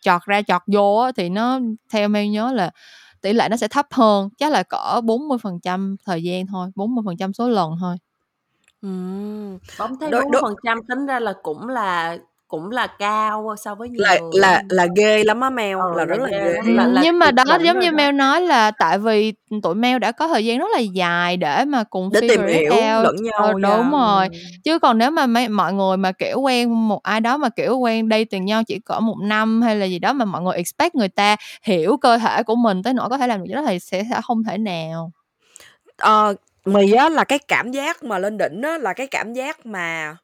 [0.00, 1.60] chọt ra chọt vô á thì nó
[1.90, 2.70] theo Mel nhớ là
[3.20, 7.48] tỷ lệ nó sẽ thấp hơn chắc là cỡ 40% thời gian thôi 40% số
[7.48, 7.96] lần thôi
[8.82, 9.58] Ừm.
[9.78, 12.16] Bóng thấy Đối- đối- phần trăm tính ra là cũng là
[12.54, 16.04] cũng là cao so với nhiều là là là ghê lắm á Mel ừ, là
[16.04, 17.92] rất là ghê là, là nhưng mà đó giống như.
[17.92, 19.32] Mel nói là tại vì
[19.62, 22.72] tụi Mel đã có thời gian rất là dài để mà cùng để tìm hiểu
[22.72, 23.04] out.
[23.04, 24.28] lẫn nhau ờ, đúng rồi.
[24.64, 27.78] Chứ còn nếu mà mấy, mọi người mà kiểu quen một ai đó mà kiểu
[27.78, 30.56] quen đây tiền nhau chỉ cỡ một năm hay là gì đó mà mọi người
[30.56, 33.62] expect người ta hiểu cơ thể của mình tới nỗi có thể làm được đó
[33.66, 35.12] thì sẽ, sẽ không thể nào.
[35.96, 36.34] Ờ
[36.64, 40.16] mì á là cái cảm giác mà lên đỉnh á là cái cảm giác mà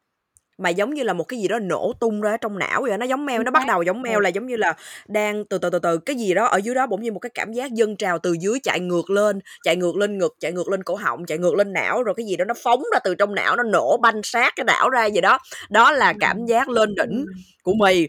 [0.60, 3.06] mà giống như là một cái gì đó nổ tung ra trong não vậy nó
[3.06, 4.74] giống meo nó bắt đầu giống meo là giống như là
[5.08, 7.30] đang từ từ từ từ cái gì đó ở dưới đó bỗng nhiên một cái
[7.34, 10.68] cảm giác dâng trào từ dưới chạy ngược lên chạy ngược lên ngực chạy ngược
[10.68, 13.14] lên cổ họng chạy ngược lên não rồi cái gì đó nó phóng ra từ
[13.14, 15.38] trong não nó nổ banh sát cái não ra gì đó.
[15.70, 17.26] Đó là cảm giác lên đỉnh
[17.62, 18.08] của mì.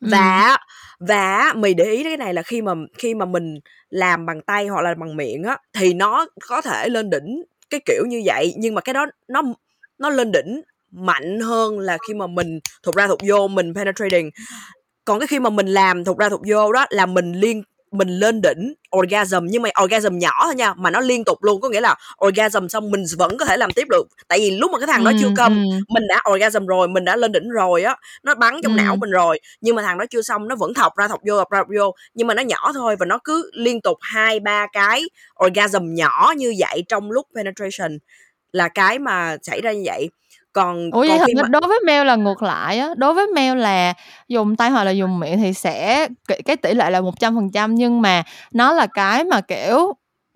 [0.00, 0.56] Và
[1.00, 3.58] và mì để ý cái này là khi mà khi mà mình
[3.90, 7.80] làm bằng tay hoặc là bằng miệng á thì nó có thể lên đỉnh cái
[7.86, 9.42] kiểu như vậy nhưng mà cái đó nó
[9.98, 10.62] nó lên đỉnh
[10.92, 14.30] mạnh hơn là khi mà mình thuộc ra thuộc vô mình penetrating.
[15.04, 17.62] Còn cái khi mà mình làm thuộc ra thuộc vô đó là mình liên
[17.92, 21.60] mình lên đỉnh orgasm nhưng mà orgasm nhỏ thôi nha mà nó liên tục luôn.
[21.60, 21.94] Có nghĩa là
[22.26, 24.06] orgasm xong mình vẫn có thể làm tiếp được.
[24.28, 25.54] Tại vì lúc mà cái thằng đó chưa come
[25.88, 29.10] mình đã orgasm rồi mình đã lên đỉnh rồi á nó bắn trong não mình
[29.10, 29.40] rồi.
[29.60, 31.68] Nhưng mà thằng đó chưa xong nó vẫn thọc ra thọc vô thọc ra thọc
[31.78, 31.94] vô.
[32.14, 35.02] Nhưng mà nó nhỏ thôi và nó cứ liên tục hai ba cái
[35.44, 37.98] orgasm nhỏ như vậy trong lúc penetration
[38.52, 40.08] là cái mà xảy ra như vậy
[40.52, 41.48] còn ủa vậy còn mà...
[41.48, 42.88] đối với mail là ngược lại á.
[42.96, 43.94] Đối với mail là
[44.28, 46.08] dùng tay hoặc là dùng miệng thì sẽ
[46.44, 48.22] cái tỷ lệ là một trăm phần trăm nhưng mà
[48.52, 49.94] nó là cái mà kiểu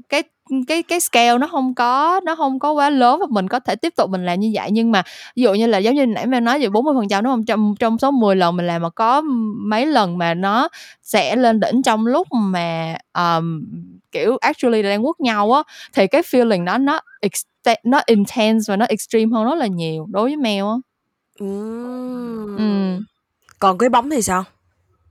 [0.09, 0.23] cái
[0.69, 3.77] cái cái scale nó không có nó không có quá lớn và mình có thể
[3.77, 4.69] tiếp tục mình làm như vậy.
[4.73, 5.03] Nhưng mà
[5.37, 7.45] ví dụ như là giống như nãy em nói về 40 phần trăm đúng không?
[7.45, 9.23] Trong trong số 10 lần mình làm mà có
[9.57, 10.69] mấy lần mà nó
[11.03, 13.65] sẽ lên đỉnh trong lúc mà um,
[14.17, 15.63] kiểu actually đang quất nhau á
[15.93, 17.01] thì cái feeling đó nó
[17.85, 20.77] nó intense và nó extreme hơn rất là nhiều đối với mèo á
[21.41, 22.57] mm.
[22.57, 23.03] ừ.
[23.59, 24.45] còn cái bóng thì sao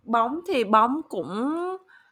[0.04, 1.56] bóng thì bóng cũng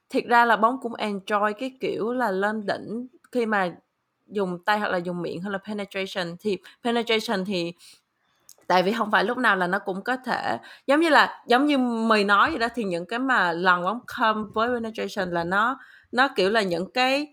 [0.10, 3.76] thiệt ra là bóng cũng enjoy cái kiểu là lên đỉnh khi mà
[4.28, 7.74] dùng tay hoặc là dùng miệng hay là penetration thì penetration thì
[8.68, 11.66] tại vì không phải lúc nào là nó cũng có thể giống như là giống
[11.66, 15.44] như mày nói vậy đó thì những cái mà lần bóng come với penetration là
[15.44, 15.80] nó
[16.14, 17.28] nó kiểu là những cái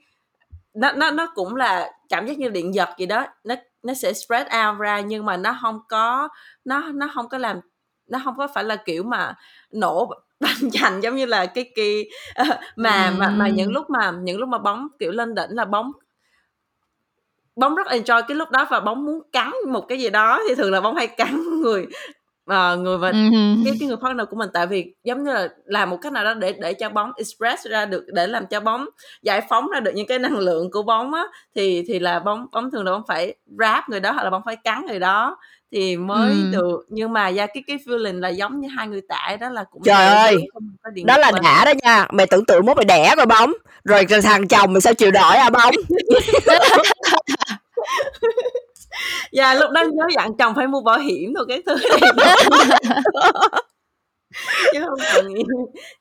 [0.75, 3.27] nó nó nó cũng là cảm giác như điện giật gì đó.
[3.45, 6.29] Nó nó sẽ spread out ra nhưng mà nó không có
[6.65, 7.61] nó nó không có làm
[8.07, 9.35] nó không có phải là kiểu mà
[9.71, 12.11] nổ banh chành giống như là cái kỳ
[12.77, 15.93] mà mà mà những lúc mà những lúc mà bóng kiểu lên đỉnh là bóng
[17.57, 20.55] bóng rất enjoy cái lúc đó và bóng muốn cắn một cái gì đó thì
[20.55, 21.87] thường là bóng hay cắn người
[22.51, 23.13] uh, người và
[23.65, 26.25] cái cái người partner của mình tại vì giống như là làm một cách nào
[26.25, 28.89] đó để để cho bóng express ra được để làm cho bóng
[29.23, 31.23] giải phóng ra được những cái năng lượng của bóng á
[31.55, 34.43] thì thì là bóng bóng thường là bóng phải ráp người đó hoặc là bóng
[34.45, 35.37] phải cắn người đó
[35.73, 36.51] thì mới ừ.
[36.53, 36.85] được.
[36.89, 39.83] Nhưng mà ra cái cái feeling là giống như hai người tại đó là cũng
[39.83, 40.37] trời ơi!
[41.05, 42.07] đó là đã đó nha.
[42.13, 43.53] Mày tưởng tượng mốt mày đẻ rồi bóng.
[43.85, 45.75] Rồi thằng chồng mày sao chịu nổi à bóng
[49.33, 52.01] dạ lúc đó nhớ dặn chồng phải mua bảo hiểm thôi cái thứ này.
[54.73, 55.33] Chứ không cần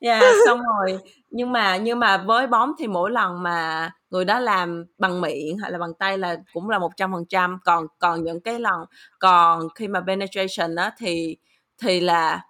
[0.00, 0.98] dạ xong rồi.
[1.30, 5.58] Nhưng mà nhưng mà với bóng thì mỗi lần mà người đó làm bằng miệng
[5.58, 7.58] hay là bằng tay là cũng là một trăm phần trăm.
[7.64, 8.84] Còn còn những cái lần,
[9.18, 11.36] còn khi mà penetration đó thì
[11.82, 12.40] thì là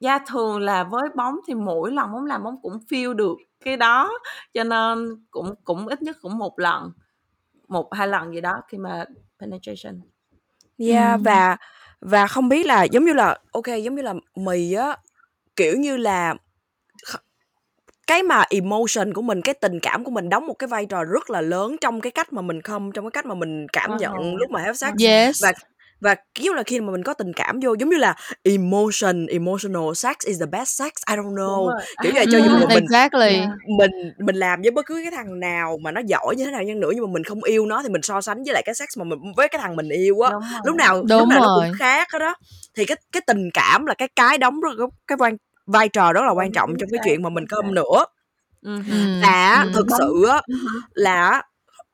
[0.00, 3.76] gia thường là với bóng thì mỗi lần bóng làm bóng cũng feel được cái
[3.76, 4.10] đó.
[4.54, 6.92] Cho nên cũng cũng ít nhất cũng một lần,
[7.68, 9.04] một, hai lần gì đó khi mà
[9.44, 10.00] penetration
[10.78, 11.22] yeah ừ.
[11.24, 11.56] và
[12.00, 14.96] và không biết là giống như là ok giống như là mì á
[15.56, 16.34] kiểu như là
[18.06, 21.04] cái mà emotion của mình cái tình cảm của mình đóng một cái vai trò
[21.04, 23.90] rất là lớn trong cái cách mà mình không trong cái cách mà mình cảm
[23.90, 23.98] uh-huh.
[23.98, 25.42] nhận lúc mà have sex yes.
[25.42, 25.52] và
[26.04, 29.94] và kiểu là khi mà mình có tình cảm vô giống như là emotion emotional
[29.94, 31.78] sex is the best sex I don't know.
[32.02, 33.42] kiểu như là cho dù mà mình exactly.
[33.78, 36.62] mình mình làm với bất cứ cái thằng nào mà nó giỏi như thế nào
[36.62, 38.74] nhân nữa nhưng mà mình không yêu nó thì mình so sánh với lại cái
[38.74, 40.30] sex mà mình với cái thằng mình yêu á.
[40.64, 41.48] Lúc nào Đúng lúc nào rồi.
[41.48, 42.34] nó cũng khác hết đó
[42.76, 44.70] thì cái cái tình cảm là cái cái đóng rất
[45.06, 45.36] cái quan
[45.66, 48.04] vai trò rất là quan trọng trong cái chuyện mà mình cơm nữa.
[49.20, 50.40] Là thực sự á
[50.94, 51.42] là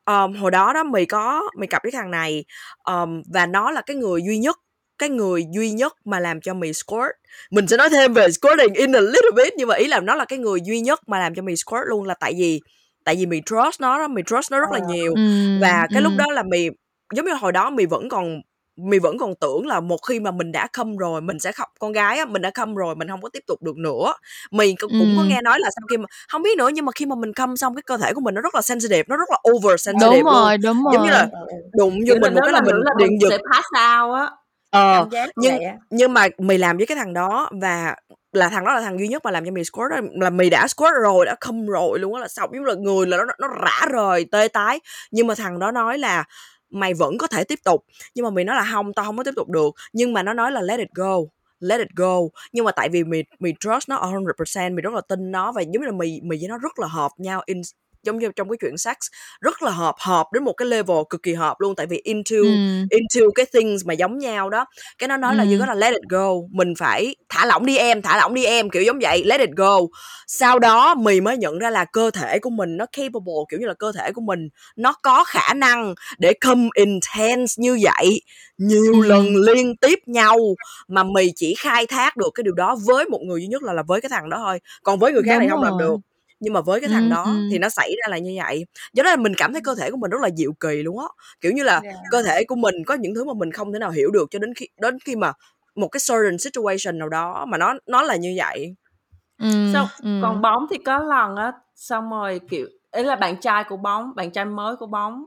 [0.07, 2.45] um, hồi đó đó mày có mày cặp với thằng này
[2.85, 4.57] um, và nó là cái người duy nhất
[4.99, 7.11] cái người duy nhất mà làm cho mày squirt
[7.51, 10.15] mình sẽ nói thêm về squirting in a little bit nhưng mà ý là nó
[10.15, 12.61] là cái người duy nhất mà làm cho mày squirt luôn là tại vì
[13.05, 14.95] tại vì mày trust nó đó mày trust nó rất là ờ.
[14.95, 15.15] nhiều
[15.61, 16.71] và cái lúc đó là mày
[17.15, 18.41] giống như hồi đó mày vẫn còn
[18.85, 21.69] mày vẫn còn tưởng là một khi mà mình đã khâm rồi mình sẽ khóc
[21.79, 24.15] con gái á mình đã khâm rồi mình không có tiếp tục được nữa.
[24.51, 26.93] Mày cũng, cũng có nghe nói là sau khi mà không biết nữa nhưng mà
[26.95, 29.17] khi mà mình khâm xong cái cơ thể của mình nó rất là sensitive nó
[29.17, 30.63] rất là over sensitive đúng rồi luôn.
[30.63, 31.29] đúng rồi giống như là
[31.73, 33.31] đụng vô mình một cái là mình điện giật.
[33.31, 33.67] sẽ pass
[34.03, 34.31] out á
[34.71, 35.55] ờ nhưng
[35.91, 37.97] nhưng mà mày làm với cái thằng đó và
[38.33, 40.69] là thằng đó là thằng duy nhất mà làm cho mày squirt là mày đã
[40.69, 42.51] squirt rồi đã khâm rồi luôn á là xong.
[42.55, 44.81] Giống là người là nó nó rã rời tê tái.
[45.11, 46.25] Nhưng mà thằng đó nói là
[46.71, 47.85] mày vẫn có thể tiếp tục.
[48.15, 49.75] Nhưng mà mình nói là không tao không có tiếp tục được.
[49.93, 51.17] Nhưng mà nó nói là let it go,
[51.61, 52.17] let it go.
[52.53, 55.63] Nhưng mà tại vì mì mì trust nó 100% mì rất là tin nó và
[55.63, 57.63] giống như là mì mì với nó rất là hợp nhau in
[58.03, 58.97] giống như trong cái chuyện sex
[59.41, 62.37] rất là hợp hợp đến một cái level cực kỳ hợp luôn tại vì into
[62.37, 62.87] ừ.
[62.91, 64.65] into cái things mà giống nhau đó
[64.99, 65.39] cái nó nói ừ.
[65.39, 68.35] là như có là let it go mình phải thả lỏng đi em thả lỏng
[68.35, 69.81] đi em kiểu giống vậy let it go
[70.27, 73.67] sau đó mì mới nhận ra là cơ thể của mình nó capable kiểu như
[73.67, 78.21] là cơ thể của mình nó có khả năng để come intense như vậy
[78.59, 79.07] nhiều ừ.
[79.07, 80.39] lần liên tiếp nhau
[80.89, 83.73] mà mì chỉ khai thác được cái điều đó với một người duy nhất là
[83.73, 85.71] là với cái thằng đó thôi còn với người khác Đúng thì không rồi.
[85.71, 86.10] làm được
[86.41, 87.49] nhưng mà với cái thằng ừ, đó ừ.
[87.51, 89.91] thì nó xảy ra là như vậy do đó là mình cảm thấy cơ thể
[89.91, 91.07] của mình rất là diệu kỳ luôn á
[91.41, 91.97] kiểu như là yeah.
[92.11, 94.39] cơ thể của mình có những thứ mà mình không thể nào hiểu được cho
[94.39, 95.33] đến khi đến khi mà
[95.75, 98.75] một cái certain situation nào đó mà nó nó là như vậy
[99.39, 100.21] ừ, xong ừ.
[100.23, 104.15] còn bóng thì có lần á xong rồi kiểu ấy là bạn trai của bóng
[104.15, 105.25] bạn trai mới của bóng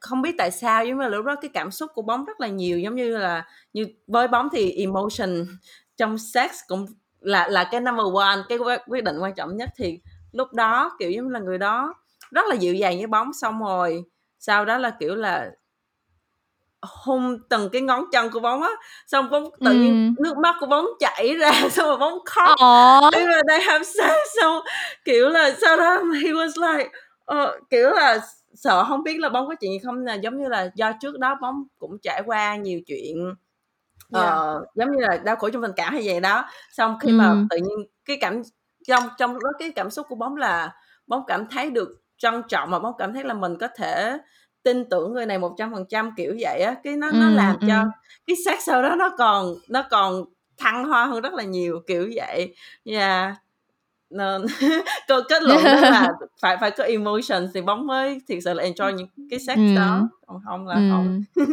[0.00, 2.48] không biết tại sao nhưng mà lúc đó cái cảm xúc của bóng rất là
[2.48, 5.46] nhiều giống như là như với bóng thì emotion
[5.96, 6.86] trong sex cũng
[7.26, 10.00] là là cái number one cái quyết định quan trọng nhất thì
[10.32, 11.94] lúc đó kiểu giống là người đó
[12.30, 14.04] rất là dịu dàng với bóng xong rồi
[14.38, 15.50] sau đó là kiểu là
[16.82, 18.70] hôn từng cái ngón chân của bóng á
[19.06, 20.22] xong bóng tự nhiên ừ.
[20.22, 22.58] nước mắt của bóng chảy ra xong rồi bóng khóc
[23.12, 24.62] Thế là they have sex xong
[25.04, 26.90] kiểu là sau đó he was like
[27.32, 28.20] uh, kiểu là
[28.54, 31.18] sợ không biết là bóng có chuyện gì không là giống như là do trước
[31.18, 33.34] đó bóng cũng trải qua nhiều chuyện
[34.12, 34.26] yeah.
[34.26, 37.14] ờ, giống như là đau khổ trong tình cảm hay gì đó xong khi ừ.
[37.14, 38.42] mà tự nhiên cái cảm
[38.88, 40.74] trong trong đó cái cảm xúc của bóng là
[41.06, 41.88] bóng cảm thấy được
[42.18, 44.18] trân trọng mà bóng cảm thấy là mình có thể
[44.62, 47.30] tin tưởng người này một trăm phần trăm kiểu vậy á cái nó ừ, nó
[47.30, 47.66] làm ừ.
[47.68, 47.84] cho
[48.26, 50.24] cái sex sau đó nó còn nó còn
[50.58, 52.54] thăng hoa hơn rất là nhiều kiểu vậy
[52.84, 53.36] yeah
[54.10, 54.42] nên
[55.08, 58.64] câu kết luận đó là phải phải có emotion thì bóng mới thực sự là
[58.64, 59.74] enjoy những cái sex ừ.
[59.76, 60.88] đó còn không là ừ.
[60.90, 61.22] không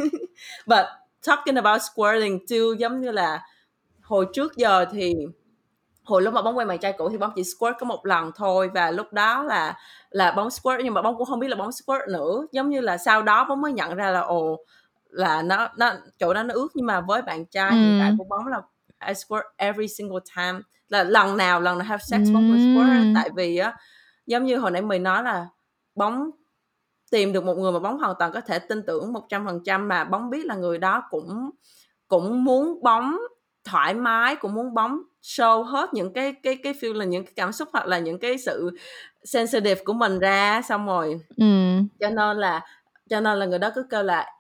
[0.68, 0.86] but
[1.28, 3.42] talking about squirting too giống như là
[4.02, 5.16] hồi trước giờ thì
[6.04, 8.32] hồi lúc mà bóng quen bạn trai cũ thì bóng chỉ squirt có một lần
[8.36, 9.78] thôi và lúc đó là
[10.10, 12.46] là bóng squirt nhưng mà bóng cũng không biết là bóng squirt nữa.
[12.52, 14.60] Giống như là sau đó bóng mới nhận ra là ồ
[15.10, 17.76] là nó nó chỗ đó nó ướt nhưng mà với bạn trai ừ.
[17.76, 18.62] hiện tại của bóng là
[19.08, 20.60] I squirt every single time.
[20.90, 23.74] Là lần nào lần nào have sex bóng phải squirt tại vì á
[24.26, 25.48] giống như hồi nãy mình nói là
[25.96, 26.30] bóng
[27.14, 29.60] tìm được một người mà bóng hoàn toàn có thể tin tưởng một trăm phần
[29.66, 31.50] trăm mà bóng biết là người đó cũng
[32.08, 33.18] cũng muốn bóng
[33.64, 37.34] thoải mái cũng muốn bóng show hết những cái cái cái feel là những cái
[37.36, 38.78] cảm xúc hoặc là những cái sự
[39.24, 41.46] sensitive của mình ra xong rồi ừ.
[42.00, 42.62] cho nên là
[43.10, 44.32] cho nên là người đó cứ kêu là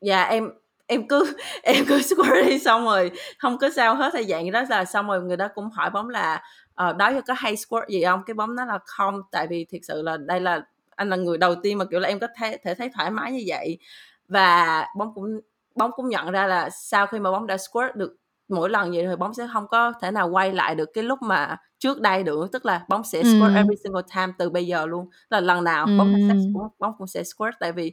[0.00, 0.50] dạ em
[0.86, 4.62] em cứ em cứ square đi xong rồi không có sao hết hay dạng đó
[4.68, 6.42] là xong rồi người đó cũng hỏi bóng là
[6.74, 9.80] ờ, đó có hay squirt gì không cái bóng nói là không tại vì thiệt
[9.84, 10.64] sự là đây là
[10.96, 13.32] anh là người đầu tiên mà kiểu là em có thể, thể thấy thoải mái
[13.32, 13.78] như vậy
[14.28, 15.40] và bóng cũng
[15.74, 18.16] bóng cũng nhận ra là sau khi mà bóng đã squirt được
[18.48, 21.22] mỗi lần vậy thì bóng sẽ không có thể nào quay lại được cái lúc
[21.22, 23.54] mà trước đây được tức là bóng sẽ squirt ừ.
[23.54, 25.98] every single time từ bây giờ luôn là lần nào ừ.
[25.98, 26.12] bóng
[26.54, 27.92] cũng bóng cũng sẽ squirt tại vì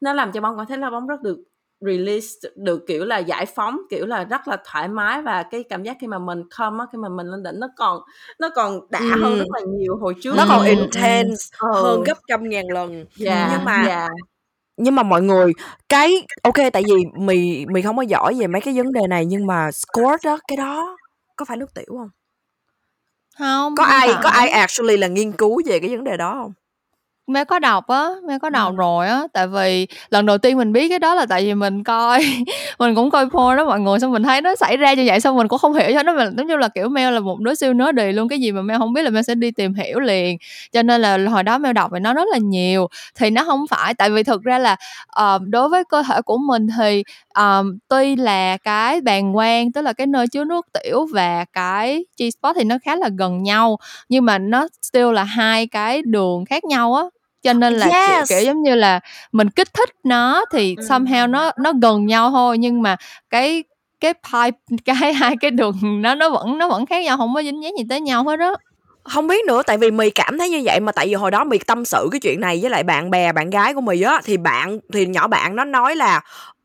[0.00, 1.38] nó làm cho bóng cảm thấy là bóng rất được
[1.80, 5.82] release được kiểu là giải phóng kiểu là rất là thoải mái và cái cảm
[5.82, 8.00] giác khi mà mình come á khi mà mình lên đỉnh nó còn
[8.38, 9.22] nó còn đã ừ.
[9.22, 11.68] hơn rất là nhiều hồi trước nó còn intense ừ.
[11.74, 14.10] hơn gấp trăm ngàn lần yeah, nhưng mà yeah
[14.76, 15.52] nhưng mà mọi người
[15.88, 19.26] cái ok tại vì mì mì không có giỏi về mấy cái vấn đề này
[19.26, 20.96] nhưng mà squirt đó cái đó
[21.36, 22.10] có phải nước tiểu không
[23.38, 24.20] không có ai phải.
[24.22, 26.52] có ai actually là nghiên cứu về cái vấn đề đó không
[27.26, 28.76] Mẹ có đọc á, mẹ có đọc ừ.
[28.76, 31.84] rồi á, tại vì lần đầu tiên mình biết cái đó là tại vì mình
[31.84, 32.20] coi
[32.78, 35.20] mình cũng coi porn đó mọi người xong mình thấy nó xảy ra như vậy
[35.20, 37.40] xong mình cũng không hiểu cho nó mình giống như là kiểu Mel là một
[37.40, 39.50] đứa siêu nớ đì luôn cái gì mà Mel không biết là Mel sẽ đi
[39.50, 40.38] tìm hiểu liền.
[40.72, 43.66] Cho nên là hồi đó Mel đọc về nó rất là nhiều thì nó không
[43.70, 44.76] phải tại vì thực ra là
[45.20, 47.04] uh, đối với cơ thể của mình thì
[47.38, 52.04] um, tuy là cái bàng quang tức là cái nơi chứa nước tiểu và cái
[52.18, 53.78] G-spot thì nó khá là gần nhau
[54.08, 57.04] nhưng mà nó still là hai cái đường khác nhau á
[57.46, 58.28] cho nên là yes.
[58.28, 59.00] kiểu, kiểu giống như là
[59.32, 60.84] mình kích thích nó thì ừ.
[60.88, 62.96] somehow nó nó gần nhau thôi nhưng mà
[63.30, 63.64] cái
[64.00, 67.42] cái pipe cái hai cái đường nó nó vẫn nó vẫn khác nhau không có
[67.42, 68.56] dính dáng gì tới nhau hết đó
[69.04, 71.44] không biết nữa tại vì mì cảm thấy như vậy mà tại vì hồi đó
[71.44, 74.20] mì tâm sự cái chuyện này với lại bạn bè bạn gái của mì á
[74.24, 76.20] thì bạn thì nhỏ bạn nó nói là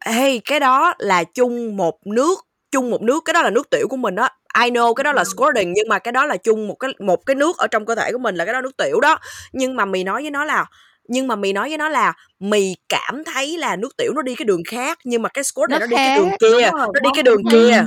[0.06, 2.40] hey cái đó là chung một nước
[2.72, 4.30] chung một nước cái đó là nước tiểu của mình á
[4.64, 7.26] I know cái đó là squirting nhưng mà cái đó là chung một cái một
[7.26, 9.20] cái nước ở trong cơ thể của mình là cái đó nước tiểu đó.
[9.54, 10.66] Nhưng mà mì nói với nó là
[11.08, 14.36] nhưng mà mì nói với nó là mì cảm thấy là nước tiểu nó đi
[14.36, 16.88] cái đường khác nhưng mà cái squirt này nó, nó đi cái đường kia rồi,
[16.94, 17.84] nó đi cái đường kia.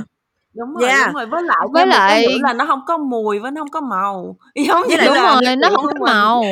[0.53, 1.05] Đúng rồi yeah.
[1.07, 1.25] đúng rồi.
[1.25, 4.37] Với lại với lại là nó không có mùi với nó không có màu.
[4.67, 6.43] Giống như đúng là rồi nó không có màu.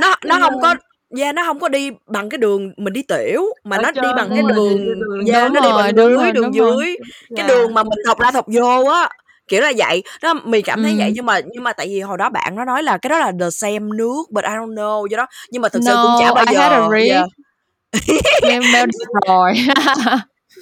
[0.00, 0.74] Nó nó không có
[1.18, 4.08] yeah, nó không có đi bằng cái đường mình đi tiểu mà Ở nó đi
[4.16, 6.96] bằng cái đường, đường yeah, nó đi bằng đường dưới đường dưới
[7.36, 9.08] cái đường mà mình thọc ra thọc vô á
[9.48, 11.12] kiểu là vậy đó mì cảm thấy vậy Ừm.
[11.14, 13.32] nhưng mà nhưng mà tại vì hồi đó bạn nó nói là cái đó là
[13.40, 16.16] the same nước but I don't know do đó nhưng mà thực sự cũng No,
[16.20, 17.10] chả bao I had a giờ read.
[17.10, 18.62] yeah.
[18.72, 18.88] Đọc
[19.28, 19.52] rồi.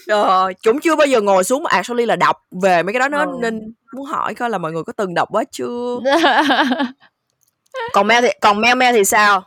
[0.09, 3.19] Ờ, cũng chưa bao giờ ngồi xuống actually là đọc về mấy cái đó nó
[3.25, 3.27] Ừ.
[3.41, 5.99] nên muốn hỏi coi là mọi người có từng đọc quá chưa
[7.93, 9.43] còn Mel thì còn Mel Mel thì sao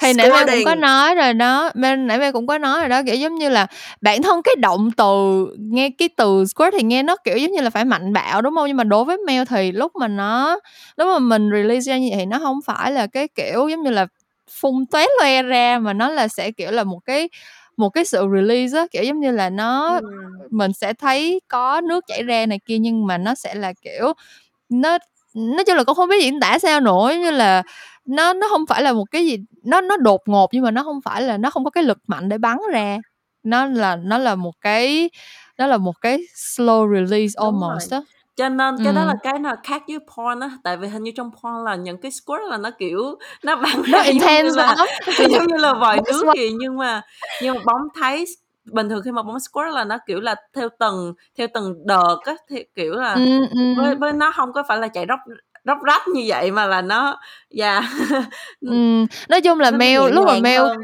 [0.00, 3.02] thì nãy Mel cũng có nói rồi đó nãy Mel cũng có nói rồi đó
[3.06, 3.66] kiểu giống như là
[4.00, 7.60] bản thân cái động từ nghe cái từ squirt thì nghe nó kiểu giống như
[7.60, 10.58] là phải mạnh bạo đúng không nhưng mà đối với Mel thì lúc mà nó
[10.96, 13.82] lúc mà mình release ra như vậy thì nó không phải là cái kiểu giống
[13.82, 14.06] như là
[14.60, 17.28] phun tóe loe ra mà nó là sẽ kiểu là một cái
[17.76, 20.08] một cái sự release á kiểu giống như là nó Ừ.
[20.50, 24.12] mình sẽ thấy có nước chảy ra này kia nhưng mà nó sẽ là kiểu
[24.68, 24.98] nó
[25.34, 27.62] nói chung là con không biết diễn tả sao nổi như là
[28.06, 30.82] nó nó không phải là một cái gì nó nó đột ngột nhưng mà nó
[30.82, 32.98] không phải là nó không có cái lực mạnh để bắn ra
[33.42, 35.10] nó là nó là một cái
[35.58, 38.02] nó là một cái slow release Đúng almost đó
[38.36, 39.06] cho nên cái đó Ừ.
[39.06, 42.00] là cái nào khác với porn á tại vì hình như trong porn là những
[42.00, 44.86] cái squirt là nó kiểu nó bắn ra intense là lắm
[45.30, 47.02] giống như là vòi nước gì nhưng mà
[47.42, 48.24] nhưng mà bóng thấy
[48.72, 52.16] bình thường khi mà bóng squirt là nó kiểu là theo từng theo từng đợt
[52.24, 52.34] á
[52.74, 53.46] kiểu là ừ,
[53.76, 53.96] với ừ.
[54.00, 55.18] với nó không có phải là chạy róc
[55.64, 57.20] róc rách như vậy mà là nó
[57.50, 57.82] dạ
[58.60, 59.06] Ừ.
[59.28, 60.78] nói chung là nó Mel lúc mà Mel hơn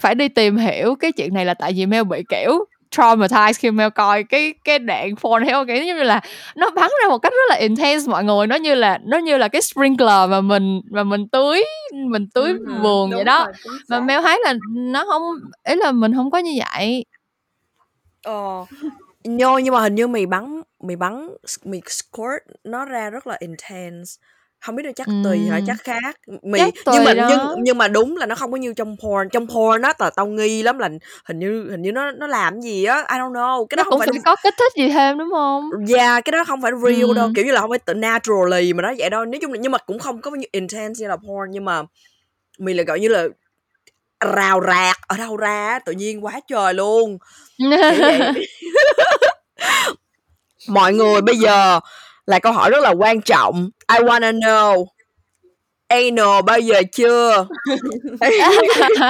[0.00, 3.70] phải đi tìm hiểu cái chuyện này là tại vì Mel bị kiểu traumatized khi
[3.70, 6.20] Mel coi cái cái đoạn porn theo kiểu như là
[6.56, 9.36] nó bắn ra một cách rất là intense mọi người nó như là nó như
[9.36, 11.64] là cái sprinkler mà mình mà mình tưới
[12.08, 15.22] mình tưới Ừ, vườn vậy đó rồi mà Mel thấy là nó không
[15.68, 17.04] ý là mình không có như vậy
[18.24, 18.64] Ờ.
[19.24, 21.28] Nhô nhưng mà hình như mì bắn mì bắn
[21.64, 24.10] mì squirt nó ra rất là intense.
[24.60, 25.64] Không biết là chắc tùy hả Ừm.
[25.66, 26.16] chắc khác.
[26.42, 27.54] Mì Chắc nhưng mà nhưng đó.
[27.64, 29.28] nhưng mà đúng là nó không có như trong porn.
[29.32, 30.88] Trong porn á tao tao nghi lắm là
[31.24, 33.66] hình như hình như nó nó làm gì á I don't know.
[33.66, 35.70] Cái đó nó không cũng phải phải có kích thích gì thêm đúng không?
[35.88, 37.34] Yeah cái đó không phải real đâu Ừm.
[37.34, 39.24] kiểu như là không phải tự naturally mà nó vậy đâu.
[39.24, 41.82] Nói chung là nhưng mà cũng không có như intense như là porn nhưng mà
[42.58, 43.28] mì là gọi như là
[44.36, 47.18] rào rạc ở đâu ra á, tự nhiên quá trời luôn.
[47.88, 48.30] Kiểu vậy
[50.68, 51.80] mọi người bây giờ
[52.26, 53.70] là câu hỏi rất là quan trọng.
[53.98, 54.84] I wanna know.
[55.88, 57.46] Anal bao giờ chưa?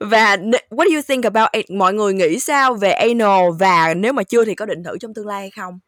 [0.00, 0.36] Và
[0.70, 1.70] what do you think about it?
[1.70, 3.40] mọi người nghĩ sao về anal?
[3.58, 5.78] Và nếu mà chưa thì có định thử trong tương lai hay không?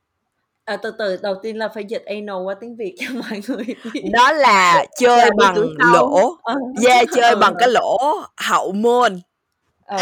[0.65, 3.65] À, từ từ đầu tiên là phải dịch anal qua tiếng việt cho mọi người
[4.13, 5.55] đó là chơi Là bằng
[5.93, 6.37] lỗ.
[6.43, 6.55] Ờ.
[6.87, 7.37] yeah chơi Ừ.
[7.41, 7.99] bằng cái lỗ
[8.37, 9.21] hậu môn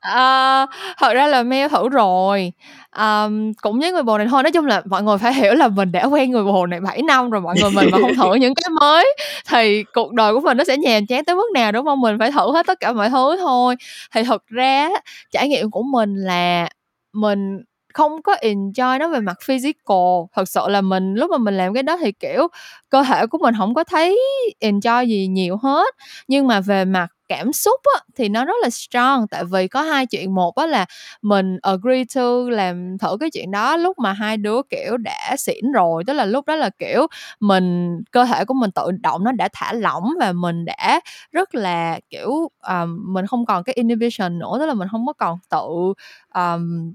[0.00, 0.66] Ờ,
[0.98, 2.52] thật ra là Mel thử rồi.
[2.90, 5.68] Ờm, cũng với người bồ này thôi nói chung là mọi người phải hiểu là
[5.68, 8.34] mình đã quen người bồ này 7 năm rồi mọi người mình mà không thử
[8.40, 9.16] những cái mới
[9.48, 12.00] thì cuộc đời của mình nó sẽ nhàm chán tới mức nào đúng không?
[12.00, 13.76] Mình phải thử hết tất cả mọi thứ thôi.
[14.14, 14.88] Thì thật ra
[15.32, 16.68] trải nghiệm của mình là
[17.12, 17.58] mình
[17.94, 19.96] không có enjoy nó về mặt physical.
[20.36, 22.48] Thật sự là mình lúc mà mình làm cái đó thì kiểu
[22.90, 24.18] cơ thể của mình không có thấy
[24.60, 25.94] enjoy gì nhiều hết.
[26.28, 29.26] Nhưng mà về mặt cảm xúc á, thì nó rất là strong.
[29.30, 30.86] Tại vì có hai chuyện một á là
[31.22, 35.72] mình agree to làm thử cái chuyện đó lúc mà hai đứa kiểu đã xỉn
[35.72, 36.04] rồi.
[36.06, 37.06] Tức là lúc đó là kiểu
[37.40, 41.00] mình cơ thể của mình tự động nó đã thả lỏng và mình đã
[41.32, 42.30] rất là kiểu
[42.68, 44.56] um, mình không còn cái inhibition nữa.
[44.58, 45.92] Tức là mình không có còn tự
[46.34, 46.92] um,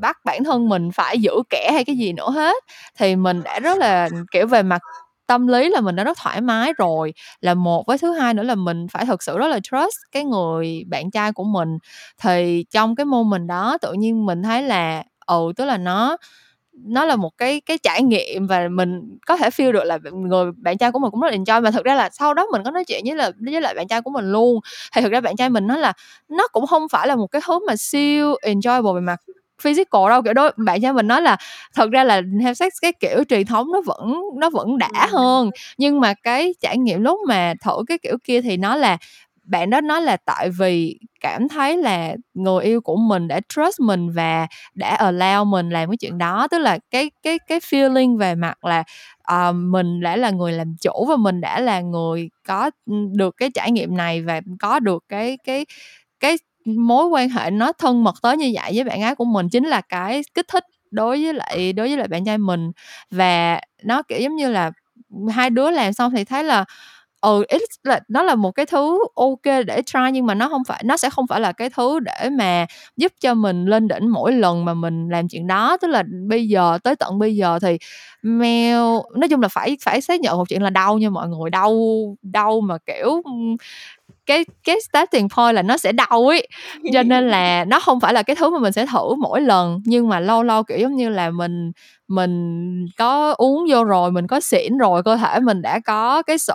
[0.00, 2.64] bắt bản thân mình phải giữ kẻ hay cái gì nữa hết.
[2.98, 4.82] Thì mình đã rất là kiểu về mặt
[5.28, 7.14] tâm lý là mình đã rất thoải mái rồi.
[7.42, 10.24] Là một với thứ hai nữa là mình phải thực sự rất là trust cái
[10.24, 11.78] người bạn trai của mình.
[12.22, 16.18] Thì trong cái moment đó, tự nhiên mình thấy là ừ tức là nó
[16.72, 20.52] nó là một cái cái trải nghiệm và mình có thể feel được là người
[20.56, 21.62] bạn trai của mình cũng rất là enjoy.
[21.62, 23.88] Mà thực ra là sau đó mình có nói chuyện với là, với lại bạn
[23.88, 24.60] trai của mình luôn.
[24.94, 25.92] Thì thực ra bạn trai mình nói là
[26.30, 29.20] nó cũng không phải là một cái thứ mà siêu enjoyable về mặt
[29.62, 31.36] physical đâu kiểu đó bạn trai mình nói là
[31.74, 35.50] thật ra là have sex cái kiểu truyền thống nó vẫn nó vẫn đã hơn.
[35.78, 38.98] Nhưng mà cái trải nghiệm lúc mà thử cái kiểu kia thì nó là
[39.44, 43.80] bạn đó nói là tại vì cảm thấy là người yêu của mình đã trust
[43.80, 46.48] mình và đã allow mình làm cái chuyện đó.
[46.50, 48.84] Tức là cái cái cái feeling về mặt là
[49.32, 52.70] uh, mình đã là người làm chủ và mình đã là người có
[53.16, 55.66] được cái trải nghiệm này và có được cái cái
[56.20, 56.36] cái
[56.76, 59.64] mối quan hệ nó thân mật tới như vậy với bạn gái của mình chính
[59.66, 62.70] là cái kích thích đối với lại, đối với lại bạn trai mình.
[63.10, 64.70] Và nó, kiểu giống như là,
[65.30, 66.64] hai đứa làm xong thì thấy là
[67.20, 70.62] ừ ít là, nó là một cái thứ ok để try nhưng mà nó không
[70.68, 72.66] phải, nó sẽ không phải là cái thứ để mà
[72.96, 75.76] giúp cho mình lên đỉnh mỗi lần mà mình làm chuyện đó.
[75.82, 77.78] Tức là bây giờ, tới tận bây giờ thì
[78.22, 81.50] mèo nói chung là phải phải xác nhận một chuyện là đau nha mọi người,
[81.50, 81.76] đau
[82.22, 83.22] đau mà, kiểu
[84.28, 86.48] cái cái starting point là nó sẽ đau ấy.
[86.94, 89.80] Cho nên là nó không phải là cái thứ mà mình sẽ thử mỗi lần,
[89.86, 91.72] nhưng mà lâu lâu, kiểu giống như là, mình
[92.08, 96.38] mình có uống vô rồi, mình có xỉn rồi, cơ thể mình đã có cái
[96.38, 96.54] sự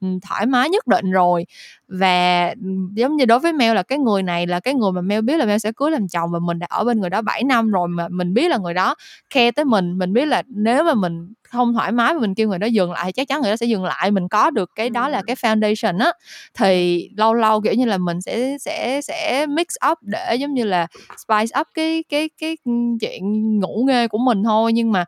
[0.00, 1.46] ừ, thoải mái nhất định rồi.
[1.88, 5.00] Và ừ, giống như đối với Mel là cái người này là cái người mà
[5.00, 7.22] Mel biết là Mel sẽ cưới làm chồng và mình đã ở bên người đó
[7.22, 8.94] 7 năm rồi mà mình biết là người đó
[9.30, 9.98] khe tới mình.
[9.98, 12.92] Mình biết là nếu mà mình không thoải mái mà mình kêu người đó dừng
[12.92, 15.22] lại thì chắc chắn người đó sẽ dừng lại mình có được cái đó là
[15.26, 16.12] cái foundation á.
[16.54, 20.64] Thì lâu lâu kiểu như là mình sẽ sẽ sẽ mix up để giống như
[20.64, 20.86] là
[21.26, 22.56] spice up cái cái cái
[23.00, 24.72] chuyện ngủ nghê của mình thôi.
[24.72, 25.04] Nhưng mà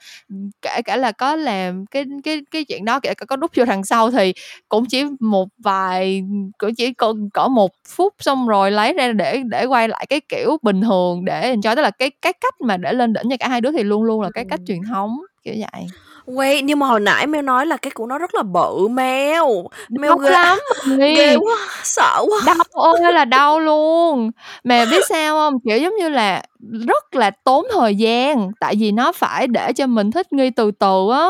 [0.63, 3.65] kể cả là có làm cái cái cái chuyện đó kể cả có đút vô
[3.65, 4.33] đằng sau thì
[4.69, 6.23] cũng chỉ một vài
[6.59, 10.21] cũng chỉ cỡ, cỡ một phút xong rồi lấy ra để để quay lại cái
[10.29, 11.77] kiểu bình thường để enjoy.
[11.77, 14.03] Tức là cái cái cách mà để lên đỉnh cho cả hai đứa thì luôn
[14.03, 15.87] luôn là cái cách truyền thống kiểu vậy
[16.27, 19.43] Wait, nhưng mà hồi nãy Mel nói là cái của nó rất là bự Mel.
[19.91, 20.59] Mel ghê lắm.
[20.99, 22.41] Ghê quá, sợ quá.
[22.47, 22.57] Đau
[23.03, 24.31] ơi là đau luôn.
[24.65, 25.61] Mà biết sao không?
[25.65, 26.43] Kiểu giống như là
[26.89, 30.71] rất là tốn thời gian tại vì nó phải để cho mình thích nghi từ
[30.71, 31.29] từ á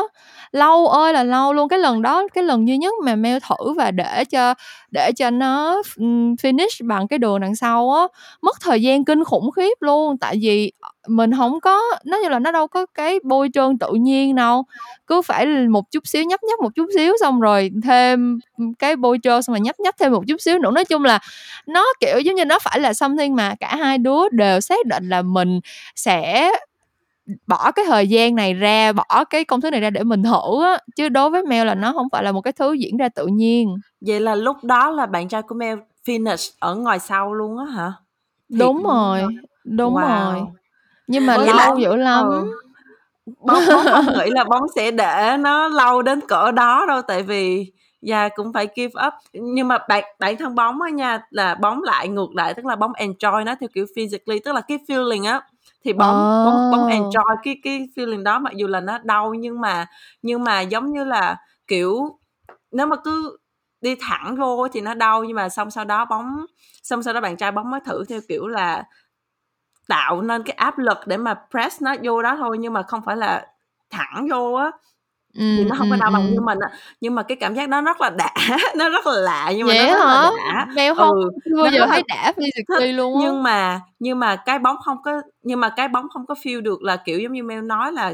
[0.51, 3.73] lâu ơi là lâu luôn cái lần đó cái lần duy nhất mà mail thử
[3.73, 4.53] và để cho
[4.91, 5.81] để cho nó
[6.41, 8.07] finish bằng cái đường đằng sau á
[8.41, 10.71] mất thời gian kinh khủng khiếp luôn tại vì
[11.07, 14.63] mình không có nó như là nó đâu có cái bôi trơn tự nhiên đâu
[15.07, 18.39] cứ phải một chút xíu nhấp nhấp một chút xíu xong rồi thêm
[18.79, 21.19] cái bôi trơn xong rồi nhấp nhấp thêm một chút xíu nữa nói chung là
[21.67, 25.09] nó kiểu giống như nó phải là something mà cả hai đứa đều xác định
[25.09, 25.59] là mình
[25.95, 26.51] sẽ
[27.47, 30.63] bỏ cái thời gian này ra bỏ cái công thức này ra để mình thử
[30.63, 33.09] á chứ đối với Mel là nó không phải là một cái thứ diễn ra
[33.09, 37.33] tự nhiên vậy là lúc đó là bạn trai của Mel finish ở ngoài sau
[37.33, 37.93] luôn á hả
[38.49, 39.27] Thiệt đúng rồi đó.
[39.63, 40.33] đúng wow.
[40.33, 40.41] rồi
[41.07, 42.64] nhưng mà lâu là, dữ lắm ừ.
[43.25, 47.23] Bóng, bóng không nghĩ là bóng sẽ để nó lâu đến cỡ đó đâu tại
[47.23, 47.71] vì
[48.01, 51.83] và cũng phải give up nhưng mà bạn bản thân bóng á nha là bóng
[51.83, 55.25] lại ngược lại tức là bóng enjoy nó theo kiểu physically tức là cái feeling
[55.25, 55.41] á
[55.83, 56.45] thì bóng oh.
[56.45, 59.85] bóng bóng enjoy cái cái feeling đó mặc dù là nó đau nhưng mà
[60.21, 61.37] nhưng mà giống như là
[61.67, 62.19] kiểu
[62.71, 63.37] nếu mà cứ
[63.81, 66.45] đi thẳng vô thì nó đau nhưng mà xong sau đó bóng
[66.83, 68.83] xong sau đó bạn trai bóng mới thử theo kiểu là
[69.87, 73.01] tạo nên cái áp lực để mà press nó vô đó thôi nhưng mà không
[73.05, 73.47] phải là
[73.89, 74.71] thẳng vô á.
[75.37, 76.69] Thì nó không có đau bằng như mình á.
[77.01, 78.33] Nhưng mà cái cảm giác đó rất là đã
[78.77, 80.21] nó rất là lạ nhưng mà Vậy nó rất hả?
[80.21, 80.67] là đã.
[80.75, 81.29] Mèo không ừ,
[81.63, 85.59] bao giờ thấy đã physically luôn nhưng mà nhưng mà cái bóng không có nhưng
[85.59, 88.13] mà cái bóng không có feel được là kiểu giống như Mel nói là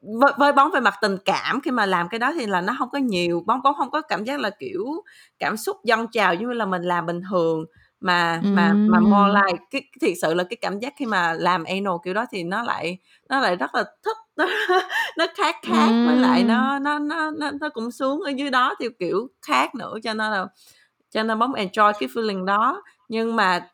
[0.00, 2.74] với, với bóng về mặt tình cảm khi mà làm cái đó thì là nó
[2.78, 4.86] không có nhiều bóng bóng không có cảm giác là kiểu
[5.38, 7.64] cảm xúc dâng trào giống như là mình làm bình thường
[8.02, 11.64] mà mà mà more like cái thiệt sự là cái cảm giác khi mà làm
[11.64, 12.98] anal kiểu đó thì nó lại
[13.28, 14.46] nó lại rất là thích nó
[15.18, 18.74] nó khác khác với lại nó nó nó nó nó cũng xuống ở dưới đó
[18.80, 20.46] theo kiểu khác nữa cho nên là
[21.10, 22.82] cho nên bóng enjoy cái feeling đó.
[23.08, 23.68] Nhưng mà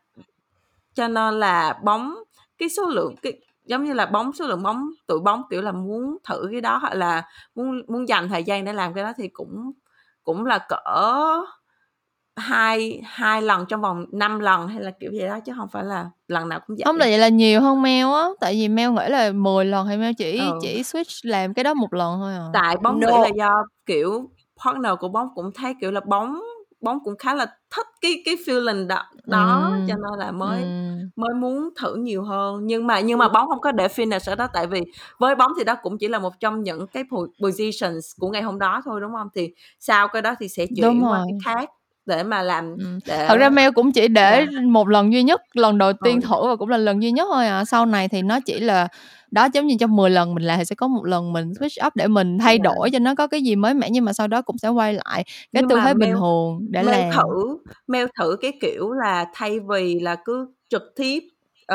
[0.95, 2.15] cho nên là bóng
[2.59, 5.73] cái số lượng cái giống như là bóng số lượng bóng tụi bóng kiểu là
[5.73, 7.23] muốn thử cái đó hoặc là
[7.55, 9.73] muốn muốn dành thời gian để làm cái đó thì cũng
[10.25, 11.15] cũng là cỡ
[12.39, 15.85] hai hai lần trong vòng 5 lần hay là kiểu gì đó chứ không phải
[15.85, 18.69] là lần nào cũng vậy không là vậy là nhiều hơn mail á tại vì
[18.69, 20.59] mail nghĩ là 10 lần hay mail chỉ ừ.
[20.63, 23.07] chỉ switch làm cái đó một lần thôi à tại bóng no.
[23.07, 24.31] nghĩ là do kiểu
[24.65, 26.41] partner của bóng cũng thấy kiểu là bóng
[26.81, 27.47] bóng cũng khá là
[27.77, 29.85] thích cái cái feeling đó, đó ừ.
[29.89, 30.69] cho nên là mới ừ.
[31.17, 34.35] mới muốn thử nhiều hơn nhưng mà nhưng mà bóng không có để finish ở
[34.35, 34.81] đó tại vì
[35.19, 37.05] với bóng thì đó cũng chỉ là một trong những cái
[37.43, 41.05] positions của ngày hôm đó thôi đúng không thì sau cái đó thì sẽ chuyển
[41.05, 41.71] qua cái khác
[42.09, 42.77] để mà làm
[43.07, 43.27] để...
[43.29, 44.49] thật ra mail cũng chỉ để yeah.
[44.53, 44.61] Dạ.
[44.61, 46.27] một lần duy nhất lần đầu tiên ừ.
[46.29, 48.89] thử và cũng là lần duy nhất thôi à sau này thì nó chỉ là
[49.31, 51.87] đó giống như trong 10 lần mình làm thì sẽ có một lần mình switch
[51.87, 52.61] up để mình thay yeah.
[52.65, 52.75] Dạ.
[52.75, 54.95] đổi cho nó có cái gì mới mẻ nhưng mà sau đó cũng sẽ quay
[54.95, 59.27] lại cái tư thế bình thường để mail làm thử mail thử cái kiểu là
[59.35, 61.23] thay vì là cứ trực tiếp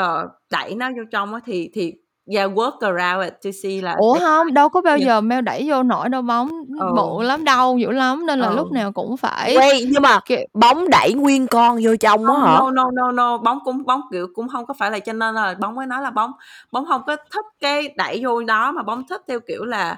[0.00, 1.92] uh, đẩy nó vô trong á thì thì
[2.26, 5.64] yeah work around it to see là ủa không đâu có bao giờ mail đẩy
[5.70, 6.86] vô nổi đâu bóng ừ.
[6.96, 8.56] bự lắm đau dữ lắm nên là ừ.
[8.56, 10.38] lúc nào cũng phải Wait, nhưng mà kiểu...
[10.54, 12.58] bóng đẩy nguyên con vô trong đó hả?
[12.58, 13.38] no no no no.
[13.38, 16.02] Bóng cũng bóng kiểu cũng không có phải là cho nên là bóng mới nói
[16.02, 16.32] là bóng
[16.72, 19.96] bóng không có thích cái đẩy vô đó mà bóng thích theo kiểu là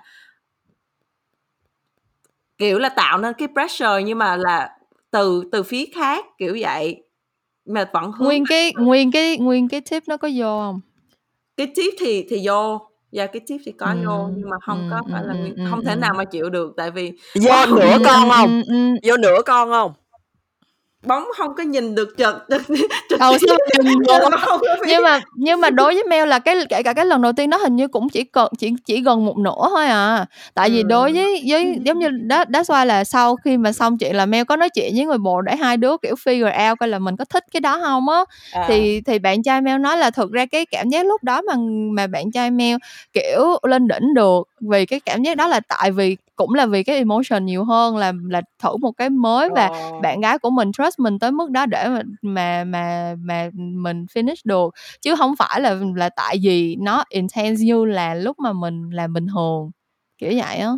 [2.59, 4.71] kiểu là tạo nên cái pressure nhưng mà là
[5.11, 7.03] từ từ phía khác kiểu vậy.
[7.67, 10.81] Mà vẫn hướng nguyên cái nguyên cái nguyên cái tip nó có vô không
[11.57, 12.81] cái tip thì thì vô.
[13.13, 15.35] Dạ cái tip thì có ừ, vô nhưng mà không ừ, có phải là
[15.71, 18.63] không thể nào mà chịu được tại vì vô nửa con không?
[19.03, 19.93] Vô nửa con không
[21.07, 22.47] bóng không có nhìn được trực
[23.09, 24.19] trực Đâu sao nhìn được.
[24.31, 27.33] nó Nhưng mà nhưng mà đối với Mel là cái kể cả cái lần đầu
[27.33, 30.27] tiên đó hình như cũng chỉ cần chỉ chỉ gần một nửa thôi à.
[30.55, 31.17] Tại vì đối Ừm.
[31.17, 34.45] với với giống như đó đó xoay là sau khi mà xong chuyện là Mel
[34.45, 37.17] có nói chuyện với người bồ để hai đứa kiểu figure out coi là mình
[37.17, 38.25] có thích cái đó không á.
[38.53, 41.43] à, Thì thì bạn trai Mel nói là thực ra cái cảm giác lúc đó
[41.43, 41.55] mà
[41.93, 42.77] mà bạn trai Mel
[43.13, 46.83] kiểu lên đỉnh được vì cái cảm giác đó là tại vì cũng là vì
[46.83, 50.51] cái emotion nhiều hơn là là thử một cái mới và ờ, bạn gái của
[50.51, 54.75] mình trust mình tới mức đó để mà mà mà mà mình finish được.
[55.03, 59.13] Chứ không phải là là tại vì nó intense như là lúc mà mình làm
[59.13, 59.71] bình thường
[60.19, 60.71] kiểu vậy á.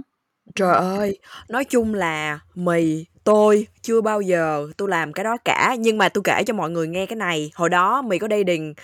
[0.54, 1.18] Trời ơi,
[1.48, 6.08] nói chung là mì, tôi chưa bao giờ tôi làm cái đó cả nhưng mà
[6.08, 7.50] tôi kể cho mọi người nghe cái này.
[7.54, 8.74] Hồi đó mì có dating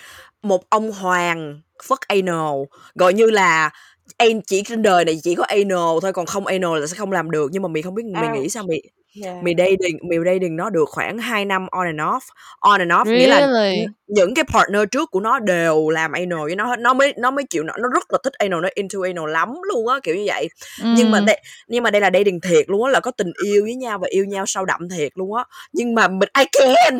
[0.43, 2.63] một ông hoàng fuck anal,
[2.95, 3.69] gọi như là
[4.17, 7.11] anh chỉ trên đời này chỉ có anal thôi còn không anal là sẽ không
[7.11, 7.49] làm được.
[7.51, 8.51] Nhưng mà mì không biết mì nghĩ ouch.
[8.51, 8.77] sao mì
[9.23, 9.43] Yeah.
[9.43, 12.19] mì dating mì dating nó được khoảng 2 năm on and off.
[12.59, 13.75] On and off nghĩa là really?
[13.77, 16.79] nh- những cái partner trước của nó đều làm anal với nó hết.
[16.79, 19.53] Nó mới nó mới chịu nó nó rất là thích anal nó into anal lắm
[19.73, 20.49] luôn á kiểu như vậy.
[20.83, 21.23] Nhưng mà ừ.
[21.27, 23.97] đây nhưng mà đây là dating thiệt luôn á là có tình yêu với nhau
[24.01, 25.43] và yêu nhau sâu đậm thiệt luôn á.
[25.73, 26.99] Nhưng mà mình I can't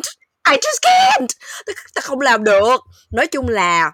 [0.50, 1.26] I just can't.
[1.66, 2.76] Ta, ta không làm được.
[3.12, 3.92] Nói chung là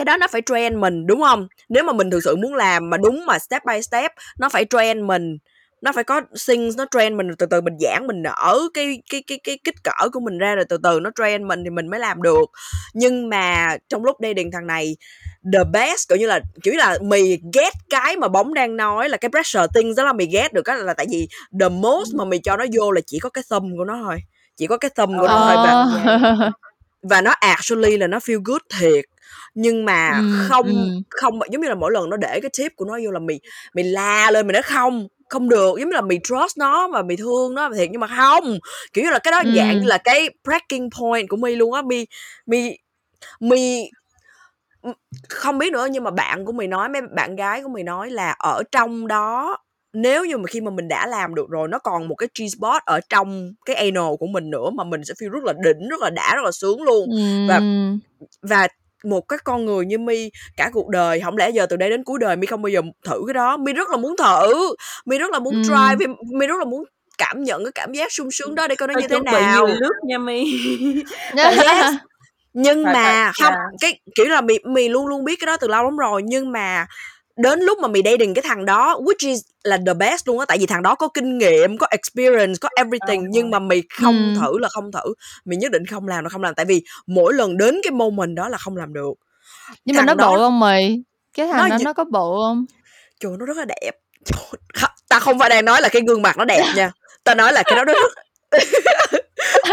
[0.00, 1.48] cái đó nó phải train mình đúng không?
[1.68, 4.64] Nếu mà mình thực sự muốn làm mà đúng mà step by step nó phải
[4.70, 5.38] train mình
[5.82, 9.22] nó phải có things nó train mình từ từ mình giãn mình nở cái cái
[9.26, 11.88] cái cái kích cỡ của mình ra rồi từ từ nó train mình thì mình
[11.90, 12.44] mới làm được.
[12.94, 14.96] Nhưng mà trong lúc dating thằng này
[15.52, 19.08] the best kiểu như là kiểu như là mì ghét cái mà bóng đang nói
[19.08, 21.28] là cái pressure things đó là mì ghét được đó là tại vì
[21.60, 24.16] the most mà mì cho nó vô là chỉ có cái thumb của nó thôi
[24.56, 25.72] chỉ có cái thumb của nó thôi và
[26.22, 26.50] Ờ.
[27.02, 29.04] và nó actually là nó feel good thiệt
[29.54, 31.00] nhưng mà ừ, không ừ.
[31.10, 33.40] không giống như là mỗi lần nó để cái tip của nó vô là mì
[33.74, 37.02] mì la lên mì nói không không được giống như là mì trust nó và
[37.02, 38.58] mì thương nó thiệt nhưng mà không
[38.92, 39.50] kiểu như là cái đó Ừ.
[39.56, 42.06] dạng là cái breaking point của mi luôn á mi
[42.46, 42.76] mi
[43.40, 43.82] mi
[45.28, 48.10] không biết nữa nhưng mà bạn của mì nói mấy bạn gái của mì nói
[48.10, 49.56] là ở trong đó
[49.92, 52.42] nếu như mà khi mà mình đã làm được rồi nó còn một cái G
[52.56, 55.88] spot ở trong cái anal của mình nữa mà mình sẽ feel rất là đỉnh
[55.88, 57.08] rất là đã rất là sướng luôn
[57.48, 57.96] và Ừ.
[58.42, 58.68] và
[59.04, 62.04] một cái con người như mi cả cuộc đời không lẽ giờ từ đây đến
[62.04, 64.74] cuối đời mi không bao giờ thử cái đó mi rất là muốn thử
[65.06, 65.62] mi rất là muốn Ừ.
[65.62, 66.84] try mi, mi rất là muốn
[67.18, 69.66] cảm nhận cái cảm giác sung sướng đó để coi nó như thế nào nhiều
[69.66, 70.44] nước nha mi
[71.36, 71.94] yes
[72.52, 73.68] nhưng mà không yeah.
[73.80, 76.52] cái kiểu là mì mì luôn luôn biết cái đó từ lâu lắm rồi nhưng
[76.52, 76.86] mà
[77.42, 80.44] đến lúc mà mì dating cái thằng đó which is là the best luôn á
[80.48, 83.28] tại vì thằng đó có kinh nghiệm có experience có everything Ờ.
[83.30, 84.40] nhưng mà mì không Ừ.
[84.40, 85.14] thử là không thử.
[85.44, 88.36] Mì nhất định không làm là không làm tại vì mỗi lần đến cái moment
[88.36, 89.12] đó là không làm được.
[89.84, 91.02] Nhưng mà nó thằng đó- bự không mày?
[91.36, 92.64] Cái thằng Nó đó nó có bự không?
[93.20, 93.90] Trời nó rất là đẹp.
[94.24, 94.60] Trời,
[95.08, 96.90] ta không phải đang nói là cái gương mặt nó đẹp nha.
[97.24, 98.12] Ta nói là cái đó nó rất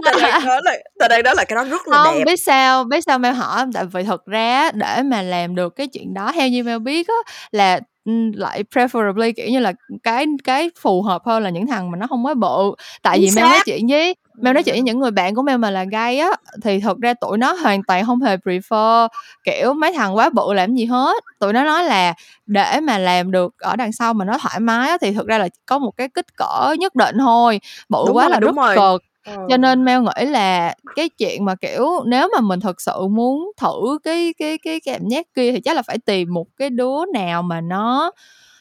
[0.06, 2.24] ta đang nói là ta đang nói là cái đó rất là không đẹp.
[2.26, 5.88] biết sao biết sao Mel hỏi tại vì thật ra để mà làm được cái
[5.88, 7.14] chuyện đó theo như Mel biết á
[7.52, 9.74] là ừ, lại preferably kiểu như là
[10.04, 12.72] cái cái phù hợp hơn là những thằng mà nó không quá bự
[13.02, 13.66] tại Chính vì Mel nói xác.
[13.66, 16.30] chuyện với Mel nói chuyện với những người bạn của Mel mà là gay á
[16.64, 19.08] thì thật ra tụi nó hoàn toàn không hề prefer
[19.44, 22.14] kiểu mấy thằng quá bự làm gì hết tụi nó nói là
[22.46, 25.38] để mà làm được ở đằng sau mà nó thoải mái á, thì thực ra
[25.38, 27.60] là có một cái kích cỡ nhất định thôi
[27.90, 28.76] bự Đúng quá rồi, là đúng rất rồi.
[28.76, 29.34] cực Ờ.
[29.50, 33.52] cho nên Mel nghĩ là cái chuyện mà kiểu nếu mà mình thật sự muốn
[33.62, 37.06] thử cái cái cái cảm giác kia thì chắc là phải tìm một cái đứa
[37.14, 38.12] nào mà nó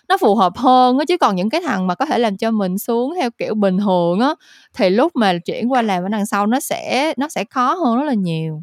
[0.08, 2.50] nó phù hợp hơn á chứ còn những cái thằng mà có thể làm cho
[2.50, 4.34] mình xuống theo kiểu bình thường á
[4.74, 7.96] thì lúc mà chuyển qua làm ở đằng sau nó sẽ nó sẽ khó hơn
[7.98, 8.62] rất là nhiều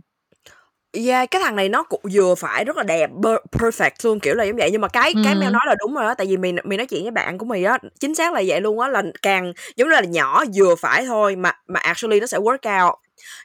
[1.06, 4.36] Yeah, cái thằng này nó cũng vừa phải rất là đẹp per- perfect luôn kiểu
[4.36, 5.40] là giống vậy nhưng mà cái cái Ừ.
[5.40, 7.46] Mel nói là đúng rồi đó tại vì mình mình nói chuyện với bạn của
[7.46, 10.76] mình á chính xác là vậy luôn á là càng giống như là nhỏ vừa
[10.76, 12.96] phải thôi mà mà actually nó sẽ work out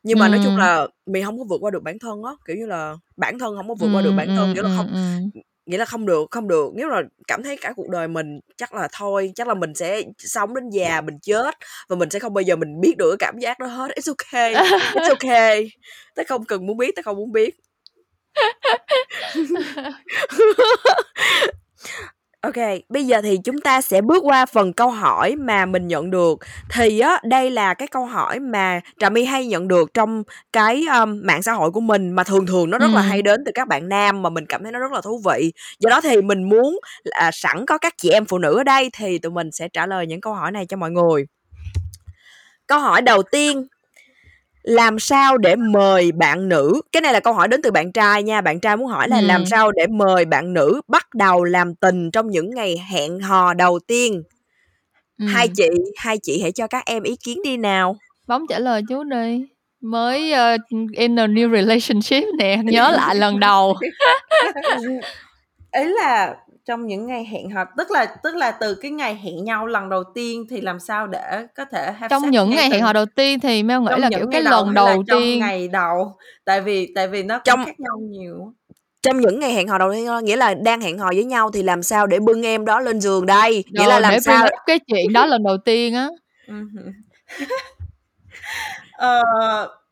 [0.02, 0.60] nhưng mà nói chung Ừ.
[0.60, 3.56] là mình không có vượt qua được bản thân á kiểu như là bản thân
[3.56, 4.86] không có vượt qua được Ừ, bản thân ừ, nghĩa là ừ, không
[5.34, 5.40] ừ.
[5.68, 6.72] Nghĩa là không được không được.
[6.74, 10.02] Nếu là cảm thấy cả cuộc đời mình chắc là thôi chắc là mình sẽ
[10.18, 11.54] sống đến già mình chết
[11.88, 13.90] và mình sẽ không bao giờ mình biết được cái cảm giác đó hết.
[13.96, 14.54] It's okay
[14.94, 15.70] it's okay.
[16.14, 17.54] Ta không cần muốn biết ta không muốn biết
[22.40, 22.54] Ok,
[22.88, 26.38] bây giờ thì chúng ta sẽ bước qua phần câu hỏi mà mình nhận được.
[26.70, 30.84] Thì á, đây là cái câu hỏi mà Trà My hay nhận được trong cái
[31.00, 33.52] um, mạng xã hội của mình mà thường thường nó rất là hay đến từ
[33.54, 35.52] các bạn nam mà mình cảm thấy nó rất là thú vị.
[35.78, 38.90] Do đó thì mình muốn là sẵn có các chị em phụ nữ ở đây
[38.92, 41.26] thì tụi mình sẽ trả lời những câu hỏi này cho mọi người.
[42.66, 43.66] Câu hỏi đầu tiên
[44.62, 46.80] làm sao để mời bạn nữ?
[46.92, 48.40] Cái này là câu hỏi đến từ bạn trai nha.
[48.40, 49.26] Bạn trai muốn hỏi là Ừ.
[49.26, 53.54] làm sao để mời bạn nữ bắt đầu làm tình trong những ngày hẹn hò
[53.54, 54.22] đầu tiên?
[55.18, 55.26] Ừ.
[55.28, 57.96] hai chị hai chị hãy cho các em ý kiến đi nào.
[58.26, 59.44] Bóng trả lời chú đi.
[59.80, 60.60] Mới uh,
[60.92, 63.76] in a new relationship nè nhớ lại lần đầu.
[65.72, 66.36] Ý là
[66.68, 69.88] trong những ngày hẹn hò tức là tức là từ cái ngày hẹn nhau lần
[69.88, 73.06] đầu tiên thì làm sao để có thể have trong những ngày hẹn hò đầu
[73.06, 76.16] tiên thì Mel nghĩ là kiểu cái lần đầu, đầu tiên ngày đầu?
[76.44, 78.52] Tại vì tại vì nó trong khác nhau nhiều.
[79.02, 81.62] trong những ngày hẹn hò đầu tiên nghĩa là đang hẹn hò với nhau thì
[81.62, 83.64] làm sao để bưng em đó lên giường đây?
[83.70, 86.08] Nghĩa là làm để sao cái chuyện đó lần đầu tiên á.
[88.92, 89.22] Ờ,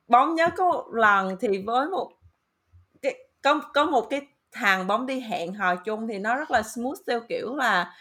[0.09, 2.11] bóng nhớ có một lần thì với một
[3.03, 4.21] cái có có một cái
[4.57, 7.93] thằng bóng đi hẹn hò chung thì nó rất là smooth theo kiểu là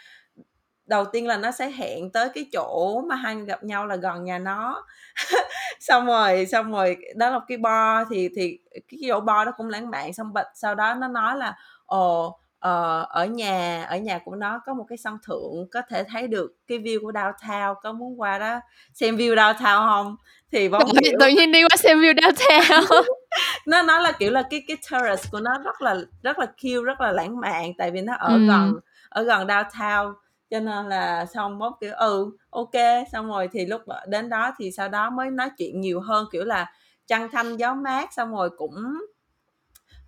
[0.86, 3.96] đầu tiên là nó sẽ hẹn tới cái chỗ mà hai người gặp nhau là
[3.96, 4.84] gần nhà nó.
[5.80, 9.68] Xong rồi xong rồi đó là cái bo thì thì cái chỗ bo đó cũng
[9.68, 11.56] lãng mạn, xong bệnh sau đó nó nói là,
[11.86, 16.04] ồ uh, ở nhà ở nhà của nó có một cái sân thượng có thể
[16.04, 18.60] thấy được cái view của downtown có muốn qua đó
[18.94, 20.16] xem view downtown không
[20.52, 23.02] thì bóng tự, tự nhiên đi qua xem view downtown
[23.66, 26.84] nó nói là kiểu là cái cái terrace của nó rất là rất là cute
[26.84, 28.46] rất là lãng mạn tại vì nó ở ừ.
[28.46, 28.74] gần
[29.08, 30.14] ở gần downtown
[30.50, 34.70] cho nên là xong bóng kiểu ừ ok xong rồi thì lúc đến đó thì
[34.70, 36.72] sau đó mới nói chuyện nhiều hơn kiểu là
[37.06, 38.74] trăng thanh gió mát xong rồi cũng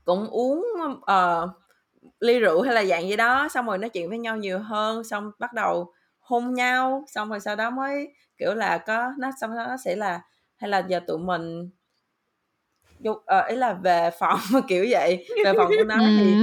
[0.05, 0.67] cũng uống
[0.97, 1.51] uh,
[2.21, 5.05] ly rượu hay là dạng gì đó xong rồi nói chuyện với nhau nhiều hơn
[5.05, 8.09] xong bắt đầu hôn nhau xong rồi sau đó mới
[8.39, 10.21] kiểu là có nó xong đó nó sẽ là
[10.57, 11.71] hay là giờ tụi mình
[13.01, 14.39] dục ờ, ý là về phòng
[14.69, 16.37] kiểu vậy về phòng của nó thì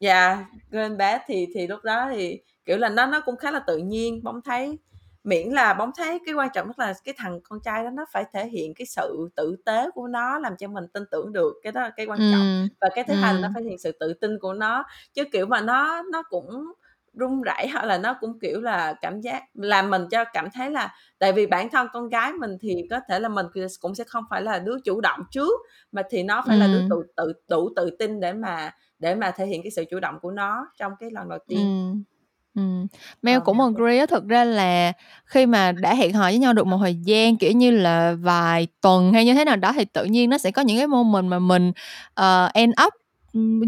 [0.00, 3.58] dạ lên bé thì thì lúc đó thì kiểu là nó nó cũng khá là
[3.66, 4.78] tự nhiên bóng thấy
[5.24, 8.04] miễn là bóng thấy cái quan trọng nhất là cái thằng con trai đó nó
[8.12, 11.54] phải thể hiện cái sự tử tế của nó làm cho mình tin tưởng được
[11.62, 12.66] cái đó là cái quan trọng ừ.
[12.80, 14.84] và cái thứ hai là nó phải thể hiện sự tự tin của nó
[15.14, 16.72] chứ kiểu mà nó nó cũng
[17.14, 20.70] run rẩy hoặc là nó cũng kiểu là cảm giác làm mình cho cảm thấy
[20.70, 23.46] là tại vì bản thân con gái mình thì có thể là mình
[23.80, 25.60] cũng sẽ không phải là đứa chủ động trước
[25.92, 26.60] mà thì nó phải ừ.
[26.60, 29.84] là đứa tự tự đủ tự tin để mà để mà thể hiện cái sự
[29.90, 32.11] chủ động của nó trong cái lần đầu tiên ừ.
[32.54, 32.86] Ừm,
[33.22, 34.92] Mel cũng agree á, thực ra là
[35.26, 38.66] khi mà đã hẹn hò với nhau được một thời gian, kiểu như là, vài
[38.80, 41.24] tuần hay như thế nào đó thì tự nhiên nó sẽ có những cái moment
[41.28, 41.72] mà mình,
[42.14, 42.92] ờ, end up,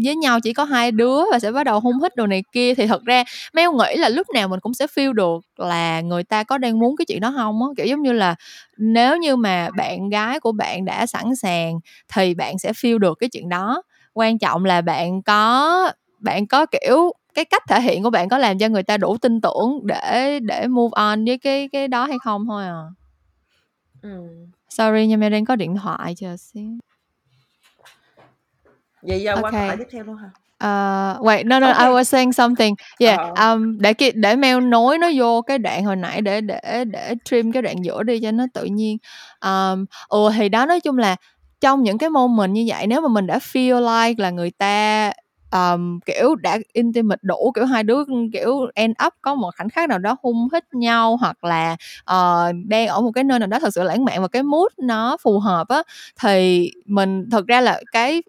[0.03, 2.75] với nhau chỉ có hai đứa và sẽ bắt đầu hung hít đồ này kia.
[2.75, 6.23] Thì thật ra Mel nghĩ là lúc nào mình cũng sẽ feel được là người
[6.23, 7.67] ta có đang muốn cái chuyện đó hông á.
[7.77, 8.35] Kiểu, giống như là,
[8.77, 11.79] nếu như mà bạn gái của bạn đã sẵn sàng
[12.13, 13.81] thì bạn sẽ feel được cái chuyện đó.
[14.13, 18.37] Quan trọng là bạn có bạn có, kiểu cái cách thể hiện của bạn có
[18.37, 22.05] làm cho người ta đủ tin tưởng để để move on với cái cái đó
[22.05, 22.83] hay không thôi à
[24.01, 24.27] ừ.
[24.69, 26.71] sorry nhưng mà đang có điện thoại chờ xíu
[29.01, 29.43] vậy giờ okay.
[29.43, 30.29] qua câu hỏi tiếp theo luôn hả
[30.63, 31.85] Uh, wait, no, no, okay.
[31.85, 32.75] I was saying something.
[32.99, 36.85] Yeah, uh um, để để mail nối nó vô cái đoạn hồi nãy để để
[36.85, 38.97] để trim cái đoạn giữa đi cho nó tự nhiên.
[39.45, 41.15] Um, ừ thì đó nói chung là
[41.61, 45.11] trong những cái moment như vậy nếu mà mình đã feel like là người ta
[45.51, 48.03] um, kiểu đã intimate đủ kiểu hai đứa
[48.33, 51.71] kiểu end up có một khoảnh khắc nào đó hung hít nhau hoặc là
[52.11, 54.67] uh, đang ở một cái nơi nào đó thật sự lãng mạn và cái mood
[54.77, 55.83] nó phù hợp á
[56.21, 58.21] thì mình thật ra là cái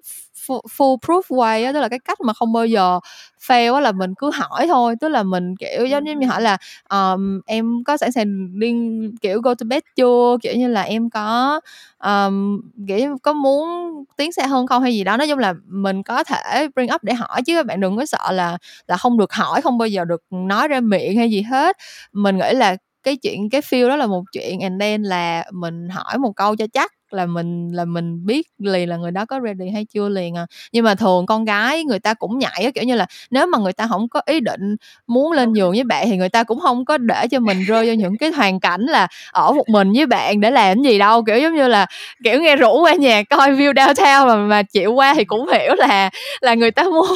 [0.49, 3.01] full proof way á tức là cái cách mà không bao giờ
[3.47, 4.95] fail á là mình cứ hỏi thôi.
[5.01, 6.57] Tức là mình kiểu giống như hỏi là
[6.91, 8.75] um, em có sẵn sàng đi
[9.21, 10.37] kiểu go to bed chưa?
[10.43, 11.61] Kiểu như là em có
[12.05, 13.69] um, kiểu có muốn
[14.17, 15.17] tiến xa hơn không hay gì đó.
[15.17, 18.07] Nói chung là mình có thể bring up để hỏi chứ các bạn đừng có
[18.07, 18.59] sợ là
[18.89, 21.77] là không được hỏi không bao giờ được nói ra miệng hay gì hết.
[22.13, 25.89] Mình nghĩ là cái chuyện cái feel đó là một chuyện and then là mình
[25.89, 29.41] hỏi một câu cho chắc là mình là mình biết liền là người đó có
[29.45, 30.47] ready hay chưa liền à.
[30.73, 33.59] Nhưng mà thường con gái người ta cũng nhảy á kiểu như là nếu mà
[33.59, 34.77] người ta không có ý định
[35.07, 37.87] muốn lên giường với bạn thì người ta cũng không có để cho mình rơi
[37.87, 41.23] vào những cái hoàn cảnh là ở một mình với bạn để làm gì đâu.
[41.25, 41.87] Kiểu giống như là
[42.25, 45.75] kiểu nghe rủ qua nhà coi view downtown mà mà chịu qua thì cũng hiểu
[45.75, 46.11] là
[46.41, 47.07] là người ta muốn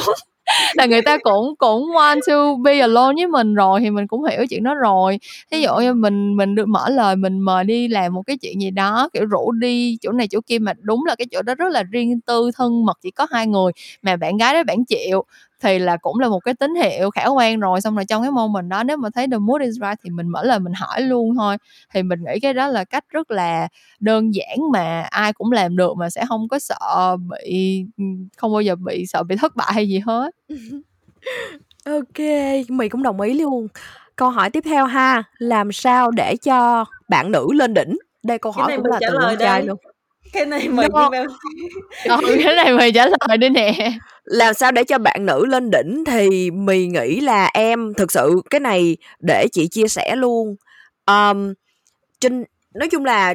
[0.77, 4.25] là người ta cũng cũng want to be alone với mình rồi thì mình cũng
[4.25, 5.19] hiểu chuyện đó rồi.
[5.51, 8.61] Ví dụ như mình mình được mở lời mình mời đi làm một cái chuyện
[8.61, 11.55] gì đó kiểu rủ đi chỗ này chỗ kia mà đúng là cái chỗ đó
[11.55, 13.73] rất là riêng tư thân mật chỉ có hai người
[14.03, 15.25] mà bạn gái đó bạn chịu
[15.61, 17.81] thì là cũng là một cái tín hiệu khả quan rồi.
[17.81, 20.29] Xong rồi trong cái moment đó nếu mà thấy the mood is right thì mình
[20.29, 21.57] mở lời mình hỏi luôn thôi.
[21.95, 23.69] Thì mình nghĩ cái đó là cách rất là
[24.01, 27.85] đơn giản mà ai cũng làm được mà sẽ không có sợ bị
[28.37, 30.35] không bao giờ bị sợ bị thất bại hay gì hết.
[31.85, 32.19] Ok
[32.69, 33.69] mình cũng đồng ý luôn.
[34.17, 37.99] Câu hỏi tiếp theo ha làm sao để cho bạn nữ lên đỉnh?
[38.23, 39.79] Đây câu hỏi cũng là từ con trai luôn
[40.33, 41.11] cái này mời no.
[42.05, 43.93] ừ, cái này mời trả lời đi nè.
[44.25, 48.43] Làm sao để cho bạn nữ lên đỉnh thì mì nghĩ là em thực sự
[48.51, 50.57] cái này để chị chia sẻ luôn.
[51.07, 51.55] Um,
[52.21, 52.45] trên
[52.75, 53.35] nói chung là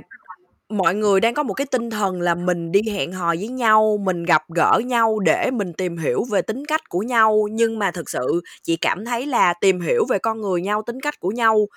[0.69, 3.99] mọi người đang có một cái tinh thần là mình đi hẹn hò với nhau,
[4.03, 7.91] mình gặp gỡ nhau để mình tìm hiểu về tính cách của nhau, nhưng mà
[7.91, 11.31] thực sự chị cảm thấy là tìm hiểu về con người nhau, tính cách của
[11.31, 11.67] nhau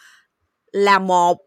[0.72, 1.38] là một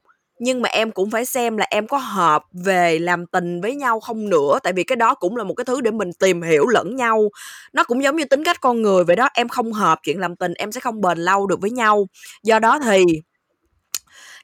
[0.44, 4.00] nhưng mà em cũng phải xem là em có hợp về làm tình với nhau
[4.00, 4.60] không nữa.
[4.64, 7.30] Tại vì cái đó cũng là một cái thứ để mình tìm hiểu lẫn nhau.
[7.74, 9.30] Nó cũng giống như tính cách con người vậy đó.
[9.34, 12.08] Em không hợp chuyện làm tình, em sẽ không bền lâu được với nhau.
[12.44, 13.04] Do đó thì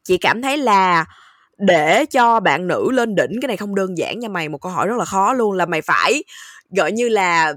[0.03, 1.05] chị cảm thấy là
[1.57, 4.71] để cho bạn nữ lên đỉnh, cái này không đơn giản nha mày, một câu
[4.71, 6.23] hỏi rất là khó luôn là mày phải,
[6.77, 7.53] gọi như là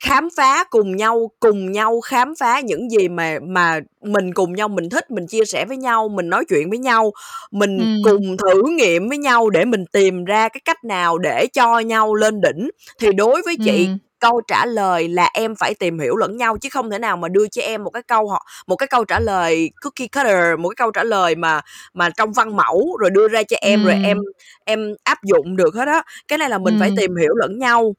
[0.00, 4.68] khám phá cùng nhau cùng nhau khám phá những gì mà mà mình cùng nhau
[4.68, 7.12] mình thích mình chia sẻ với nhau mình nói chuyện với nhau
[7.50, 8.10] mình ừ.
[8.10, 12.14] cùng thử nghiệm với nhau để mình tìm ra cái cách nào để cho nhau
[12.14, 12.70] lên đỉnh
[13.00, 16.56] thì đối với chị ừ câu trả lời là em phải tìm hiểu lẫn nhau
[16.58, 19.04] chứ không thể nào mà đưa cho em một cái câu họ một cái câu
[19.04, 21.60] trả lời cookie cutter một cái câu trả lời mà
[21.94, 23.86] mà trong văn mẫu rồi đưa ra cho em ừ.
[23.86, 24.18] rồi em
[24.64, 26.78] em áp dụng được hết á cái này là mình ừ.
[26.80, 27.94] phải tìm hiểu lẫn nhau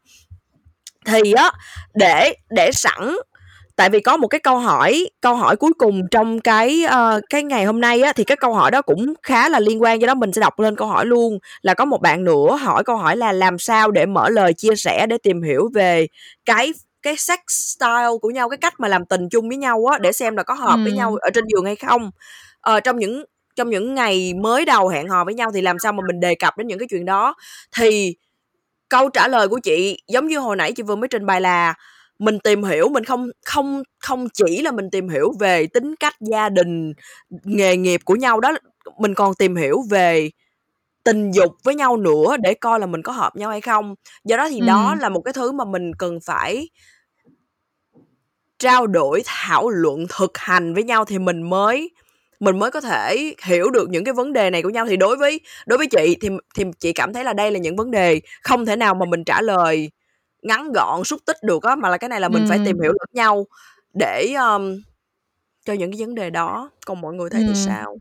[1.06, 1.52] thì á
[1.94, 3.16] để để sẵn
[3.80, 7.44] tại vì có một cái câu hỏi câu hỏi cuối cùng trong cái uh, cái
[7.44, 10.08] ngày hôm nay á thì cái câu hỏi đó cũng khá là liên quan do
[10.08, 11.40] đó mình sẽ đọc lên câu hỏi luôn.
[11.62, 14.76] Là có một bạn nữa hỏi câu hỏi là làm sao để mở lời chia
[14.76, 16.08] sẻ để tìm hiểu về
[16.46, 19.98] cái cái sex style của nhau cái cách mà làm tình chung với nhau á
[19.98, 20.84] để xem là có hợp ừ.
[20.84, 22.12] với nhau ở trên giường hay không.
[22.62, 23.24] Ờ, trong những
[23.56, 26.36] trong những ngày mới đầu hẹn hò với nhau thì làm sao mà mình đề
[26.36, 27.34] cập đến những cái chuyện đó.
[27.78, 28.16] Thì
[28.90, 31.74] câu trả lời của chị giống như hồi nãy chị vừa mới trình bày là
[32.20, 36.16] mình tìm hiểu mình không không không chỉ là mình tìm hiểu về tính cách
[36.20, 36.94] gia đình
[37.30, 38.52] nghề nghiệp của nhau đó
[39.00, 40.30] mình còn tìm hiểu về
[41.04, 44.38] tình dục với nhau nữa để coi là mình có hợp nhau hay không do
[44.38, 44.66] đó thì ừ.
[44.66, 46.70] đó là một cái thứ mà mình cần phải
[48.60, 51.92] trao đổi thảo luận thực hành với nhau thì mình mới
[52.40, 55.18] mình mới có thể hiểu được những cái vấn đề này của nhau thì đối
[55.18, 58.22] với đối với chị thì thì chị cảm thấy là đây là những vấn đề
[58.44, 59.92] không thể nào mà mình trả lời
[60.42, 62.50] ngắn gọn xúc tích được á mà là cái này là mình ừ.
[62.50, 63.46] phải tìm hiểu lẫn nhau
[63.94, 64.82] để um,
[65.66, 67.48] cho những cái vấn đề đó còn mọi người thấy ừ.
[67.48, 67.98] thì sao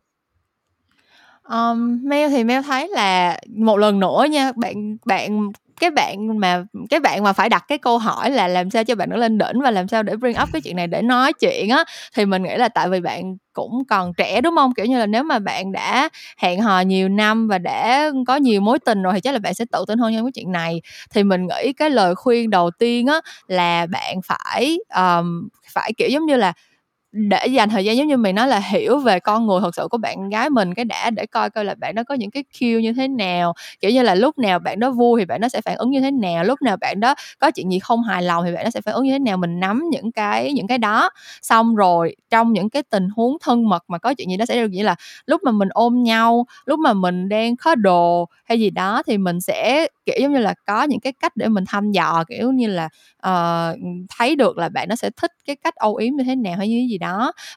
[1.49, 6.65] um, Mel thì Mel thấy là một lần nữa nha bạn bạn cái bạn mà
[6.91, 9.39] cái bạn mà phải đặt cái câu hỏi là làm sao cho bạn nó lên
[9.39, 11.85] đỉnh và làm sao để bring up cái chuyện này để nói chuyện á
[12.15, 14.75] thì mình nghĩ là tại vì bạn cũng còn trẻ đúng không?
[14.75, 18.61] Kiểu như là nếu mà bạn đã hẹn hò nhiều năm và đã có nhiều
[18.61, 20.81] mối tình rồi thì chắc là bạn sẽ tự tin hơn trong cái chuyện này.
[21.15, 26.09] Thì mình nghĩ cái lời khuyên đầu tiên á là bạn phải um, phải kiểu
[26.09, 26.53] giống như là
[27.13, 29.89] để dành thời gian giống như mình nói là hiểu về con người thật sự
[29.91, 32.45] của bạn gái mình cái đã để coi coi là bạn đó có những cái
[32.61, 33.55] kêu như thế nào.
[33.81, 36.01] Kiểu như là lúc nào bạn đó vui thì bạn đó sẽ phản ứng như
[36.01, 38.71] thế nào lúc nào bạn đó có chuyện gì không hài lòng thì bạn đó
[38.71, 39.37] sẽ phản ứng như thế nào.
[39.37, 41.11] Mình nắm những cái những cái đó.
[41.43, 44.61] Xong rồi trong những cái tình huống thân mật mà có chuyện gì đó xảy
[44.61, 44.95] ra như là
[45.27, 49.19] lúc mà mình ôm nhau lúc mà mình đang khó đồ hay gì đó thì
[49.19, 52.53] mình sẽ kiểu giống như là có những cái cách để mình thăm dò kiểu
[52.53, 52.89] như là
[53.29, 53.79] uh,
[54.19, 56.69] thấy được là bạn nó sẽ thích cái cách âu yếm như thế nào hay
[56.69, 57.08] như gì đó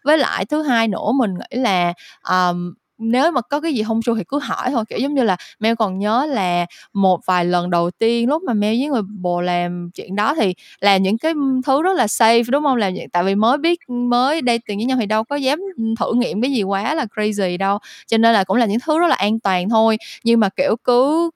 [0.03, 1.93] với lại thứ hai nữa mình nghĩ là
[2.29, 2.73] um,
[3.03, 5.35] nếu mà có cái gì không sure thì cứ hỏi thôi kiểu giống như là
[5.59, 9.41] Mel còn nhớ là một vài lần đầu tiên lúc mà Mel với người bồ
[9.41, 11.33] làm chuyện đó thì là những cái
[11.65, 14.85] thứ rất là safe đúng không làm tại vì mới biết mới đây tiền với
[14.85, 15.59] nhau thì đâu có dám
[15.99, 18.99] thử nghiệm cái gì quá là crazy đâu cho nên là cũng là những thứ
[18.99, 19.97] rất là an toàn thôi.
[20.23, 21.29] Nhưng mà kiểu cứ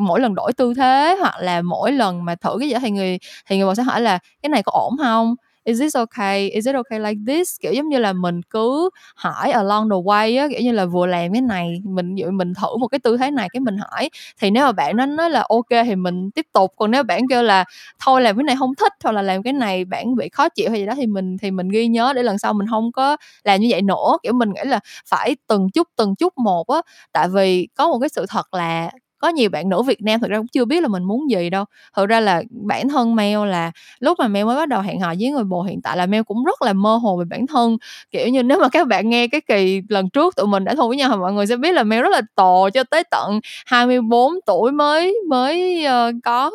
[0.00, 2.90] mỗi lần đổi tư thế hoặc là mỗi lần mà thử cái gì đó thì
[2.90, 5.34] người thì người bồ sẽ hỏi là cái này có ổn không
[5.64, 6.48] is this okay?
[6.48, 7.56] Is it okay like this?
[7.60, 11.06] Kiểu giống như là mình cứ hỏi along the way á, kiểu như là vừa
[11.06, 14.10] làm cái này, mình dụ mình thử một cái tư thế này cái mình hỏi.
[14.40, 17.22] Thì nếu mà bạn nó nói là ok thì mình tiếp tục, còn nếu bạn
[17.30, 17.64] kêu là
[18.04, 20.70] thôi làm cái này không thích hoặc là làm cái này bạn bị khó chịu
[20.70, 23.16] hay gì đó thì mình thì mình ghi nhớ để lần sau mình không có
[23.44, 24.16] làm như vậy nữa.
[24.22, 26.80] Kiểu mình nghĩ là phải từng chút từng chút một á,
[27.12, 28.90] tại vì có một cái sự thật là
[29.20, 31.50] có nhiều bạn nữ Việt Nam thực ra cũng chưa biết là mình muốn gì
[31.50, 31.64] đâu.
[31.96, 35.14] Thực ra là bản thân Mel là lúc mà Mel mới bắt đầu hẹn hò
[35.20, 37.76] với người bồ hiện tại là Mel cũng rất là mơ hồ về bản thân.
[38.10, 40.88] Kiểu như nếu mà các bạn nghe cái kỳ lần trước tụi mình đã thu
[40.88, 43.40] với nhau thì mọi người sẽ biết là Mel rất là tò cho tới tận
[43.66, 46.50] 24 tuổi mới mới uh, có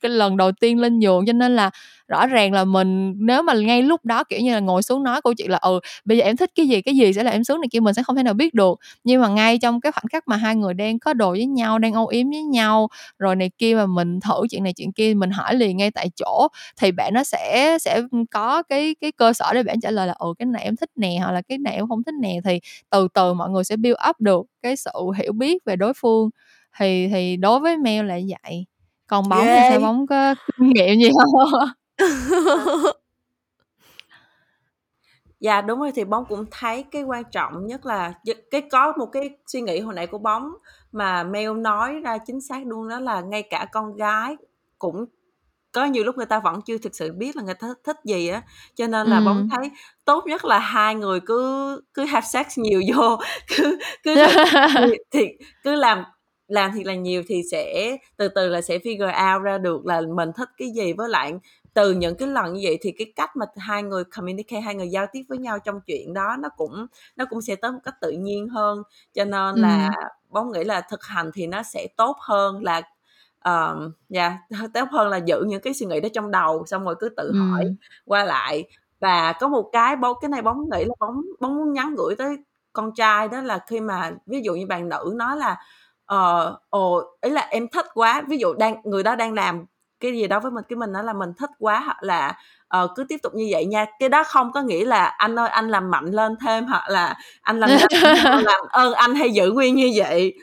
[0.00, 1.26] cái lần đầu tiên lên giường.
[1.26, 1.70] Cho nên là
[2.12, 5.20] rõ ràng là mình nếu mà ngay lúc đó kiểu như là ngồi xuống nói
[5.22, 7.44] câu chuyện là ừ bây giờ em thích cái gì cái gì sẽ là em
[7.44, 8.78] xuống này kia mình sẽ không thể nào biết được.
[9.04, 11.78] Nhưng mà ngay trong cái khoảnh khắc mà hai người đang có đồ với nhau
[11.78, 15.14] đang âu yếm với nhau rồi này kia mà mình thử chuyện này chuyện kia
[15.14, 16.48] mình hỏi liền ngay tại chỗ
[16.80, 20.14] thì bạn nó sẽ sẽ có cái cái cơ sở để bạn trả lời là
[20.18, 22.60] ừ cái này em thích nè hoặc là cái này em không thích nè thì
[22.90, 26.30] từ từ mọi người sẽ build up được cái sự hiểu biết về đối phương.
[26.78, 28.66] Thì thì đối với mail là vậy.
[29.06, 29.58] Còn bóng yeah.
[29.58, 29.80] thì sao?
[29.80, 31.50] Bóng có kinh nghiệm gì không
[35.40, 38.12] Dạ đúng rồi thì bóng cũng thấy cái quan trọng nhất là
[38.50, 40.52] cái có một cái suy nghĩ hồi nãy của bóng
[40.92, 44.36] mà Mel nói ra chính xác luôn đó là ngay cả con gái
[44.78, 45.06] cũng
[45.72, 48.28] có nhiều lúc người ta vẫn chưa thực sự biết là người ta thích gì
[48.28, 48.42] á.
[48.74, 49.70] Cho nên là bóng thấy
[50.04, 53.18] tốt nhất là hai người cứ cứ have sex nhiều vô
[53.56, 54.14] cứ cứ
[55.10, 55.28] thì
[55.64, 56.04] cứ làm
[56.48, 60.00] làm thiệt là nhiều thì sẽ từ từ là sẽ figure out ra được là
[60.16, 60.92] mình thích cái gì.
[60.92, 61.32] Với lại
[61.74, 64.88] từ những cái lần như vậy thì cái cách mà hai người communicate hai người
[64.88, 66.86] giao tiếp với nhau trong chuyện đó nó cũng
[67.16, 68.82] nó cũng sẽ tới một cách tự nhiên hơn
[69.12, 70.08] cho nên là ừ.
[70.28, 72.82] bóng nghĩ là thực hành thì nó sẽ tốt hơn là
[73.44, 74.32] um, yeah,
[74.74, 77.28] tốt hơn là giữ những cái suy nghĩ đó trong đầu xong rồi cứ tự
[77.32, 77.38] ừ.
[77.38, 77.74] hỏi
[78.04, 78.64] qua lại
[79.00, 82.14] và có một cái bóng cái này bóng nghĩ là bóng bóng muốn nhắn gửi
[82.18, 82.36] tới
[82.72, 85.56] con trai đó là khi mà ví dụ như bạn nữ nói là
[86.06, 89.64] ờ ồ ý là em thích quá ví dụ đang người đó đang làm
[90.02, 92.38] cái gì đó với mình cái mình nói là mình thích quá hoặc là
[92.82, 93.86] uh, cứ tiếp tục như vậy nha.
[93.98, 97.14] Cái đó không có nghĩa là anh ơi anh làm mạnh lên thêm hoặc là
[97.42, 97.70] anh làm
[98.44, 100.34] làm ơn anh hay giữ nguyên như vậy.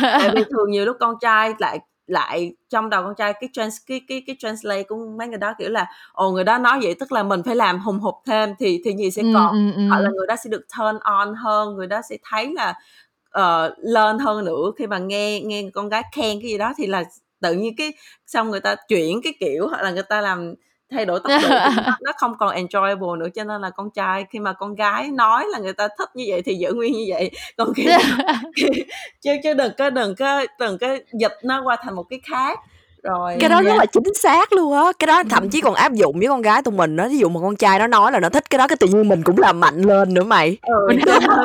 [0.00, 3.76] Tại vì thường nhiều lúc con trai lại lại trong đầu con trai cái trans
[3.86, 6.94] cái cái cái translate của mấy người đó kiểu là ồ người đó nói vậy
[6.94, 9.88] tức là mình phải làm hùng hục thêm thì thì gì sẽ còn ừ, ừ,
[9.88, 12.74] hoặc là người đó sẽ được turn on hơn người đó sẽ thấy là
[13.38, 14.70] uh, lên hơn nữa.
[14.78, 17.04] Khi mà nghe nghe con gái khen cái gì đó thì là
[17.42, 17.92] tự nhiên cái
[18.26, 20.54] xong người ta chuyển cái kiểu hoặc là người ta làm
[20.92, 21.48] thay đổi tốc độ
[22.02, 25.44] nó, không còn enjoyable nữa cho nên là con trai khi mà con gái nói
[25.52, 27.30] là người ta thích như vậy thì giữ nguyên như vậy.
[27.56, 27.72] Còn
[28.56, 28.66] khi
[29.20, 32.58] chứ chứ đừng có đừng có đừng có dịch nó qua thành một cái khác
[33.02, 34.92] rồi cái đó rất là chính xác luôn á.
[34.98, 37.28] Cái đó thậm chí còn áp dụng với con gái tụi mình đó ví dụ
[37.28, 39.38] một con trai nó nói là nó thích cái đó cái tự nhiên mình cũng
[39.38, 40.56] làm mạnh lên nữa mày.
[40.62, 40.88] Ừ,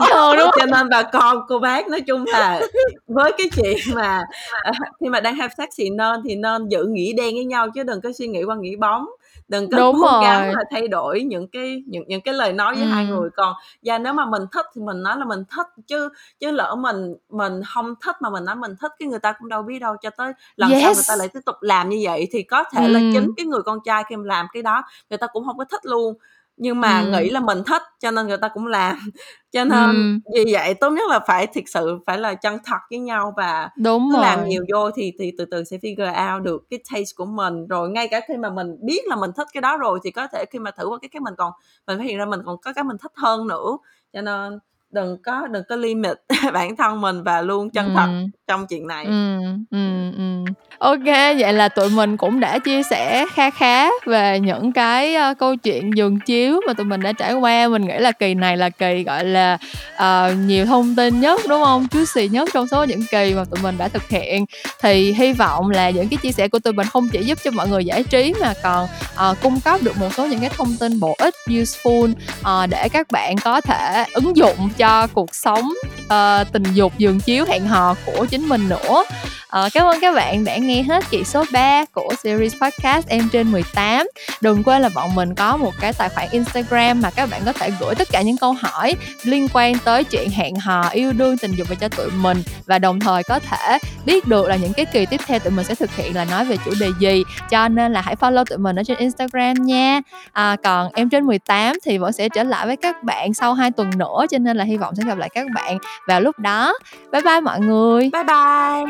[0.09, 2.61] cho, nên, cho nên bà con cô bác nói chung là
[3.07, 4.21] với cái chuyện mà
[4.61, 7.69] à, khi mà đang have sex thì nên thì nên giữ nghĩ đen với nhau
[7.75, 9.05] chứ đừng có suy nghĩ qua nghĩ bóng
[9.47, 10.23] đừng có Đúng cố rồi.
[10.23, 12.89] gắng là thay đổi những cái những những cái lời nói với ừ.
[12.89, 13.53] hai người còn
[13.83, 16.09] và nếu mà mình thích thì mình nói là mình thích chứ
[16.39, 19.49] chứ lỡ mình mình không thích mà mình nói mình thích cái người ta cũng
[19.49, 20.83] đâu biết đâu cho tới lần yes.
[20.83, 22.91] sau người ta lại tiếp tục làm như vậy thì có thể ừ.
[22.91, 25.57] là chính cái người con trai khi mà làm cái đó người ta cũng không
[25.57, 26.13] có thích luôn
[26.57, 27.11] nhưng mà ừ.
[27.11, 28.97] nghĩ là mình thích cho nên người ta cũng làm
[29.51, 30.33] cho nên ừ.
[30.35, 33.69] vì vậy tốt nhất là phải thực sự phải là chân thật với nhau và
[33.77, 34.21] đúng rồi.
[34.21, 37.67] làm nhiều vô thì thì từ từ sẽ figure out được cái taste của mình
[37.67, 40.27] rồi ngay cả khi mà mình biết là mình thích cái đó rồi thì có
[40.27, 41.51] thể khi mà thử qua cái cái mình còn
[41.87, 43.77] mình phát hiện ra mình còn có cái mình thích hơn nữa
[44.13, 44.59] cho nên
[44.89, 46.17] đừng có đừng có limit
[46.53, 49.05] bản thân mình và luôn chân thật ừ trong chuyện này.
[49.05, 49.39] Ừ,
[49.71, 50.51] ừ, ừ.
[50.79, 51.05] ok
[51.39, 55.55] vậy là tụi mình cũng đã chia sẻ khá khá về những cái uh, câu
[55.55, 57.67] chuyện giường chiếu mà tụi mình đã trải qua.
[57.67, 59.57] Mình nghĩ là kỳ này là kỳ gọi là
[59.95, 61.87] uh, nhiều thông tin nhất đúng không?
[61.91, 64.45] Chú xì nhất trong số những kỳ mà tụi mình đã thực hiện.
[64.81, 67.51] Thì hy vọng là những cái chia sẻ của tụi mình không chỉ giúp cho
[67.51, 68.87] mọi người giải trí mà còn
[69.31, 72.89] uh, cung cấp được một số những cái thông tin bổ ích useful uh, để
[72.89, 75.69] các bạn có thể ứng dụng cho cuộc sống
[76.05, 79.03] uh, tình dục giường chiếu hẹn hò của chính mình nữa
[79.47, 83.29] uh, cảm ơn các bạn đã nghe hết kỳ số 3 của series podcast em
[83.31, 84.07] trên 18
[84.41, 87.53] đừng quên là bọn mình có một cái tài khoản instagram mà các bạn có
[87.53, 91.37] thể gửi tất cả những câu hỏi liên quan tới chuyện hẹn hò yêu đương
[91.37, 92.43] tình dục về cho tụi mình.
[92.65, 95.65] Và đồng thời có thể biết được là những cái kỳ tiếp theo tụi mình
[95.65, 97.23] sẽ thực hiện là nói về chủ đề gì.
[97.49, 100.01] Cho nên là hãy follow tụi mình ở trên instagram nha.
[100.31, 103.71] À, còn em trên 18 thì vẫn sẽ trở lại với các bạn sau 2
[103.71, 106.73] tuần nữa cho nên là hy vọng sẽ gặp lại các bạn vào lúc đó.
[107.11, 108.09] Bye bye mọi người.
[108.13, 108.23] Bye.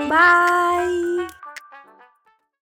[0.09, 1.28] Bye Bye.